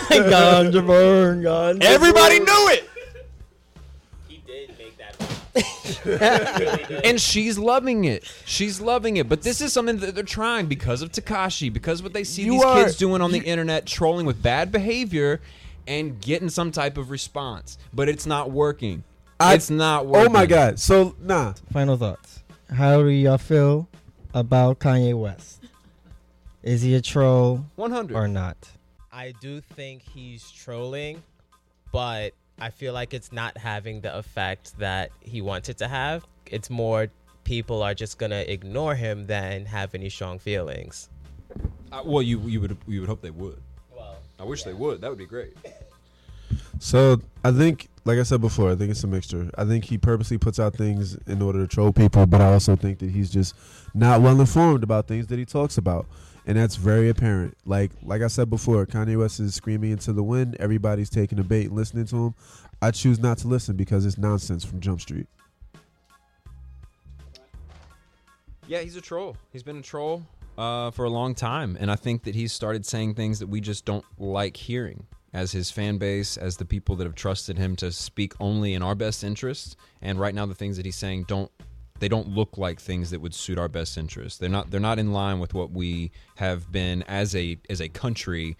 Ganja 0.09 0.86
burn, 0.86 1.41
ganja 1.41 1.82
Everybody 1.84 2.38
burn. 2.39 2.45
knew 2.45 2.68
it. 2.70 2.89
He 4.28 4.38
did 4.45 4.70
make 4.78 4.97
that. 4.97 5.16
Really 6.05 7.03
and 7.05 7.20
she's 7.20 7.57
loving 7.57 8.05
it. 8.05 8.32
She's 8.45 8.80
loving 8.80 9.18
it. 9.18 9.28
But 9.28 9.41
this 9.41 9.59
is 9.61 9.74
something 9.74 9.97
that 9.97 10.13
they're 10.13 10.24
trying 10.24 10.68
because 10.68 11.01
of 11.01 11.11
Tekashi, 11.11 11.74
because 11.74 12.03
what 12.03 12.13
they 12.13 12.24
see 12.24 12.43
You 12.43 12.51
these 12.53 12.63
are- 12.63 12.84
kids 12.84 12.95
doing 12.97 13.22
on 13.24 13.32
the 13.32 13.39
internet, 13.39 13.86
trolling 13.88 14.26
with 14.28 14.41
bad 14.43 14.72
behavior 14.72 15.41
and 15.88 16.20
getting 16.22 16.50
some 16.50 16.72
type 16.72 16.98
of 16.98 17.10
response. 17.10 17.78
But 17.94 18.10
it's 18.10 18.26
not 18.26 18.52
working. 18.52 19.04
I- 19.40 19.54
it's 19.56 19.70
not 19.70 20.06
working. 20.08 20.28
oh 20.28 20.30
my 20.32 20.46
god. 20.46 20.80
So 20.80 21.16
nah. 21.22 21.54
Final 21.74 21.98
thoughts. 21.98 22.44
How 22.74 23.02
do 23.04 23.10
y'all 23.10 23.38
feel 23.38 23.88
about 24.34 24.80
Kanye 24.80 25.14
West? 25.20 25.64
Is 26.64 26.82
he 26.82 26.96
a 26.96 27.02
troll 27.02 27.66
100. 27.76 28.16
or 28.16 28.28
not? 28.28 28.58
I 29.12 29.34
do 29.40 29.62
think 29.62 30.02
he's 30.02 30.50
trolling, 30.52 31.22
but 31.92 32.34
I 32.60 32.70
feel 32.72 32.92
like 32.94 33.14
it's 33.14 33.32
not 33.32 33.58
having 33.58 34.02
the 34.02 34.18
effect 34.18 34.78
that 34.80 35.12
he 35.22 35.42
wanted 35.42 35.70
it 35.72 35.78
to 35.80 35.88
have. 35.88 36.26
It's 36.48 36.70
more 36.70 37.08
people 37.44 37.84
are 37.84 37.94
just 37.94 38.18
gonna 38.18 38.44
ignore 38.48 38.96
him 38.96 39.28
than 39.28 39.66
have 39.66 39.94
any 39.94 40.10
strong 40.10 40.40
feelings. 40.40 41.10
Uh, 41.92 42.02
well, 42.04 42.22
you 42.24 42.40
you 42.42 42.60
would 42.62 42.78
you 42.88 43.02
would 43.02 43.10
hope 43.10 43.22
they 43.22 43.30
would. 43.30 43.62
Well, 44.38 44.48
I 44.48 44.50
wish 44.50 44.64
they 44.64 44.74
would. 44.74 45.02
That 45.02 45.10
would 45.10 45.18
be 45.18 45.26
great. 45.26 45.54
So 46.80 47.22
I 47.44 47.52
think, 47.52 47.88
like 48.04 48.20
I 48.20 48.24
said 48.24 48.42
before, 48.42 48.72
I 48.72 48.76
think 48.76 48.92
it's 48.92 49.04
a 49.04 49.08
mixture. 49.08 49.50
I 49.58 49.66
think 49.66 49.86
he 49.86 49.98
purposely 49.98 50.38
puts 50.38 50.60
out 50.60 50.76
things 50.76 51.16
in 51.28 51.42
order 51.42 51.60
to 51.60 51.68
troll 51.68 51.92
people, 51.94 52.26
but 52.26 52.42
I 52.42 52.54
also 52.54 52.76
think 52.76 53.00
that 53.00 53.12
he's 53.12 53.30
just 53.30 53.56
not 53.94 54.22
well 54.22 54.40
informed 54.40 54.84
about 54.84 55.08
things 55.08 55.28
that 55.28 55.40
he 55.40 55.46
talks 55.46 55.78
about, 55.78 56.06
and 56.46 56.58
that's 56.58 56.76
very 56.76 57.10
apparent. 57.10 57.58
Like 57.66 57.92
like 58.04 58.22
I 58.22 58.28
said 58.28 58.50
before, 58.50 58.86
Kanye 58.86 59.18
West 59.18 59.40
is 59.40 59.56
screaming 59.56 59.92
into 59.92 60.14
the 60.14 60.24
wind. 60.24 60.58
Everybody's 60.60 61.10
taking 61.10 61.40
a 61.40 61.44
bait 61.44 61.68
and 61.68 61.76
listening 61.76 62.06
to 62.08 62.28
him. 62.28 62.36
I 62.82 62.92
choose 62.92 63.20
not 63.20 63.38
to 63.40 63.48
listen 63.48 63.76
because 63.76 64.06
it's 64.06 64.18
nonsense 64.18 64.66
from 64.66 64.82
Jump 64.82 65.02
Street. 65.02 65.28
Yeah, 68.68 68.82
he's 68.82 68.96
a 68.96 69.02
troll. 69.02 69.38
He's 69.54 69.64
been 69.64 69.78
a 69.78 69.82
troll 69.82 70.24
uh, 70.58 70.91
for 70.91 71.06
a 71.06 71.10
long 71.10 71.36
time, 71.36 71.78
and 71.80 71.91
I 71.91 71.95
think 71.95 72.24
that 72.24 72.36
he's 72.36 72.53
started 72.53 72.86
saying 72.86 73.16
things 73.16 73.39
that 73.39 73.47
we 73.47 73.62
just 73.62 73.86
don't 73.86 74.06
like 74.18 74.58
hearing. 74.58 75.08
As 75.34 75.51
his 75.51 75.70
fan 75.70 75.97
base, 75.97 76.38
as 76.38 76.56
the 76.56 76.64
people 76.64 76.95
that 76.95 77.03
have 77.03 77.16
trusted 77.16 77.58
him 77.58 77.76
to 77.78 77.91
speak 77.91 78.34
only 78.39 78.74
in 78.74 78.82
our 78.82 78.95
best 78.95 79.22
interests, 79.22 79.76
and 80.01 80.18
right 80.18 80.34
now 80.34 80.45
the 80.45 80.56
things 80.56 80.78
that 80.78 80.86
he's 80.86 80.95
saying 80.95 81.26
don't 81.28 81.51
they 81.99 82.08
don't 82.08 82.28
look 82.30 82.58
like 82.58 82.80
things 82.80 83.10
that 83.12 83.22
would 83.22 83.34
suit 83.34 83.58
our 83.58 83.68
best 83.68 83.97
interests. 83.97 84.39
They're 84.39 84.49
not 84.49 84.72
they're 84.72 84.80
not 84.80 84.99
in 84.99 85.12
line 85.12 85.39
with 85.39 85.53
what 85.53 85.72
we 85.72 86.12
have 86.36 86.72
been 86.72 87.03
as 87.03 87.36
a 87.36 87.58
as 87.70 87.82
a 87.82 87.89
country 87.89 88.58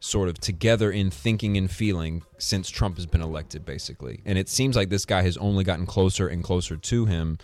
sort 0.00 0.28
of 0.28 0.38
together 0.38 0.90
in 0.90 1.10
thinking 1.10 1.56
and 1.56 1.70
feeling 1.70 2.22
since 2.38 2.68
Trump 2.68 2.96
has 2.96 3.06
been 3.06 3.22
elected 3.22 3.64
basically. 3.64 4.20
And 4.24 4.36
it 4.36 4.48
seems 4.48 4.74
like 4.74 4.88
this 4.88 5.04
guy 5.04 5.22
has 5.22 5.36
only 5.36 5.62
gotten 5.62 5.86
closer 5.86 6.26
and 6.26 6.42
closer 6.42 6.76
to 6.76 7.04
him 7.06 7.38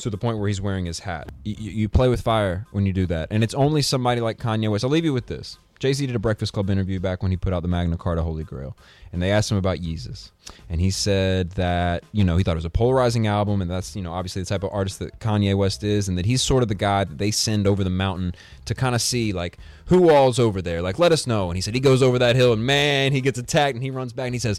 to 0.00 0.10
the 0.10 0.18
point 0.18 0.38
where 0.38 0.48
he's 0.48 0.60
wearing 0.60 0.86
his 0.86 1.00
hat. 1.00 1.30
You, 1.44 1.54
you 1.58 1.88
play 1.88 2.08
with 2.08 2.20
fire 2.20 2.66
when 2.72 2.86
you 2.86 2.92
do 2.92 3.06
that, 3.06 3.28
and 3.30 3.44
it's 3.44 3.54
only 3.54 3.82
somebody 3.82 4.20
like 4.20 4.38
Kanye 4.38 4.70
West. 4.70 4.84
I'll 4.84 4.90
leave 4.90 5.04
you 5.04 5.12
with 5.12 5.26
this. 5.26 5.58
Jay 5.80 5.94
Z 5.94 6.06
did 6.06 6.14
a 6.14 6.18
Breakfast 6.18 6.52
Club 6.52 6.68
interview 6.68 7.00
back 7.00 7.22
when 7.22 7.30
he 7.30 7.38
put 7.38 7.54
out 7.54 7.62
the 7.62 7.68
Magna 7.68 7.96
Carta 7.96 8.22
Holy 8.22 8.44
Grail, 8.44 8.76
and 9.14 9.22
they 9.22 9.30
asked 9.30 9.50
him 9.50 9.56
about 9.56 9.78
Yeezus, 9.78 10.30
and 10.68 10.78
he 10.78 10.90
said 10.90 11.52
that 11.52 12.04
you 12.12 12.22
know 12.22 12.36
he 12.36 12.44
thought 12.44 12.52
it 12.52 12.56
was 12.56 12.66
a 12.66 12.70
polarizing 12.70 13.26
album, 13.26 13.62
and 13.62 13.70
that's 13.70 13.96
you 13.96 14.02
know 14.02 14.12
obviously 14.12 14.42
the 14.42 14.46
type 14.46 14.62
of 14.62 14.70
artist 14.74 14.98
that 14.98 15.18
Kanye 15.20 15.56
West 15.56 15.82
is, 15.82 16.06
and 16.06 16.18
that 16.18 16.26
he's 16.26 16.42
sort 16.42 16.62
of 16.62 16.68
the 16.68 16.74
guy 16.74 17.04
that 17.04 17.16
they 17.16 17.30
send 17.30 17.66
over 17.66 17.82
the 17.82 17.90
mountain 17.90 18.34
to 18.66 18.74
kind 18.74 18.94
of 18.94 19.00
see 19.00 19.32
like 19.32 19.56
who 19.90 20.08
all's 20.08 20.38
over 20.38 20.62
there, 20.62 20.80
like 20.80 20.98
let 20.98 21.12
us 21.12 21.26
know. 21.26 21.50
And 21.50 21.56
he 21.56 21.60
said 21.60 21.74
he 21.74 21.80
goes 21.80 22.02
over 22.02 22.18
that 22.18 22.36
hill, 22.36 22.52
and 22.52 22.64
man, 22.64 23.12
he 23.12 23.20
gets 23.20 23.38
attacked, 23.38 23.74
and 23.74 23.82
he 23.84 23.90
runs 23.90 24.12
back, 24.12 24.26
and 24.26 24.34
he 24.34 24.40
says. 24.40 24.58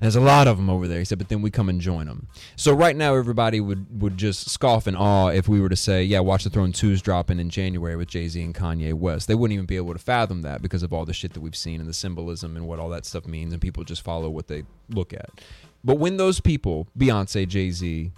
There's 0.00 0.14
a 0.14 0.20
lot 0.20 0.46
of 0.46 0.58
them 0.58 0.70
over 0.70 0.86
there. 0.86 1.00
He 1.00 1.04
said, 1.04 1.18
but 1.18 1.28
then 1.28 1.42
we 1.42 1.50
come 1.50 1.68
and 1.68 1.80
join 1.80 2.06
them. 2.06 2.28
So 2.54 2.72
right 2.72 2.94
now, 2.94 3.16
everybody 3.16 3.60
would, 3.60 4.00
would 4.00 4.16
just 4.16 4.48
scoff 4.48 4.86
in 4.86 4.94
awe 4.94 5.30
if 5.30 5.48
we 5.48 5.60
were 5.60 5.68
to 5.68 5.74
say, 5.74 6.04
yeah, 6.04 6.20
Watch 6.20 6.44
the 6.44 6.50
Throne 6.50 6.70
2's 6.70 7.02
dropping 7.02 7.40
in 7.40 7.50
January 7.50 7.96
with 7.96 8.06
Jay 8.06 8.28
Z 8.28 8.40
and 8.40 8.54
Kanye 8.54 8.94
West. 8.94 9.26
They 9.26 9.34
wouldn't 9.34 9.54
even 9.54 9.66
be 9.66 9.74
able 9.76 9.94
to 9.94 9.98
fathom 9.98 10.42
that 10.42 10.62
because 10.62 10.84
of 10.84 10.92
all 10.92 11.04
the 11.04 11.12
shit 11.12 11.32
that 11.32 11.40
we've 11.40 11.56
seen 11.56 11.80
and 11.80 11.88
the 11.88 11.94
symbolism 11.94 12.56
and 12.56 12.68
what 12.68 12.78
all 12.78 12.90
that 12.90 13.06
stuff 13.06 13.26
means, 13.26 13.52
and 13.52 13.60
people 13.60 13.82
just 13.82 14.02
follow 14.02 14.30
what 14.30 14.46
they 14.46 14.62
look 14.88 15.12
at. 15.12 15.30
But 15.82 15.96
when 15.96 16.16
those 16.16 16.38
people, 16.38 16.86
Beyonce, 16.96 17.48
Jay 17.48 17.72
Z, 17.72 18.12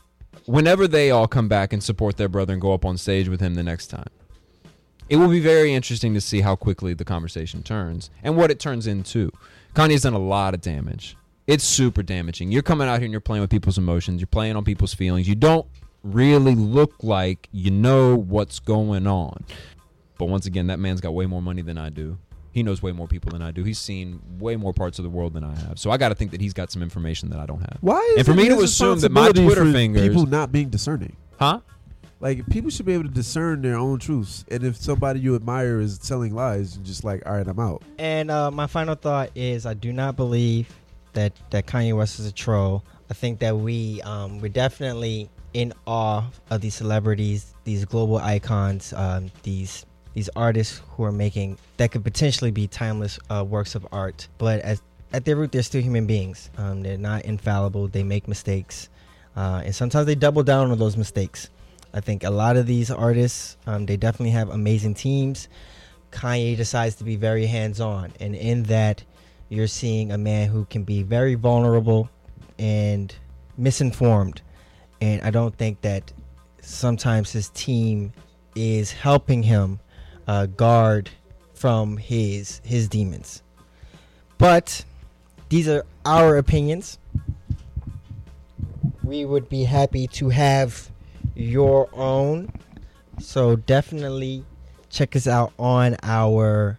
whenever 0.45 0.87
they 0.87 1.11
all 1.11 1.29
come 1.29 1.49
back 1.49 1.73
and 1.73 1.83
support 1.83 2.17
their 2.17 2.29
brother 2.29 2.53
and 2.53 2.61
go 2.61 2.75
up 2.75 2.85
on 2.85 2.99
stage 2.99 3.29
with 3.29 3.41
him 3.41 3.55
the 3.55 3.63
next 3.63 3.87
time, 3.87 4.09
it 5.11 5.17
will 5.17 5.29
be 5.29 5.41
very 5.41 5.75
interesting 5.75 6.15
to 6.15 6.21
see 6.21 6.41
how 6.41 6.57
quickly 6.57 6.95
the 6.95 7.05
conversation 7.05 7.63
turns 7.63 8.09
and 8.23 8.37
what 8.37 8.51
it 8.51 8.61
turns 8.61 8.87
into. 8.87 9.31
Kanye's 9.75 10.03
done 10.03 10.15
a 10.15 10.19
lot 10.19 10.55
of 10.55 10.61
damage. 10.61 11.17
It's 11.47 11.65
super 11.65 12.03
damaging. 12.03 12.53
You're 12.53 12.63
coming 12.63 12.87
out 12.89 12.99
here 13.01 13.07
and 13.07 13.13
you're 13.13 13.21
playing 13.21 13.41
with 13.41 13.51
people's 13.51 13.77
emotions. 13.77 14.21
You're 14.21 14.29
playing 14.29 14.55
on 14.57 14.65
people's 14.65 14.95
feelings. 14.95 15.29
You 15.29 15.35
don't 15.35 15.67
really 16.05 16.55
look 16.55 16.95
like 17.03 17.49
you 17.51 17.73
know 17.73 18.17
what's 18.17 18.61
going 18.61 19.09
on. 19.09 19.45
But 20.17 20.27
once 20.27 20.47
again, 20.47 20.69
that 20.69 20.79
man's 20.79 21.01
got 21.01 21.13
way 21.13 21.27
more 21.27 21.43
money 21.43 21.63
than 21.63 21.77
I 21.77 21.91
do. 21.91 22.19
He 22.53 22.63
knows 22.63 22.83
way 22.83 22.93
more 22.93 23.09
people 23.09 23.33
than 23.33 23.43
I 23.43 23.51
do. 23.51 23.65
He's 23.65 23.79
seen 23.79 24.21
way 24.39 24.55
more 24.57 24.73
parts 24.73 24.99
of 24.99 25.03
the 25.03 25.11
world 25.11 25.35
than 25.35 25.43
I 25.45 25.55
have. 25.57 25.79
So 25.79 25.91
I 25.91 25.97
got 25.97 26.11
to 26.11 26.15
think 26.15 26.31
that 26.31 26.41
he's 26.41 26.53
got 26.53 26.71
some 26.71 26.83
information 26.83 27.31
that 27.31 27.39
I 27.41 27.47
don't 27.47 27.61
have. 27.61 27.79
Why 27.81 27.99
is 28.13 28.19
And 28.19 28.27
for 28.27 28.33
it 28.33 28.37
me 28.37 28.49
to 28.49 28.61
assume 28.61 29.01
that 29.01 29.11
my 29.13 29.31
Twitter 29.33 29.73
fingers- 29.73 30.07
people 30.09 30.27
not 30.27 30.53
being 30.53 30.69
discerning? 30.69 31.17
Huh? 31.39 31.61
Like 32.21 32.47
people 32.51 32.71
should 32.71 32.85
be 32.85 32.93
able 32.93 33.05
to 33.05 33.11
discern 33.11 33.63
their 33.63 33.77
own 33.77 33.99
truths, 33.99 34.45
and 34.51 34.63
if 34.63 34.77
somebody 34.77 35.21
you 35.21 35.35
admire 35.35 35.81
is 35.81 35.99
telling 35.99 36.35
lies, 36.35 36.77
you're 36.77 36.85
just 36.85 37.03
like, 37.03 37.23
all 37.27 37.33
right, 37.33 37.47
I'm 37.47 37.59
out. 37.59 37.83
And 37.99 38.31
uh, 38.31 38.51
my 38.51 38.67
final 38.67 38.95
thought 38.95 39.31
is 39.35 39.65
I 39.65 39.73
do 39.73 39.91
not 39.91 40.17
believe 40.17 40.69
that, 41.15 41.33
that 41.51 41.67
Kanye 41.67 41.97
West 41.97 42.21
is 42.21 42.27
a 42.27 42.33
troll. 42.33 42.85
I 43.11 43.15
think 43.15 43.39
that 43.41 43.57
we 43.57 44.03
um, 44.03 44.41
we're 44.41 44.49
definitely 44.49 45.31
in 45.55 45.73
awe 45.87 46.25
of 46.51 46.61
these 46.61 46.75
celebrities, 46.75 47.55
these 47.65 47.85
global 47.85 48.19
icons, 48.19 48.93
um, 48.93 49.31
these 49.43 49.87
these 50.13 50.29
artists 50.37 50.83
who 50.91 51.05
are 51.05 51.13
making 51.13 51.57
that 51.77 51.93
could 51.93 52.05
potentially 52.05 52.51
be 52.51 52.67
timeless 52.67 53.19
uh, 53.31 53.45
works 53.49 53.75
of 53.75 53.87
art. 53.93 54.29
But 54.39 54.61
as, 54.61 54.83
at 55.13 55.25
their 55.25 55.37
root, 55.37 55.53
they're 55.53 55.63
still 55.63 55.83
human 55.83 56.07
beings. 56.07 56.51
Um, 56.59 56.83
they're 56.83 56.99
not 56.99 57.25
infallible. 57.25 57.89
They 57.89 58.03
make 58.03 58.29
mistakes, 58.29 58.91
uh, 59.37 59.63
and 59.65 59.75
sometimes 59.75 60.07
they 60.07 60.15
double 60.15 60.43
down 60.43 60.71
on 60.71 60.79
those 60.79 60.97
mistakes. 60.97 61.49
I 61.93 62.01
think 62.01 62.25
a 62.25 62.31
lot 62.31 62.57
of 62.57 62.67
these 62.67 62.91
artists, 62.91 63.57
um, 63.67 63.87
they 63.87 63.97
definitely 63.97 64.31
have 64.31 64.49
amazing 64.51 64.95
teams. 64.95 65.49
Kanye 66.13 66.57
decides 66.57 66.97
to 66.97 67.05
be 67.05 67.17
very 67.17 67.47
hands 67.47 67.81
on, 67.81 68.13
and 68.21 68.35
in 68.35 68.65
that, 68.65 69.03
you're 69.49 69.67
seeing 69.67 70.13
a 70.13 70.19
man 70.19 70.49
who 70.49 70.65
can 70.67 70.85
be 70.85 71.03
very 71.03 71.35
vulnerable 71.35 72.09
and 72.59 73.15
misinformed. 73.57 74.43
And 75.01 75.23
I 75.23 75.31
don't 75.31 75.57
think 75.57 75.81
that 75.81 76.13
sometimes 76.63 77.33
his 77.33 77.49
team 77.51 78.13
is 78.55 78.93
helping 78.93 79.43
him 79.43 79.81
uh, 80.27 80.47
guard 80.47 81.11
from 81.55 81.97
his 81.97 82.61
his 82.65 82.89
demons. 82.89 83.43
But 84.39 84.85
these 85.49 85.69
are 85.69 85.85
our 86.05 86.37
opinions. 86.37 86.99
We 89.03 89.25
would 89.25 89.49
be 89.49 89.65
happy 89.65 90.07
to 90.07 90.29
have 90.29 90.91
your 91.41 91.89
own. 91.95 92.53
So 93.21 93.57
definitely 93.57 94.45
check 94.91 95.17
us 95.17 95.27
out 95.27 95.53
on 95.59 95.97
our 96.03 96.79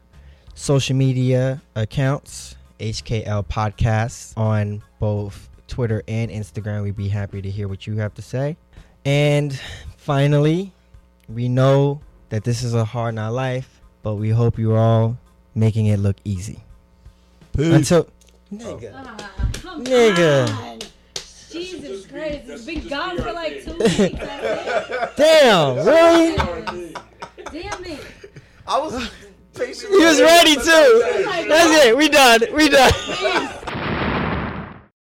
social 0.54 0.96
media 0.96 1.62
accounts, 1.76 2.56
HKL 2.80 3.46
Podcasts 3.48 4.38
on 4.38 4.84
both 5.00 5.50
Twitter 5.68 6.04
and 6.08 6.30
Instagram. 6.30 6.84
We'd 6.84 6.96
be 6.96 7.08
happy 7.08 7.42
to 7.42 7.50
hear 7.50 7.68
what 7.68 7.88
you 7.88 7.98
have 7.98 8.14
to 8.16 8.22
say. 8.22 8.58
And 9.06 9.60
finally, 9.98 10.74
we 11.28 11.50
know 11.50 12.02
that 12.30 12.44
this 12.44 12.64
is 12.64 12.74
a 12.74 12.86
hard 12.86 13.16
not 13.16 13.34
life, 13.34 13.82
but 14.04 14.16
we 14.16 14.30
hope 14.30 14.60
you're 14.60 14.78
all 14.78 15.18
making 15.56 15.88
it 15.88 15.98
look 15.98 16.18
easy. 16.24 16.64
Peace. 17.56 17.74
Until 17.74 18.08
nigga, 18.54 18.92
come 19.54 19.84
Nigga. 19.84 20.71
On. 21.56 21.62
Jesus 21.62 21.82
just 21.82 22.08
be- 22.08 22.14
Christ. 22.14 22.48
that 22.48 22.54
It's 22.54 22.66
should 22.66 22.76
been 22.82 22.88
gone 22.88 23.16
be 23.18 23.22
for 23.24 23.34
like 23.34 23.64
two 23.64 23.78
weeks. 23.78 24.20
Damn, 25.18 25.76
really? 25.86 26.96
Damn 27.52 27.86
it. 27.86 28.06
I 28.68 28.80
was 28.80 29.10
patient. 29.54 29.92
He 29.92 30.04
was 30.06 30.22
ready 30.22 30.56
too. 30.56 30.62
That's 31.48 31.86
it. 31.86 31.98
We 31.98 32.10
done. 32.10 32.42
We 32.54 32.70
done. 32.70 32.92
Please. 32.94 33.50